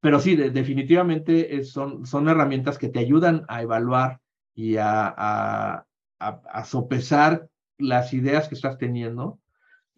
[0.00, 4.20] pero sí, definitivamente son, son herramientas que te ayudan a evaluar
[4.54, 5.86] y a, a,
[6.18, 9.38] a, sopesar las ideas que estás teniendo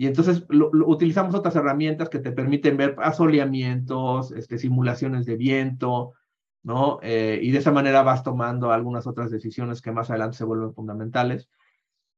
[0.00, 0.46] y entonces
[0.86, 6.14] utilizamos otras herramientas que te permiten ver asoleamientos, este, simulaciones de viento,
[6.62, 7.00] ¿no?
[7.02, 10.72] Eh, y de esa manera vas tomando algunas otras decisiones que más adelante se vuelven
[10.72, 11.50] fundamentales.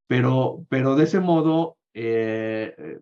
[0.07, 2.99] Pero, pero de ese modo eh,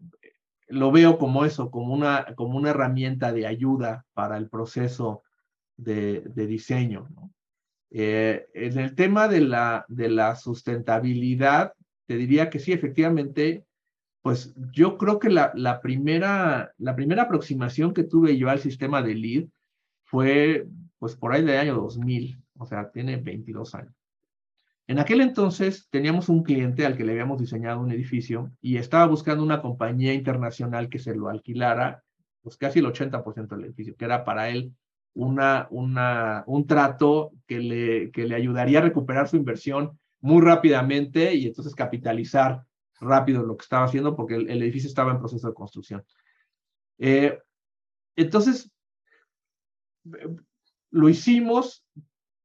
[0.69, 5.25] lo veo como eso, como una, como una herramienta de ayuda para el proceso
[5.77, 7.09] de, diseño.
[7.91, 11.73] Eh, en el tema de la, de la sustentabilidad,
[12.07, 13.65] te diría que sí, efectivamente,
[14.23, 19.15] pues yo creo que la, primera, la primera aproximación que tuve yo al sistema de
[19.15, 19.45] lead
[20.05, 20.67] fue
[20.99, 23.95] pues por ahí del año 2000, o sea, tiene 22 años.
[24.89, 29.07] En aquel entonces teníamos un cliente al que le habíamos diseñado un edificio y estaba
[29.07, 32.03] buscando una compañía internacional que se lo alquilara,
[32.43, 34.73] pues casi el 80% del edificio, que era para él
[35.15, 41.35] una, una, un trato que le, que le ayudaría a recuperar su inversión muy rápidamente
[41.35, 42.65] y entonces capitalizar
[43.01, 46.05] rápido lo que estaba haciendo porque el, edificio estaba en proceso de construcción.
[46.99, 47.39] Eh,
[48.17, 48.71] entonces,
[50.91, 51.85] lo hicimos,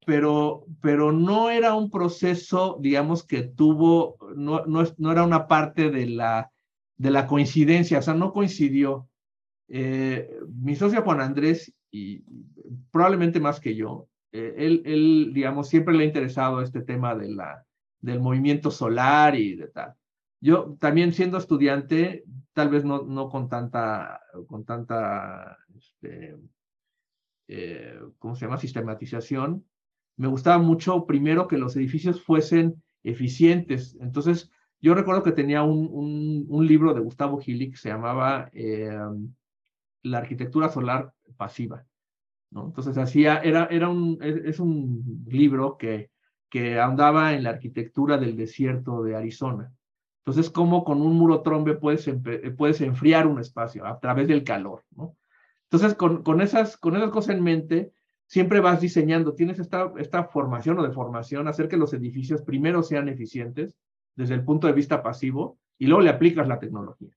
[0.06, 5.90] pero, pero no era un proceso, digamos, que tuvo, no, no, no era una parte
[5.90, 6.52] de la,
[6.96, 9.08] de la coincidencia, o sea, no coincidió.
[9.68, 12.22] Eh, mi socio Juan Andrés, y
[12.90, 17.30] probablemente más que yo, eh, él, él, digamos, siempre le ha interesado este tema de
[17.30, 17.64] la,
[18.00, 19.94] del movimiento solar y de tal.
[20.44, 22.22] Yo también siendo estudiante,
[22.52, 26.36] tal vez no, con tanta, con tanta, este,
[27.48, 28.58] eh, ¿cómo se llama?
[28.58, 29.64] Sistematización.
[30.18, 33.96] Me gustaba mucho, primero, que los edificios fuesen eficientes.
[34.02, 34.50] Entonces,
[34.82, 38.98] yo recuerdo que tenía un, libro de Gustavo Gili que se llamaba eh,
[40.02, 41.86] La arquitectura solar pasiva.
[42.54, 46.10] Entonces, hacía, era, era un, es un libro que,
[46.50, 49.72] que andaba en la arquitectura del desierto de Arizona.
[50.26, 52.10] Entonces, ¿cómo con un muro trombe puedes,
[52.56, 54.82] puedes enfriar un espacio a través del calor?
[54.96, 55.16] ¿no?
[55.64, 57.92] Entonces, con, con, esas, con esas cosas en mente,
[58.26, 63.08] siempre vas diseñando, tienes esta, esta formación o deformación, hacer que los edificios primero sean
[63.08, 63.76] eficientes
[64.16, 67.14] desde el punto de vista pasivo y luego le aplicas la tecnología.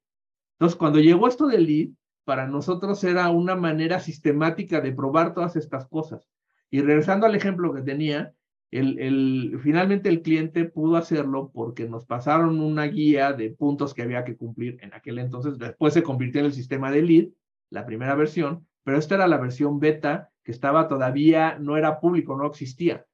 [0.55, 1.89] Entonces, cuando llegó esto del lead,
[2.26, 6.28] para nosotros era una manera sistemática de probar todas estas cosas.
[6.70, 8.34] Y regresando al ejemplo que tenía,
[8.72, 14.01] el, el, finalmente el cliente pudo hacerlo porque nos pasaron una guía de puntos que
[14.01, 15.57] había que cumplir en aquel entonces.
[15.57, 17.28] Después se convirtió en el sistema de lead,
[17.70, 22.38] la primera versión, pero esta era la versión beta que estaba todavía, no era público,
[22.38, 23.05] no existía,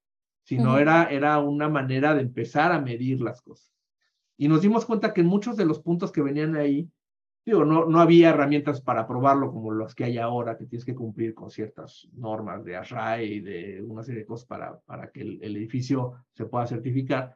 [0.44, 3.72] sino era, era una manera de empezar a medir las cosas.
[4.38, 6.90] Y nos dimos cuenta que muchos de los puntos que venían ahí
[7.46, 10.96] Digo, no, no había herramientas para probarlo como las que hay ahora, que tienes que
[10.96, 15.22] cumplir con ciertas normas de ASHRAE y de una serie de cosas para, para que
[15.22, 17.36] el, el edificio se pueda certificar,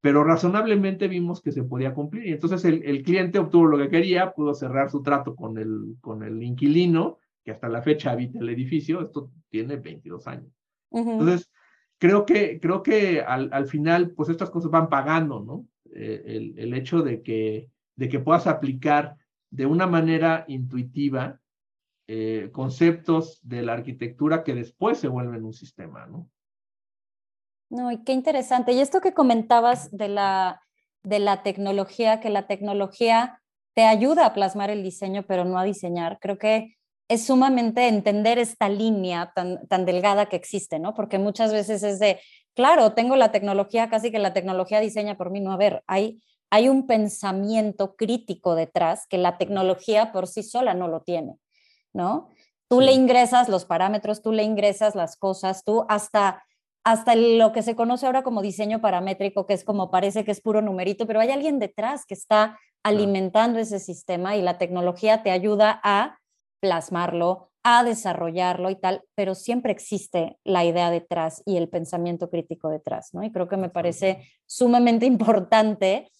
[0.00, 3.88] pero razonablemente vimos que se podía cumplir y entonces el, el, cliente obtuvo lo que
[3.88, 8.38] quería, pudo cerrar su trato con el, con el inquilino, que hasta la fecha habita
[8.38, 10.52] el edificio, esto tiene 22 años.
[10.90, 11.12] Uh -huh.
[11.12, 11.50] Entonces,
[11.98, 15.66] creo que, creo que al, al, final, pues estas cosas van pagando, ¿no?
[15.92, 19.16] Eh, el, el hecho de que, de que puedas aplicar
[19.50, 21.40] de una manera intuitiva
[22.06, 26.28] eh, conceptos de la arquitectura que después se vuelven un sistema, ¿no?
[27.70, 28.72] No, y qué interesante.
[28.72, 30.62] Y esto que comentabas de la,
[31.02, 33.42] de la tecnología, que la tecnología
[33.74, 36.78] te ayuda a plasmar el diseño, pero no a diseñar, creo que
[37.08, 40.94] es sumamente entender esta línea tan, tan delgada que existe, ¿no?
[40.94, 42.20] Porque muchas veces es de,
[42.54, 46.20] claro, tengo la tecnología, casi que la tecnología diseña por mí, no, a ver, hay
[46.50, 51.38] hay un pensamiento crítico detrás que la tecnología por sí sola no lo tiene,
[51.92, 52.28] ¿no?
[52.68, 52.86] Tú sí.
[52.86, 56.42] le ingresas los parámetros, tú le ingresas las cosas, tú hasta
[56.84, 60.40] hasta lo que se conoce ahora como diseño paramétrico, que es como parece que es
[60.40, 65.30] puro numerito, pero hay alguien detrás que está alimentando ese sistema y la tecnología te
[65.30, 66.18] ayuda a
[66.60, 72.70] plasmarlo, a desarrollarlo y tal, pero siempre existe la idea detrás y el pensamiento crítico
[72.70, 73.22] detrás, ¿no?
[73.22, 76.10] Y creo que me parece sumamente importante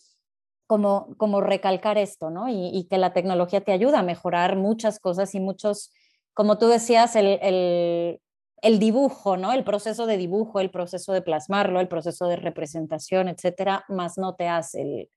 [0.69, 2.49] como, como recalcar esto, ¿no?
[2.49, 5.91] Y, que la tecnología te ayuda a mejorar muchas cosas y muchos,
[6.35, 8.21] como tú decías, el, el,
[8.61, 9.53] el dibujo, ¿no?
[9.55, 14.35] El proceso de dibujo, el proceso de plasmarlo, el proceso de representación, etcétera, más no
[14.35, 15.11] te hace el,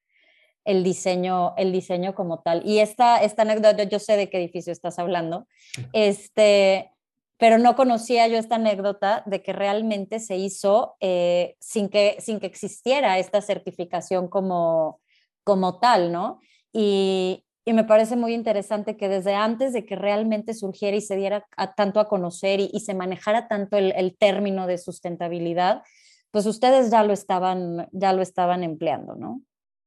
[0.64, 2.66] el diseño, el diseño como tal.
[2.66, 5.48] Y esta, esta anécdota, yo sé de qué edificio estás hablando,
[5.92, 6.92] este,
[7.38, 12.40] pero no conocía yo esta anécdota de que realmente se hizo eh, sin, que, sin
[12.40, 15.01] que existiera esta certificación como,
[15.44, 16.40] como tal, ¿no?
[16.74, 21.16] Y, y, me parece muy interesante que desde antes de que realmente surgiera y se
[21.16, 25.84] diera tanto a conocer y, y se manejara tanto el, el, término de sustentabilidad,
[26.32, 29.42] pues ustedes ya lo estaban, ya lo estaban empleando, ¿no?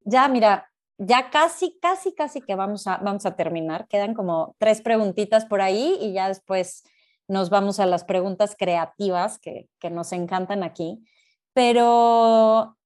[0.04, 3.88] ya, mira, ya casi, casi, casi que vamos a, vamos a terminar.
[3.88, 6.84] Quedan como tres preguntitas por ahí y ya después
[7.26, 11.04] nos vamos a las preguntas creativas que, que nos encantan aquí.
[11.52, 12.76] Pero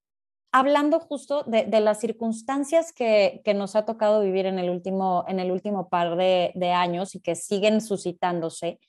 [0.52, 5.40] hablando justo de, las circunstancias que, que, nos ha tocado vivir en el último, en
[5.40, 8.80] el último par de, años y que siguen suscitándose,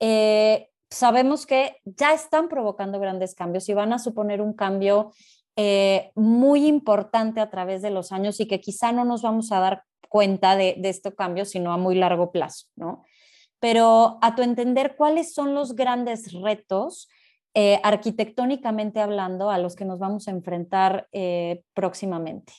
[0.00, 5.12] eh, sabemos que ya están provocando grandes cambios y van a suponer un cambio
[5.56, 9.60] eh, muy importante a través de los años y que quizá no nos vamos a
[9.60, 13.04] dar cuenta de, de este cambio, sino a muy largo plazo, ¿no?
[13.60, 17.08] Pero a tu entender, ¿cuáles son los grandes retos
[17.54, 22.52] eh, arquitectónicamente hablando a los que nos vamos a enfrentar eh, próximamente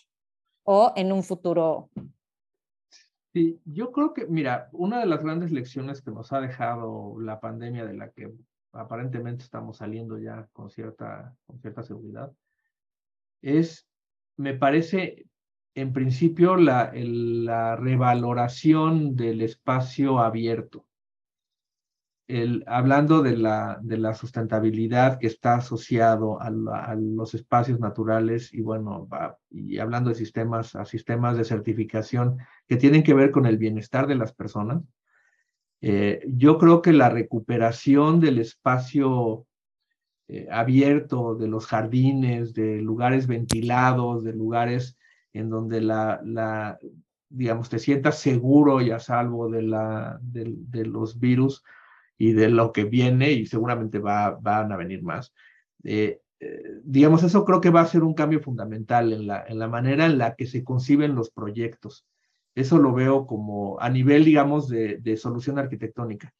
[0.64, 1.90] o en un futuro?
[3.34, 7.42] Sí, yo creo que, mira, una de las grandes lecciones que nos ha dejado la
[7.42, 8.32] pandemia de la que
[8.72, 12.32] aparentemente estamos saliendo ya con cierta, con cierta seguridad,
[13.42, 13.88] es,
[14.38, 15.26] me parece,
[15.76, 20.86] en principio, la, la revaloración del espacio abierto.
[22.28, 26.50] El, hablando de la, de la sustentabilidad que está asociado a,
[26.96, 29.08] los espacios naturales y bueno,
[29.52, 34.08] y hablando de sistemas, a sistemas de certificación que tienen que ver con el bienestar
[34.08, 34.82] de las personas,
[35.82, 39.46] eh, yo creo que la recuperación del espacio
[40.28, 44.98] eh, abierto, de los jardines, de lugares ventilados, de lugares
[45.34, 46.80] en donde la, la
[47.30, 51.64] digamos, te sientas seguro y a salvo de, la, de, los virus
[52.18, 55.34] y de lo que viene y seguramente va, van a venir más.
[55.84, 59.60] Eh, eh, digamos, eso creo que va a ser un cambio fundamental en la, en
[59.60, 62.06] la manera en la que se conciben los proyectos.
[62.56, 66.34] Eso lo veo como a nivel, digamos, de, de solución arquitectónica.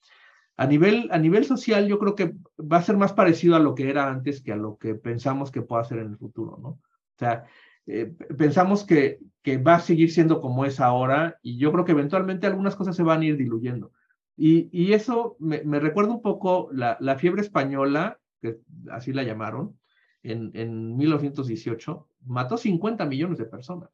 [0.58, 3.76] A nivel, a nivel social, yo creo que va a ser más parecido a lo
[3.76, 6.70] que era antes que a lo que pensamos que pueda ser en el futuro, ¿no?
[6.70, 7.46] O sea,
[7.86, 11.92] eh, pensamos que, que va a seguir siendo como es ahora y yo creo que
[11.92, 13.92] eventualmente algunas cosas se van a ir diluyendo.
[14.38, 18.60] Y, y eso me, me, recuerda un poco la, la, fiebre española, que
[18.92, 19.80] así la llamaron,
[20.24, 23.90] en, en 1918, mató 50 millones de personas.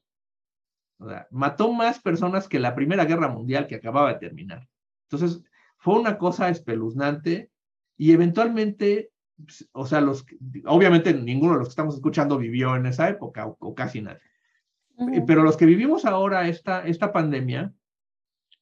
[0.98, 4.68] O sea, mató más personas que la Primera Guerra Mundial que acababa de terminar.
[5.10, 5.44] Entonces,
[5.78, 7.52] fue una cosa espeluznante
[7.98, 10.26] y eventualmente, pues, o sea, los,
[10.66, 14.22] obviamente ninguno de los que estamos escuchando vivió en esa época o, casi nadie.
[15.26, 17.74] Pero los que vivimos ahora esta, esta pandemia,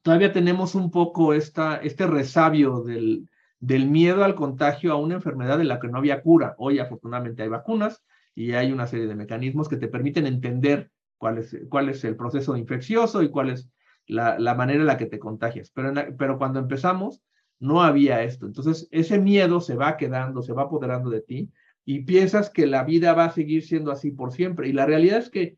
[0.02, 3.28] todavía tenemos un poco este resabio del,
[3.60, 6.56] miedo al contagio a una enfermedad de la que no había cura.
[6.58, 8.04] Hoy afortunadamente hay vacunas
[8.36, 13.22] y hay una serie de mecanismos que te permiten entender cuál es, el proceso infeccioso
[13.22, 13.70] y cuál es
[14.08, 15.72] la, manera en la que te contagias.
[15.72, 17.22] Pero, pero cuando empezamos,
[17.60, 18.46] no había esto.
[18.46, 21.52] Entonces, ese miedo se va quedando, se va apoderando de ti
[21.84, 24.70] y piensas que la vida va a seguir siendo así por siempre.
[24.70, 25.58] Y la realidad es que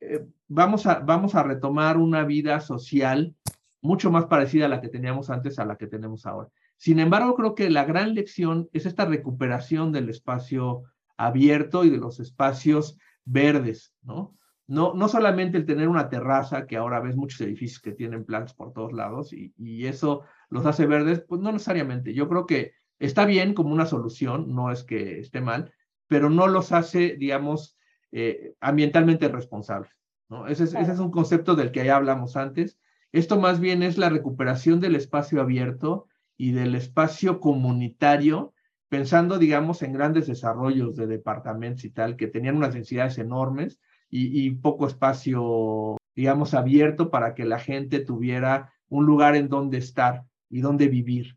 [0.00, 3.34] eh, vamos a retomar una vida social
[3.80, 6.48] mucho más parecida a la que teníamos antes a la que tenemos ahora.
[6.76, 10.84] Sin embargo, creo que la gran lección es esta recuperación del espacio
[11.16, 14.38] abierto y de los espacios verdes, ¿no?
[14.68, 18.54] no, no solamente el tener una terraza, que ahora ves muchos edificios que tienen plantas
[18.54, 22.12] por todos lados y, y, eso los hace verdes, pues no necesariamente.
[22.12, 25.72] Yo creo que está bien como una solución, no es que esté mal,
[26.06, 27.78] pero no los hace, digamos,
[28.12, 29.90] eh, ambientalmente responsables.
[30.28, 30.46] ¿no?
[30.46, 32.78] Ese, es, ese es un concepto del que ya hablamos antes.
[33.12, 36.06] Esto más bien es la recuperación del espacio abierto
[36.36, 38.52] y del espacio comunitario,
[38.88, 43.80] pensando, digamos, en grandes desarrollos de departamentos y tal, que tenían unas densidades enormes
[44.10, 50.24] y, poco espacio, digamos, abierto para que la gente tuviera un lugar en donde estar
[50.48, 51.36] y donde vivir.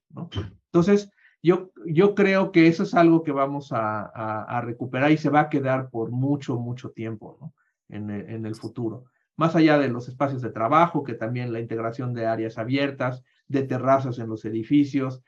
[0.65, 1.10] Entonces,
[1.43, 5.41] yo, yo creo que eso es algo que vamos a, a, recuperar y se va
[5.41, 7.53] a quedar por mucho, mucho tiempo ¿no?
[7.89, 9.06] en, en, el futuro.
[9.41, 13.63] Más allá de los espacios de trabajo, que también la integración de áreas abiertas, de
[13.63, 15.23] terrazas en los edificios.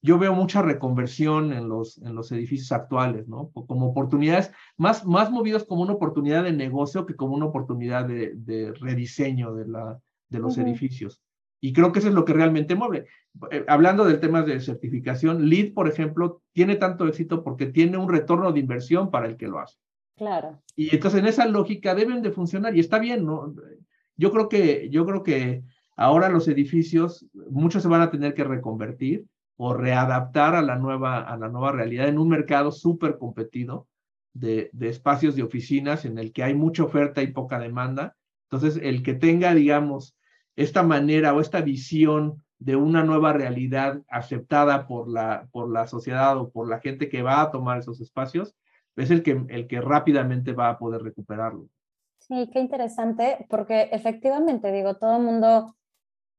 [0.00, 3.50] Yo veo mucha reconversión en los, en los edificios actuales, ¿no?
[3.50, 8.32] Como oportunidades, más, más movidos como una oportunidad de negocio que como una oportunidad de,
[8.36, 10.00] de rediseño de, la,
[10.30, 11.20] de los edificios.
[11.60, 13.04] Y creo que eso es lo que realmente mueve.
[13.50, 18.08] Eh, hablando del tema de certificación, LEED, por ejemplo, tiene tanto éxito porque tiene un
[18.08, 19.76] retorno de inversión para el que lo hace.
[20.18, 20.60] Claro.
[20.76, 23.54] Y entonces en esa lógica deben de funcionar y está bien, ¿no?
[24.16, 25.62] Yo creo que, yo creo que
[25.96, 29.24] ahora los edificios, muchos se van a tener que reconvertir
[29.56, 33.86] o readaptar a la nueva, a la nueva realidad en un mercado súper competido
[34.34, 38.16] de, de espacios de oficinas en el que hay mucha oferta y poca demanda.
[38.50, 40.16] Entonces, el que tenga, digamos,
[40.56, 46.36] esta manera o esta visión de una nueva realidad aceptada por la, por la sociedad
[46.38, 48.56] o por la gente que va a tomar esos espacios,
[48.98, 51.68] es el que, el que rápidamente va a poder recuperarlo.
[52.18, 55.74] Sí, qué interesante, porque efectivamente, digo, todo el mundo,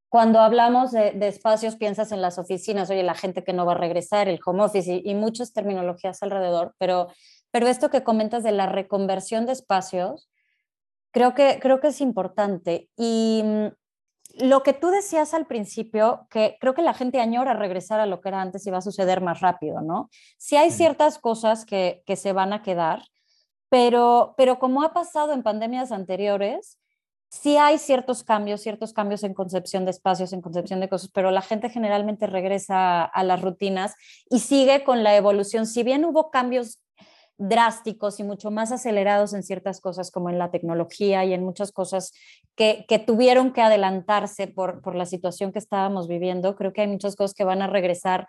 [0.09, 3.77] cuando hablamos de, espacios, piensas en las oficinas, oye, la gente que no va a
[3.77, 7.07] regresar, el home office y, y muchas terminologías alrededor, pero,
[7.51, 10.29] pero esto que comentas de la reconversión de espacios,
[11.11, 12.89] creo que, creo que es importante.
[12.95, 13.43] Y
[14.35, 18.21] lo que tú decías al principio, que creo que la gente añora regresar a lo
[18.21, 20.09] que era antes y va a suceder más rápido, ¿no?
[20.37, 23.03] Sí hay ciertas cosas que, que se van a quedar,
[23.69, 26.79] pero, pero como ha pasado en pandemias anteriores,
[27.29, 31.31] sí hay ciertos cambios, ciertos cambios en concepción de espacios, en concepción de cosas, pero
[31.31, 33.95] la gente generalmente regresa a las rutinas
[34.29, 35.65] y sigue con la evolución.
[35.65, 36.79] Si bien hubo cambios
[37.39, 41.71] drásticos y mucho más acelerados en ciertas cosas como en la tecnología y en muchas
[41.71, 42.11] cosas
[42.55, 46.55] que, que tuvieron que adelantarse por, por la situación que estábamos viviendo.
[46.55, 48.27] Creo que hay muchas cosas que van a regresar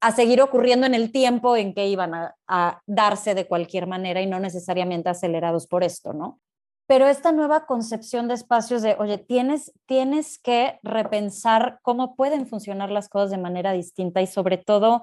[0.00, 4.22] a seguir ocurriendo en el tiempo en que iban a, a, darse de cualquier manera
[4.22, 6.40] y no necesariamente acelerados por esto, ¿no?
[6.86, 12.92] Pero esta nueva concepción de espacios de, oye, tienes, tienes que repensar cómo pueden funcionar
[12.92, 15.02] las cosas de manera distinta y sobre todo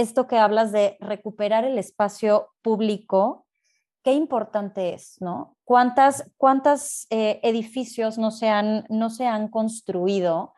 [0.00, 3.46] esto que hablas de recuperar el espacio público,
[4.02, 5.56] qué importante es, ¿no?
[5.64, 10.54] ¿Cuántas, cuántos eh, edificios no se, han, no se han construido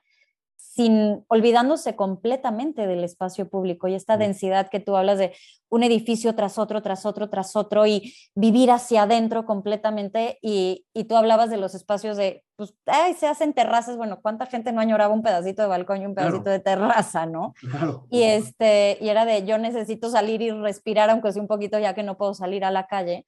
[0.74, 5.35] sin olvidándose completamente del espacio público y esta densidad que tú hablas de
[5.69, 11.05] un edificio tras otro, tras otro, tras otro y vivir hacia adentro completamente y, y
[11.05, 14.81] tú hablabas de los espacios de, pues, ay, se hacen terrazas, bueno, ¿cuánta gente no
[14.81, 17.53] añoraba un pedacito de balcón y un pedacito de terraza, no?
[17.61, 18.07] Claro.
[18.11, 21.94] Y, este, y era de, yo necesito salir y respirar, aunque sea un poquito ya
[21.94, 23.27] que no puedo salir a la calle.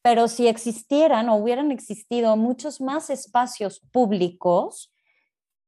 [0.00, 4.94] Pero si existieran o hubieran existido muchos más espacios públicos,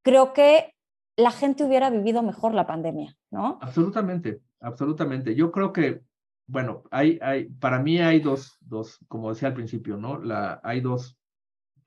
[0.01, 0.73] creo que
[1.19, 3.59] la gente hubiera vivido mejor la pandemia, ¿no?
[3.61, 5.35] Absolutamente, absolutamente.
[5.35, 6.01] Yo creo que,
[6.47, 10.17] bueno, hay, hay, para mí hay dos, dos, como decía al principio, ¿no?
[10.19, 11.17] La, hay dos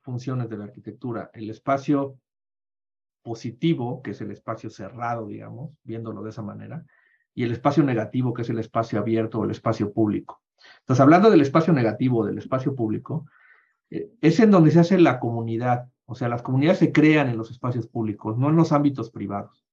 [0.01, 1.31] funciones de la arquitectura.
[1.33, 2.17] El espacio
[3.23, 6.85] positivo, que es el espacio cerrado, digamos, viéndolo de esa manera,
[7.33, 10.41] y el espacio negativo, que es el espacio abierto o el espacio público.
[10.81, 13.25] Entonces, hablando del espacio negativo, del espacio público,
[13.89, 17.37] eh, es en donde se hace la comunidad, o sea, las comunidades se crean en
[17.37, 19.65] los espacios públicos, no en los ámbitos privados.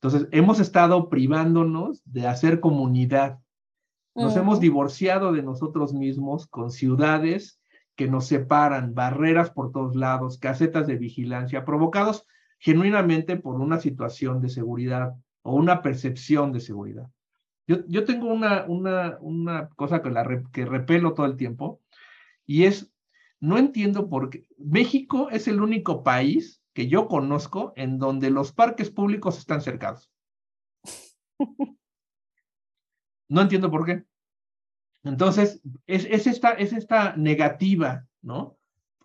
[0.00, 3.38] Entonces, hemos estado privándonos de hacer comunidad.
[4.14, 7.60] Nos hemos divorciado de nosotros mismos con ciudades
[7.94, 12.26] que nos separan, barreras por todos lados, casetas de vigilancia, provocados
[12.58, 17.08] genuinamente por una situación de seguridad o una percepción de seguridad.
[17.66, 21.80] Yo, yo tengo una, una, una cosa que, la, que repelo todo el tiempo
[22.46, 22.92] y es
[23.42, 24.46] no entiendo por qué.
[24.56, 30.10] México es el único país que yo conozco en donde los parques públicos están cercados.
[33.28, 34.04] No entiendo por qué.
[35.04, 38.58] Entonces, es, es, esta, es esta negativa, ¿no?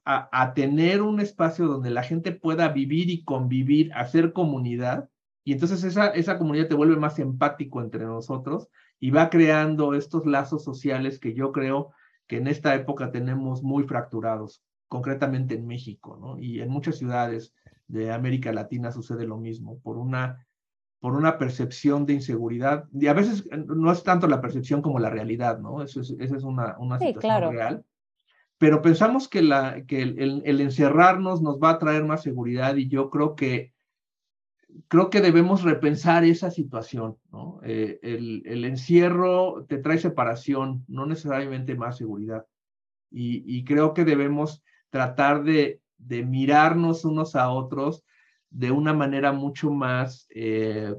[0.03, 5.09] A, a, tener un espacio donde la gente pueda vivir y convivir, hacer comunidad,
[5.45, 8.67] y entonces esa, esa comunidad te vuelve más empático entre nosotros
[8.99, 11.93] y va creando estos lazos sociales que yo creo
[12.27, 16.39] que en esta época tenemos muy fracturados, concretamente en México, ¿no?
[16.39, 17.53] Y en muchas ciudades
[17.87, 20.45] de América Latina sucede lo mismo, por una,
[20.99, 25.09] por una percepción de inseguridad, y a veces no es tanto la percepción como la
[25.09, 25.81] realidad, ¿no?
[25.81, 27.51] Eso es, esa es una, una situación claro.
[27.51, 27.85] real.
[28.57, 32.87] Pero pensamos que, la, que el, el encerrarnos nos va a traer más seguridad y
[32.87, 33.71] yo creo que
[34.87, 37.59] creo que debemos repensar esa situación, ¿no?
[37.63, 42.45] Eh, el, el, encierro te trae separación, no necesariamente más seguridad.
[43.09, 48.03] Y, y creo que debemos tratar de, de, mirarnos unos a otros
[48.49, 50.93] de una manera mucho más, eh,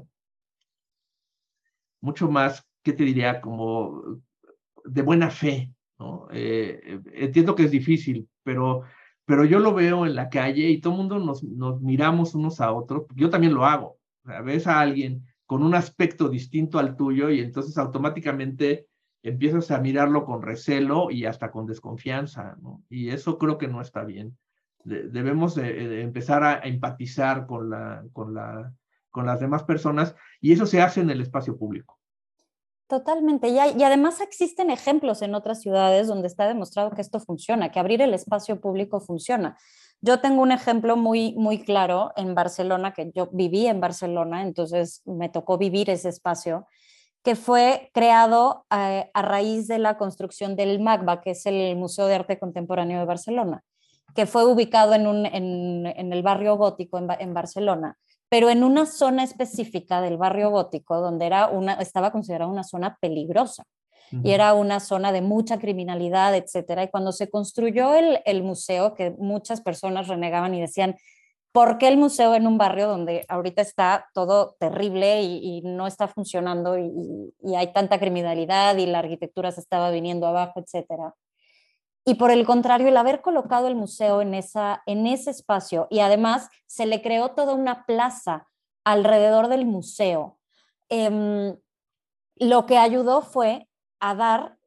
[2.01, 3.41] mucho más, ¿qué te diría?
[3.41, 4.21] Como
[4.85, 6.27] de buena fe, ¿no?
[6.31, 8.83] Eh, entiendo que es difícil, pero,
[9.29, 11.43] pero yo lo veo en la calle y todo el mundo nos,
[11.83, 13.99] miramos unos a otros, yo también lo hago,
[14.43, 18.87] ves a alguien con un aspecto distinto al tuyo y entonces automáticamente
[19.21, 22.57] empiezas a mirarlo con recelo y hasta con desconfianza.
[22.89, 24.35] Y eso creo que no está bien.
[24.83, 31.21] debemos de, empezar a empatizar con las demás personas y eso se hace en el
[31.21, 31.98] espacio público.
[32.89, 33.49] Totalmente.
[33.49, 38.01] Y, además existen ejemplos en otras ciudades donde está demostrado que esto funciona, que abrir
[38.01, 39.59] el espacio público funciona.
[40.01, 45.03] Yo tengo un ejemplo muy, muy claro en Barcelona, que yo viví en Barcelona, entonces
[45.05, 46.65] me tocó vivir ese espacio
[47.23, 52.07] que fue creado eh, a, raíz de la construcción del MACBA, que es el Museo
[52.07, 53.61] de Arte Contemporáneo de Barcelona,
[54.15, 57.99] que fue ubicado en, un, en, el barrio gótico en, Barcelona,
[58.29, 62.97] pero en una zona específica del barrio gótico, donde era una, estaba considerada una zona
[63.01, 63.63] peligrosa.
[64.23, 66.81] Y era una zona de mucha criminalidad, etcétera.
[66.81, 70.95] Y cuando se construyó el, el museo, que muchas personas renegaban y decían,
[71.51, 76.07] ¿por qué el museo en un barrio donde ahorita está todo terrible y, no está
[76.07, 81.13] funcionando y, hay tanta criminalidad y la arquitectura se estaba viniendo abajo, etcétera?
[82.05, 85.99] Y por el contrario, el haber colocado el museo en, esa, en ese espacio y
[85.99, 88.47] además se le creó toda una plaza
[88.83, 90.39] alrededor del museo,
[90.89, 91.55] em,
[92.37, 93.67] lo que ayudó fue
[93.99, 94.57] a dar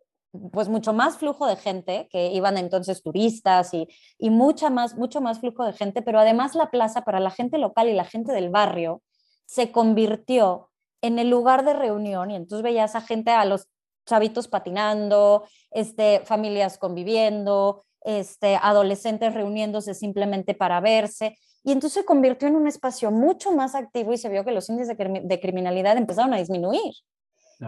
[0.53, 3.89] pues mucho más flujo de gente, que iban entonces turistas y,
[4.19, 7.59] y mucha más, mucho más flujo de gente, pero además la plaza para la gente
[7.59, 9.03] local y la gente del barrio
[9.47, 10.71] se convirtió
[11.03, 13.69] en el lugar de reunión y entonces veías a gente, a los
[14.07, 21.37] chavitos patinando, este, familias conviviendo, este, adolescentes reuniéndose simplemente para verse.
[21.65, 24.69] Y entonces se convirtió en un espacio mucho más activo y se vio que los
[24.69, 26.93] índices de criminalidad empezaron a disminuir.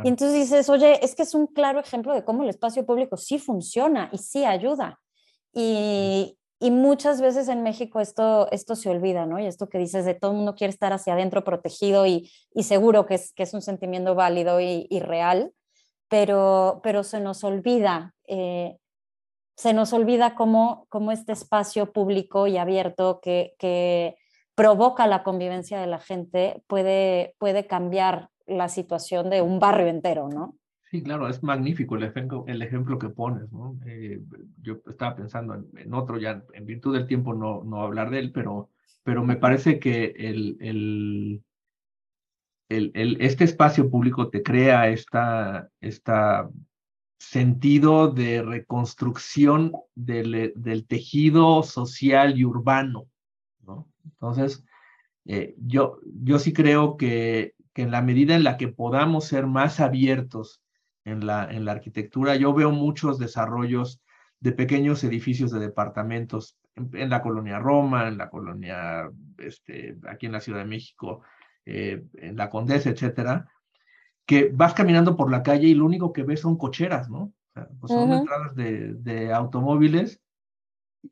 [0.03, 3.17] Y entonces dices, oye, es que es un claro ejemplo de cómo el espacio público
[3.17, 4.99] sí funciona y sí ayuda.
[5.53, 9.39] Y, y muchas veces en México esto, esto se olvida, ¿no?
[9.39, 12.65] Y esto que dices de todo el mundo quiere estar hacia adentro protegido y, y
[12.65, 15.53] seguro que es, que es un sentimiento válido y, y real,
[16.15, 18.77] pero, pero se nos olvida, eh,
[19.57, 24.15] se nos olvida cómo, cómo este espacio público y abierto que,
[24.55, 30.29] provoca la convivencia de la gente puede, puede cambiar la situación de un barrio entero,
[30.29, 30.55] ¿no?
[30.89, 33.49] Sí, claro, es magnífico el ejemplo, el ejemplo que pones.
[33.85, 34.21] Eh,
[34.63, 38.31] yo estaba pensando en, otro, ya en virtud del tiempo no, no hablar de él,
[38.31, 38.71] pero,
[39.03, 41.43] pero me parece que el,
[42.77, 46.49] el, este espacio público te crea esta, esta
[47.19, 53.07] sentido de reconstrucción del, tejido social y urbano,
[53.61, 53.89] ¿no?
[54.05, 54.65] Entonces,
[55.25, 59.47] eh, yo, yo sí creo que que en la medida en la que podamos ser
[59.47, 60.63] más abiertos
[61.05, 64.01] en la, en la arquitectura, yo veo muchos desarrollos
[64.41, 70.33] de pequeños edificios de departamentos en, la colonia Roma, en la colonia, este, aquí en
[70.33, 71.23] la Ciudad de México,
[71.67, 73.49] eh, en la Condesa, etcétera,
[74.27, 77.33] que vas caminando por la calle y lo único que ves son cocheras, ¿no?
[77.81, 80.21] Pues son entradas de, de automóviles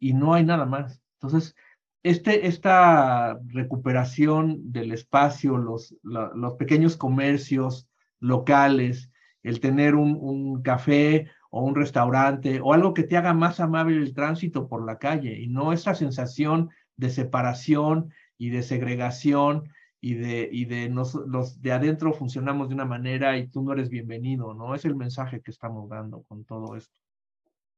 [0.00, 1.00] y no hay nada más.
[1.20, 1.54] Entonces,
[2.02, 7.88] este, esta recuperación del espacio, los, los pequeños comercios
[8.18, 9.10] locales,
[9.44, 13.96] el tener un, un, café o un restaurante o algo que te haga más amable
[13.96, 19.68] el tránsito por la calle y no esa sensación de separación y de segregación
[20.04, 23.72] y de, y de nos, los de adentro funcionamos de una manera y tú no
[23.72, 24.74] eres bienvenido, ¿no?
[24.74, 26.98] Es el mensaje que estamos dando con todo esto.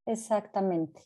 [0.07, 1.03] Exactamente.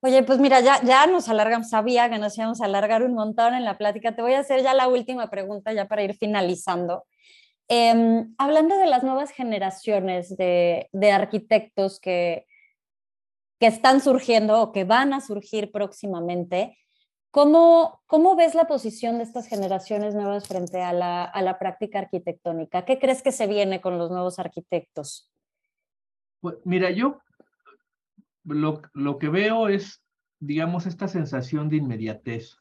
[0.00, 3.52] Oye, pues mira, ya, ya nos alargamos, sabía que nos íbamos a alargar un montón
[3.54, 4.14] en la plática.
[4.14, 7.04] Te voy a hacer ya la última pregunta, ya para ir finalizando.
[7.66, 12.46] Em, hablando de las nuevas generaciones de, de arquitectos que,
[13.58, 16.78] que están surgiendo o que van a surgir próximamente,
[17.30, 22.00] ¿cómo, ¿cómo ves la posición de estas generaciones nuevas frente a la, a la práctica
[22.00, 22.84] arquitectónica?
[22.84, 25.30] ¿Qué crees que se viene con los nuevos arquitectos?
[26.40, 27.18] Pues mira, yo
[28.44, 30.02] lo, que veo es,
[30.40, 32.56] digamos, esta sensación de inmediatez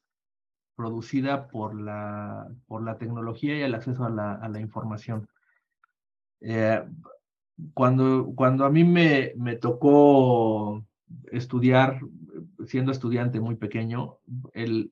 [0.75, 5.27] producida por la, por la tecnología y el acceso a la, información.
[6.41, 6.83] Eh,
[7.73, 10.83] cuando, cuando a mí me, me tocó
[11.31, 11.99] estudiar,
[12.65, 14.17] siendo estudiante muy pequeño,
[14.53, 14.91] el,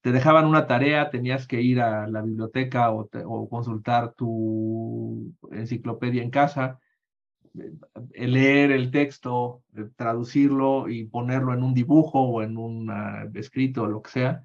[0.00, 6.22] te dejaban una tarea, tenías que ir a la biblioteca o, o consultar tu enciclopedia
[6.22, 6.80] en casa,
[7.54, 12.90] eh, leer el texto, eh, traducirlo y ponerlo en un dibujo o en un
[13.34, 14.44] escrito o lo que sea.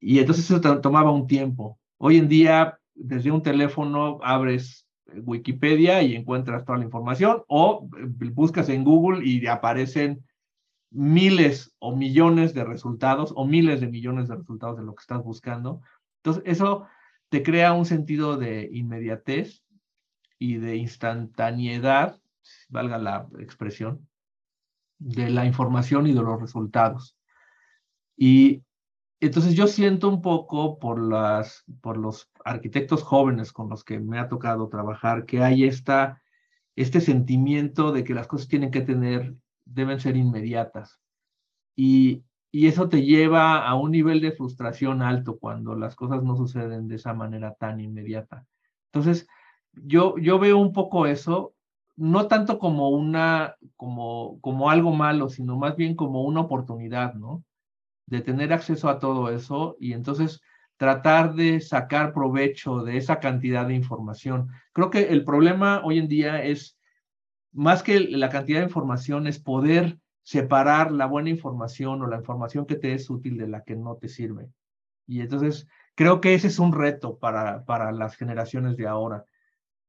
[0.00, 1.78] Y entonces eso tomaba un tiempo.
[1.96, 4.86] Hoy en día, desde un teléfono abres
[5.22, 7.88] Wikipedia y encuentras toda la información o
[8.32, 10.24] buscas en Google y aparecen
[10.90, 15.22] miles o millones de resultados o miles de millones de resultados de lo que estás
[15.22, 15.80] buscando.
[16.18, 16.86] Entonces, eso
[17.28, 19.62] te crea un sentido de inmediatez
[20.38, 22.20] y de instantaneidad,
[22.68, 24.06] valga la expresión,
[24.98, 27.16] de la información y de los resultados.
[28.16, 28.62] Y
[29.26, 34.68] entonces yo siento un poco por, los arquitectos jóvenes con los que me ha tocado
[34.68, 40.98] trabajar que hay este sentimiento de que las cosas tienen que tener, deben ser inmediatas.
[41.76, 46.36] Y, y eso te lleva a un nivel de frustración alto cuando las cosas no
[46.36, 48.44] suceden de esa manera tan inmediata.
[48.92, 49.28] Entonces,
[49.72, 51.54] yo, yo veo un poco eso,
[51.94, 57.44] no tanto como una, como, como algo malo, sino más bien como una oportunidad, ¿no?
[58.06, 60.42] De tener acceso a todo eso y entonces
[60.76, 64.48] tratar de sacar provecho de esa cantidad de información.
[64.72, 66.76] Creo que el problema hoy en día es,
[67.52, 72.66] más que la cantidad de información, es poder separar la buena información o la información
[72.66, 74.48] que te es útil de la que no te sirve.
[75.06, 79.24] Y entonces creo que ese es un reto para, para las generaciones de ahora.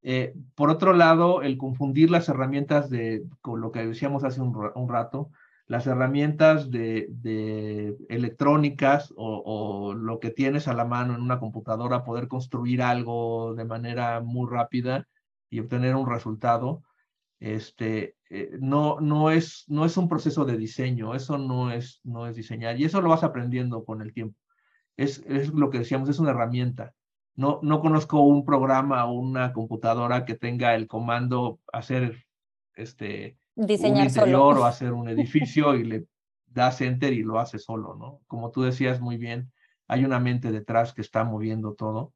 [0.01, 4.55] Eh, por otro lado, el confundir las herramientas de, con lo que decíamos hace un,
[4.75, 5.31] un rato,
[5.67, 12.03] las herramientas de, electrónicas o, o, lo que tienes a la mano en una computadora,
[12.03, 15.07] poder construir algo de manera muy rápida
[15.49, 16.83] y obtener un resultado,
[17.39, 22.25] este, eh, no, no, es, no es un proceso de diseño, eso no es, no
[22.25, 24.39] es diseñar y eso lo vas aprendiendo con el tiempo.
[24.97, 26.93] Es, es lo que decíamos, es una herramienta.
[27.35, 32.25] No, no conozco un programa o una computadora que tenga el comando hacer
[32.75, 36.07] este, Diseñar un interior o hacer un edificio y le
[36.47, 38.21] das enter y lo hace solo, ¿no?
[38.27, 39.51] Como tú decías muy bien,
[39.87, 42.13] hay una mente detrás que está moviendo todo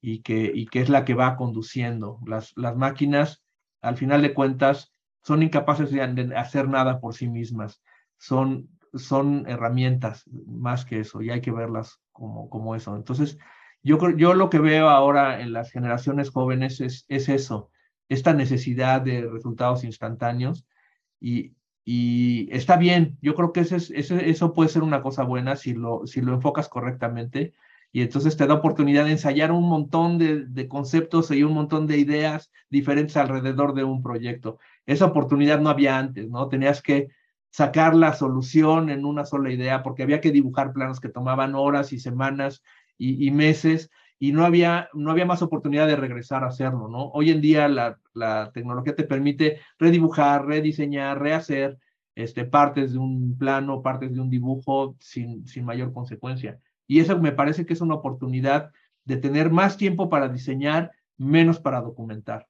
[0.00, 2.18] y que, y que es la que va conduciendo.
[2.26, 3.42] Las, las máquinas,
[3.80, 4.92] al final de cuentas,
[5.22, 7.82] son incapaces de hacer nada por sí mismas.
[8.18, 12.94] Son, son herramientas más que eso y hay que verlas como, como eso.
[12.96, 13.38] Entonces,
[13.82, 17.70] yo, yo lo que veo ahora en las generaciones jóvenes es, es eso,
[18.08, 20.66] esta necesidad de resultados instantáneos
[21.86, 26.06] y, está bien, yo creo que ese, eso puede ser una cosa buena si lo,
[26.06, 27.54] si lo enfocas correctamente
[27.92, 31.86] y entonces te da oportunidad de ensayar un montón de, de, conceptos y un montón
[31.86, 34.58] de ideas diferentes alrededor de un proyecto.
[34.84, 36.48] Esa oportunidad no había antes, ¿no?
[36.48, 37.08] Tenías que
[37.50, 41.92] sacar la solución en una sola idea porque había que dibujar planos que tomaban horas
[41.92, 42.62] y semanas
[42.98, 47.10] y meses y no había, no había más oportunidad de regresar a hacerlo, ¿no?
[47.10, 51.78] Hoy en día la, la tecnología te permite redibujar, rediseñar, rehacer
[52.14, 56.58] este, partes de un plano, partes de un dibujo sin, sin mayor consecuencia.
[56.86, 58.70] Y eso me parece que es una oportunidad
[59.04, 62.46] de tener más tiempo para diseñar, menos para documentar.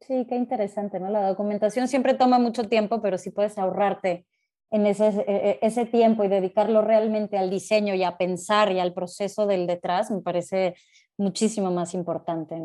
[0.00, 1.10] Sí, qué interesante, ¿no?
[1.10, 4.26] La documentación siempre toma mucho tiempo, pero si puedes ahorrarte
[4.70, 8.80] en ese, e, e, ese tiempo y dedicarlo realmente al diseño y a pensar y
[8.80, 10.74] al proceso del detrás, me parece
[11.16, 12.60] muchísimo más importante.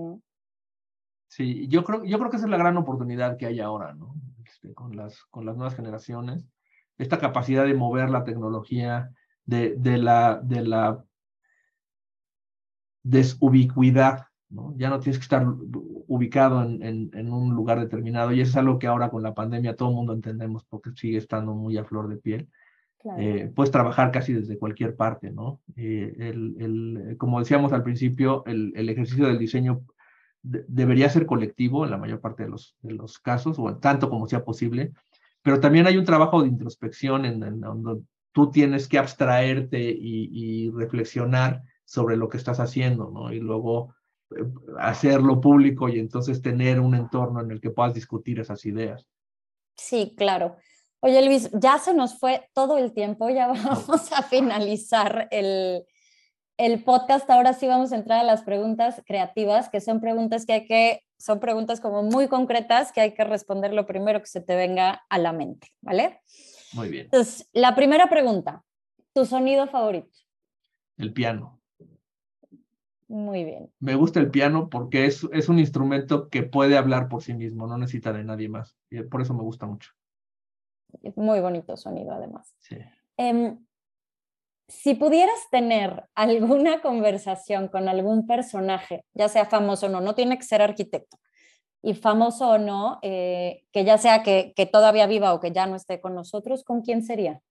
[1.27, 4.15] Sí, yo creo, yo creo que esa es la gran oportunidad que hay ahora, ¿no?
[4.45, 6.45] Este, con, las, con las nuevas generaciones,
[6.97, 9.11] esta capacidad de mover la tecnología,
[9.45, 11.03] de, de, la, de la
[13.03, 14.73] desubicuidad, ¿no?
[14.77, 15.45] Ya no tienes que estar
[16.07, 19.33] ubicado en, en, en, un lugar determinado y eso es algo que ahora con la
[19.33, 22.49] pandemia todo el mundo entendemos porque sigue estando muy a flor de piel.
[22.99, 23.21] Claro.
[23.21, 25.61] Eh, puedes trabajar casi desde cualquier parte, ¿no?
[25.75, 29.81] Eh, el, el, como decíamos al principio, el, el ejercicio del diseño
[30.43, 34.09] de, debería ser colectivo en la mayor parte de los, de los casos, o tanto
[34.09, 34.91] como sea posible,
[35.41, 38.03] pero también hay un trabajo de introspección en, en donde
[38.33, 43.33] tú tienes que abstraerte y, y reflexionar sobre lo que estás haciendo, ¿no?
[43.33, 43.95] Y luego
[44.79, 49.07] hacerlo público y entonces tener un entorno en el que puedas discutir esas ideas.
[49.75, 50.57] Sí, claro.
[51.01, 55.83] Oye, Luis, ya se nos fue todo el tiempo, ya vamos a finalizar el,
[56.57, 57.29] el podcast.
[57.29, 61.03] Ahora sí vamos a entrar a las preguntas creativas, que son preguntas que hay que,
[61.17, 65.03] son preguntas como muy concretas que hay que responder lo primero que se te venga
[65.09, 66.21] a la mente, ¿vale?
[66.73, 67.05] Muy bien.
[67.05, 68.63] Entonces, la primera pregunta,
[69.13, 70.11] ¿tu sonido favorito?
[70.97, 71.60] El piano.
[73.11, 73.69] Muy bien.
[73.81, 77.67] Me gusta el piano porque es, es un instrumento que puede hablar por sí mismo,
[77.67, 78.77] no necesita de nadie más.
[78.89, 79.91] Y por eso me gusta mucho.
[81.17, 82.55] Muy bonito sonido, además.
[82.59, 82.77] Sí.
[83.17, 83.57] Eh,
[84.69, 90.37] si pudieras tener alguna conversación con algún personaje, ya sea famoso o no, no tiene
[90.37, 91.17] que ser arquitecto,
[91.83, 95.67] y famoso o no, eh, que ya sea que, que todavía viva o que ya
[95.67, 97.41] no esté con nosotros, ¿con quién sería?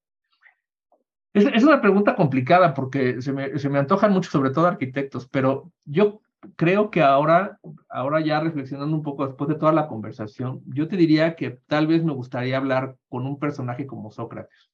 [1.33, 5.71] Es, una pregunta complicada porque se me, se me, antojan mucho, sobre todo arquitectos, pero
[5.85, 6.21] yo
[6.55, 7.59] creo que ahora,
[7.89, 11.87] ahora ya reflexionando un poco después de toda la conversación, yo te diría que tal
[11.87, 14.71] vez me gustaría hablar con un personaje como Sócrates.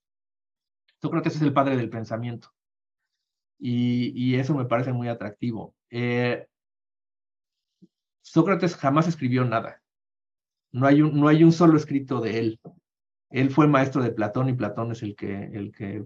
[0.99, 2.49] Sócrates es el padre del pensamiento
[3.59, 5.75] y, eso me parece muy atractivo.
[5.89, 6.47] Eh,
[8.21, 9.81] Sócrates jamás escribió nada.
[10.71, 12.59] No hay, un, no hay un solo escrito de él.
[13.29, 16.03] Él fue maestro de Platón y Platón es el que, el que,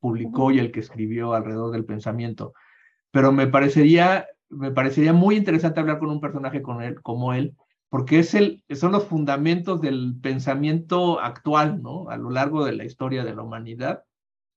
[0.00, 2.52] publicó y el que escribió alrededor del pensamiento.
[3.12, 7.54] Pero me parecería, me parecería muy interesante hablar con un personaje con él, como él,
[7.88, 12.10] porque es el, son los fundamentos del pensamiento actual, ¿no?
[12.10, 14.02] A lo largo de la historia de la humanidad.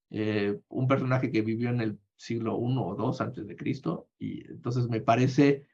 [0.10, 4.46] Eh, un personaje que vivió en el siglo I o II antes de Cristo, y
[4.50, 5.68] entonces me parece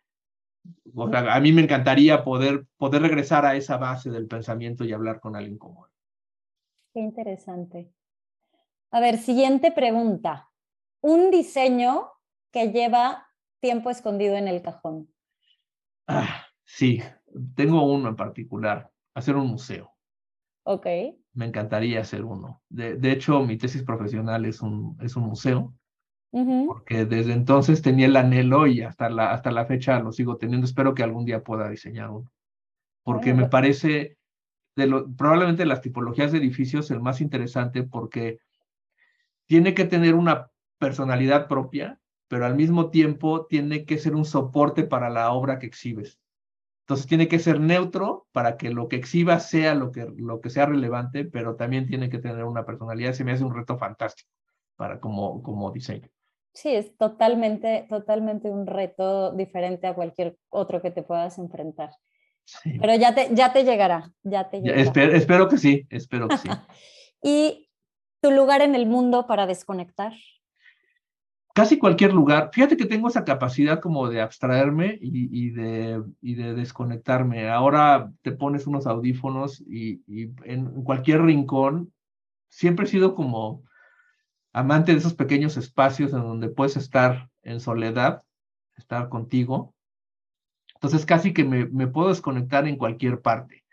[0.96, 5.36] a mí me encantaría poder, poder regresar a esa base del pensamiento y hablar con
[5.36, 5.92] alguien como él.
[6.94, 7.92] Qué interesante.
[8.92, 10.50] A ver, siguiente pregunta.
[11.02, 12.10] Un diseño
[12.52, 13.28] que lleva
[13.60, 15.10] tiempo escondido en el cajón.
[16.08, 17.02] Ah, sí,
[17.56, 19.92] tengo uno en particular, hacer un museo.
[20.64, 20.86] Ok.
[21.34, 22.62] Me encantaría hacer uno.
[22.70, 25.74] De, de hecho, mi tesis profesional es un, es un museo
[26.68, 30.66] porque desde entonces tenía el anhelo y hasta la, hasta la fecha lo sigo teniendo.
[30.66, 32.30] Espero que algún día pueda diseñar uno,
[33.04, 34.18] porque me parece,
[34.76, 38.40] de lo, probablemente las tipologías de edificios, el más interesante porque
[39.46, 44.84] tiene que tener una personalidad propia, pero al mismo tiempo tiene que ser un soporte
[44.84, 46.20] para la obra que exhibes.
[46.82, 50.50] Entonces tiene que ser neutro para que lo que exhibas sea lo que, lo que
[50.50, 53.14] sea relevante, pero también tiene que tener una personalidad.
[53.14, 54.30] Se me hace un reto fantástico
[54.76, 56.10] para como, como diseño.
[56.56, 61.92] Sí, es totalmente, totalmente un reto diferente a cualquier otro que te puedas enfrentar.
[62.64, 64.82] Pero ya te, ya te llegará, ya te llegará.
[64.82, 66.48] espero, que sí, espero que sí.
[67.22, 67.70] ¿Y
[68.22, 70.14] tu lugar en el mundo para desconectar?
[71.54, 72.52] Casi cualquier lugar.
[72.54, 77.50] Fíjate que tengo esa capacidad como de abstraerme y, de, y de desconectarme.
[77.50, 81.92] Ahora te pones unos audífonos y, y en cualquier rincón,
[82.48, 83.64] siempre he sido como
[84.56, 88.24] amante de esos pequeños espacios en donde puedes estar en soledad,
[88.78, 89.74] estar contigo.
[90.76, 93.66] Entonces casi que me, puedo desconectar en cualquier parte.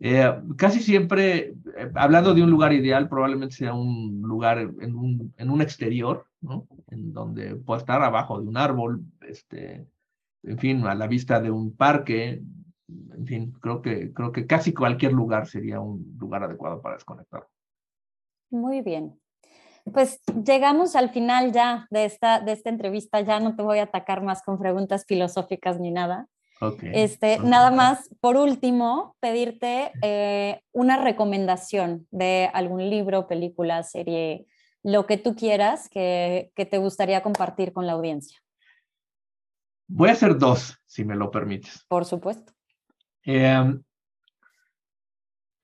[0.00, 5.34] Eh, casi siempre, eh, hablando de un lugar ideal, probablemente sea un lugar en un,
[5.36, 6.66] en un exterior, ¿no?
[6.88, 9.86] En donde pueda estar abajo de un árbol, este,
[10.42, 12.42] en fin, a la vista de un parque,
[12.88, 17.46] en fin, creo que, creo que casi cualquier lugar sería un lugar adecuado para desconectar.
[18.50, 19.16] Muy bien.
[19.92, 23.84] Pues llegamos al final ya de esta, de esta entrevista, ya no te voy a
[23.84, 26.26] atacar más con preguntas filosóficas ni nada.
[26.82, 34.46] Este, Nada más, por último, pedirte eh, una recomendación de algún libro, película, serie,
[34.82, 38.38] lo que tú quieras que, que te gustaría compartir con la audiencia.
[39.86, 41.84] Voy a hacer dos, si me lo permites.
[41.88, 42.52] Por supuesto.
[43.22, 43.82] Em,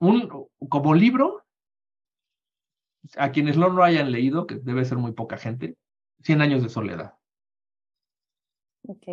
[0.00, 1.43] un, como libro,
[3.16, 5.76] a quienes no lo hayan leído, que debe ser muy poca gente,
[6.24, 7.14] Cien años de soledad.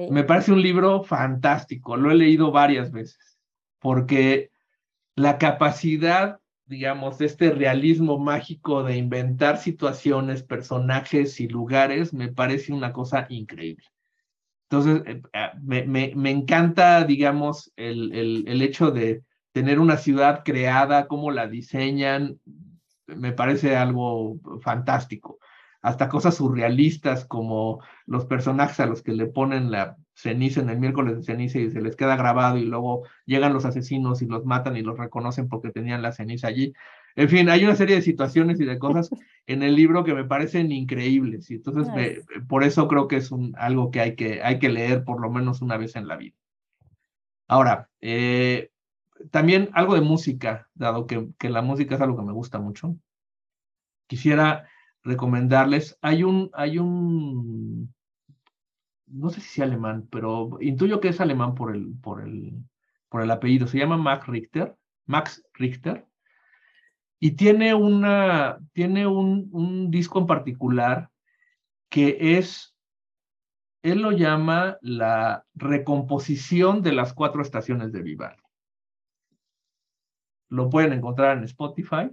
[0.09, 3.38] Me parece un libro fantástico, lo he leído varias veces,
[3.80, 4.49] porque
[5.15, 12.72] la capacidad, digamos, de este realismo mágico de inventar situaciones, personajes y lugares, me parece
[12.72, 13.85] una cosa increíble.
[14.69, 20.43] Entonces, eh, ah, me, me, encanta, digamos, el, el, el hecho de tener una ciudad
[20.45, 22.39] creada, cómo la diseñan,
[23.15, 25.39] me parece algo fantástico.
[25.81, 30.79] Hasta cosas surrealistas como los personajes a los que le ponen la ceniza en el
[30.79, 34.45] miércoles de ceniza y se les queda grabado y luego llegan los asesinos y los
[34.45, 36.73] matan y los reconocen porque tenían la ceniza allí.
[37.15, 39.09] En fin, hay una serie de situaciones y de cosas
[39.47, 43.53] en el libro que me parecen increíbles y entonces por eso creo que es un,
[43.57, 46.35] algo que hay, que hay que leer por lo menos una vez en la vida.
[47.47, 48.70] Ahora, eh,
[49.30, 52.95] también algo de música, dado que, la música es algo que me gusta mucho.
[54.07, 54.68] Quisiera
[55.03, 57.93] recomendarles, hay un, hay un,
[59.07, 62.53] no sé si sea alemán, pero intuyo que es alemán por el, por el,
[63.10, 64.76] por el apellido, se llama Max Richter,
[65.06, 66.07] Max Richter,
[67.19, 71.11] y tiene, una, tiene un, un disco en particular
[71.89, 72.76] que es,
[73.84, 78.40] él lo llama la recomposición de las cuatro estaciones de Vivaldi.
[80.52, 82.11] Lo pueden encontrar en Spotify.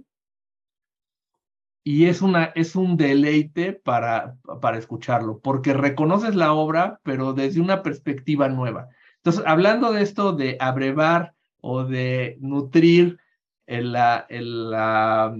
[1.83, 7.61] Y es, una, es un deleite para, para escucharlo, porque reconoces la obra, pero desde
[7.61, 8.89] una perspectiva nueva.
[9.17, 13.19] Entonces, hablando de esto de abrevar o de nutrir
[13.67, 15.35] la, la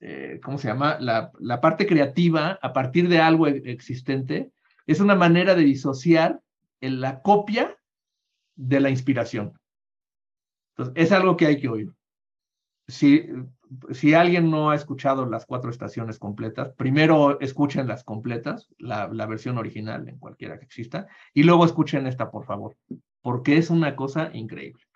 [0.00, 0.98] eh, ¿cómo se llama?
[1.00, 4.52] La, la, parte creativa a partir de algo existente,
[4.86, 6.40] es una manera de disociar
[6.80, 7.76] la copia
[8.54, 9.58] de la inspiración.
[10.76, 11.92] Entonces, es algo que hay que oír.
[12.88, 13.26] Si,
[13.90, 19.26] si alguien no ha escuchado las cuatro estaciones completas, primero escuchen las completas, la, la
[19.26, 22.76] versión original en cualquiera que exista, y luego escuchen esta, por favor,
[23.22, 24.86] porque es una cosa increíble.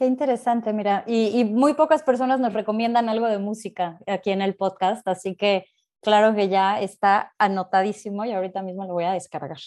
[0.00, 4.54] Qué interesante, mira, y, muy pocas personas nos recomiendan algo de música aquí en el
[4.54, 5.66] podcast, así que
[6.00, 9.58] claro que ya está anotadísimo y ahorita mismo lo voy a descargar.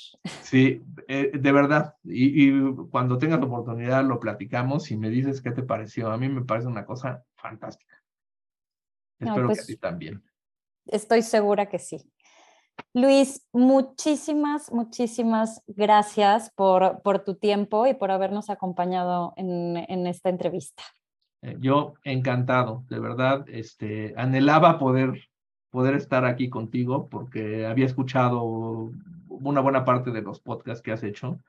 [0.42, 2.52] Sí, eh, de verdad, y,
[2.92, 6.12] cuando tengas la oportunidad lo platicamos y me dices qué te pareció.
[6.12, 7.96] A mí me parece una cosa fantástica.
[9.20, 10.24] Espero que a pues ti también.
[10.86, 12.04] Estoy segura que sí.
[12.94, 20.30] Luis, muchísimas, muchísimas gracias por, por tu tiempo y por habernos acompañado en, en esta
[20.30, 20.84] entrevista.
[21.44, 25.30] Eh, yo encantado, de verdad, este, anhelaba poder,
[25.74, 28.91] poder estar aquí contigo porque había escuchado
[29.28, 31.40] una buena parte de los podcasts que has hecho.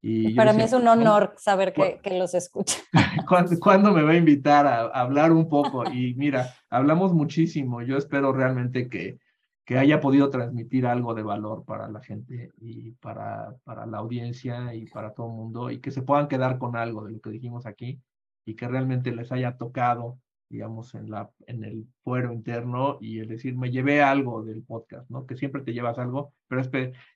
[0.00, 2.78] Y Para mí es un honor saber que, que los escucha.
[3.60, 5.90] ¿Cuándo, me va a invitar a, a hablar un poco?
[5.90, 7.82] Y mira, hablamos muchísimo.
[7.82, 9.18] Yo espero realmente que,
[9.64, 14.72] que haya podido transmitir algo de valor para la gente y para, para la audiencia
[14.72, 17.30] y para todo el mundo y que se puedan quedar con algo de lo que
[17.30, 18.00] dijimos aquí
[18.44, 23.28] y que realmente les haya tocado, digamos, en, la, en el fuero interno y el
[23.28, 25.26] decir, me llevé algo del podcast, ¿no?
[25.26, 26.62] Que siempre te llevas algo, pero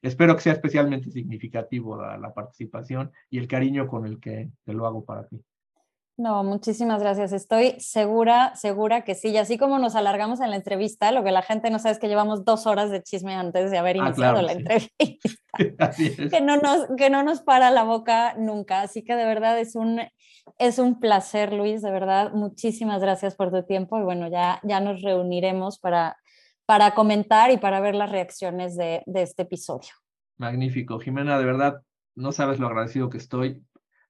[0.02, 4.86] espero que sea especialmente significativo la participación y el cariño con el que te lo
[4.86, 5.42] hago para ti.
[6.18, 7.32] No, muchísimas gracias.
[7.32, 9.28] Estoy segura, segura que sí.
[9.28, 12.00] Y así como nos alargamos en la entrevista, lo que la gente no sabe es
[12.00, 14.98] que llevamos dos horas de chisme antes de haber ah, iniciado la entrevista.
[16.30, 18.80] que, no nos, que no nos para la boca nunca.
[18.80, 20.00] Así que de verdad es un,
[20.58, 21.82] es un placer, Luis.
[21.82, 23.96] De verdad, muchísimas gracias por tu tiempo.
[24.00, 26.16] Y bueno, ya, ya nos reuniremos para,
[26.66, 29.90] para comentar y para ver las reacciones de, de este episodio.
[30.36, 30.98] Magnífico.
[30.98, 31.80] Jimena, de verdad,
[32.16, 33.62] no sabes lo agradecido que estoy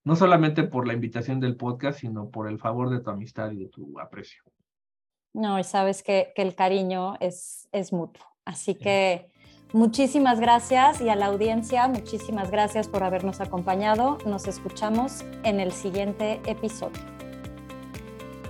[0.04, 3.56] no solamente por la invitación del podcast, sino por el favor de tu amistad y
[3.56, 4.42] de tu aprecio.
[5.34, 8.24] No, y sabes que, que el cariño es, es mutuo.
[8.44, 9.30] Así que
[9.72, 14.18] muchísimas gracias y a la audiencia, muchísimas gracias por habernos acompañado.
[14.24, 17.02] Nos escuchamos en el siguiente episodio.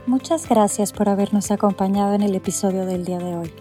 [0.07, 3.53] Muchas gracias por habernos acompañado en el episodio del día de hoy.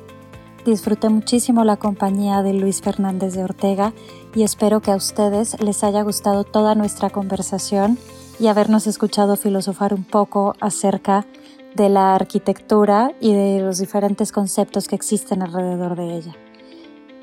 [0.65, 3.93] Disfruté muchísimo la compañía de Luis Fernández de Ortega
[4.35, 7.97] y espero que a ustedes les haya gustado toda nuestra conversación
[8.39, 11.25] y habernos escuchado filosofar un poco acerca
[11.75, 16.35] de la arquitectura y de los diferentes conceptos que existen alrededor de ella.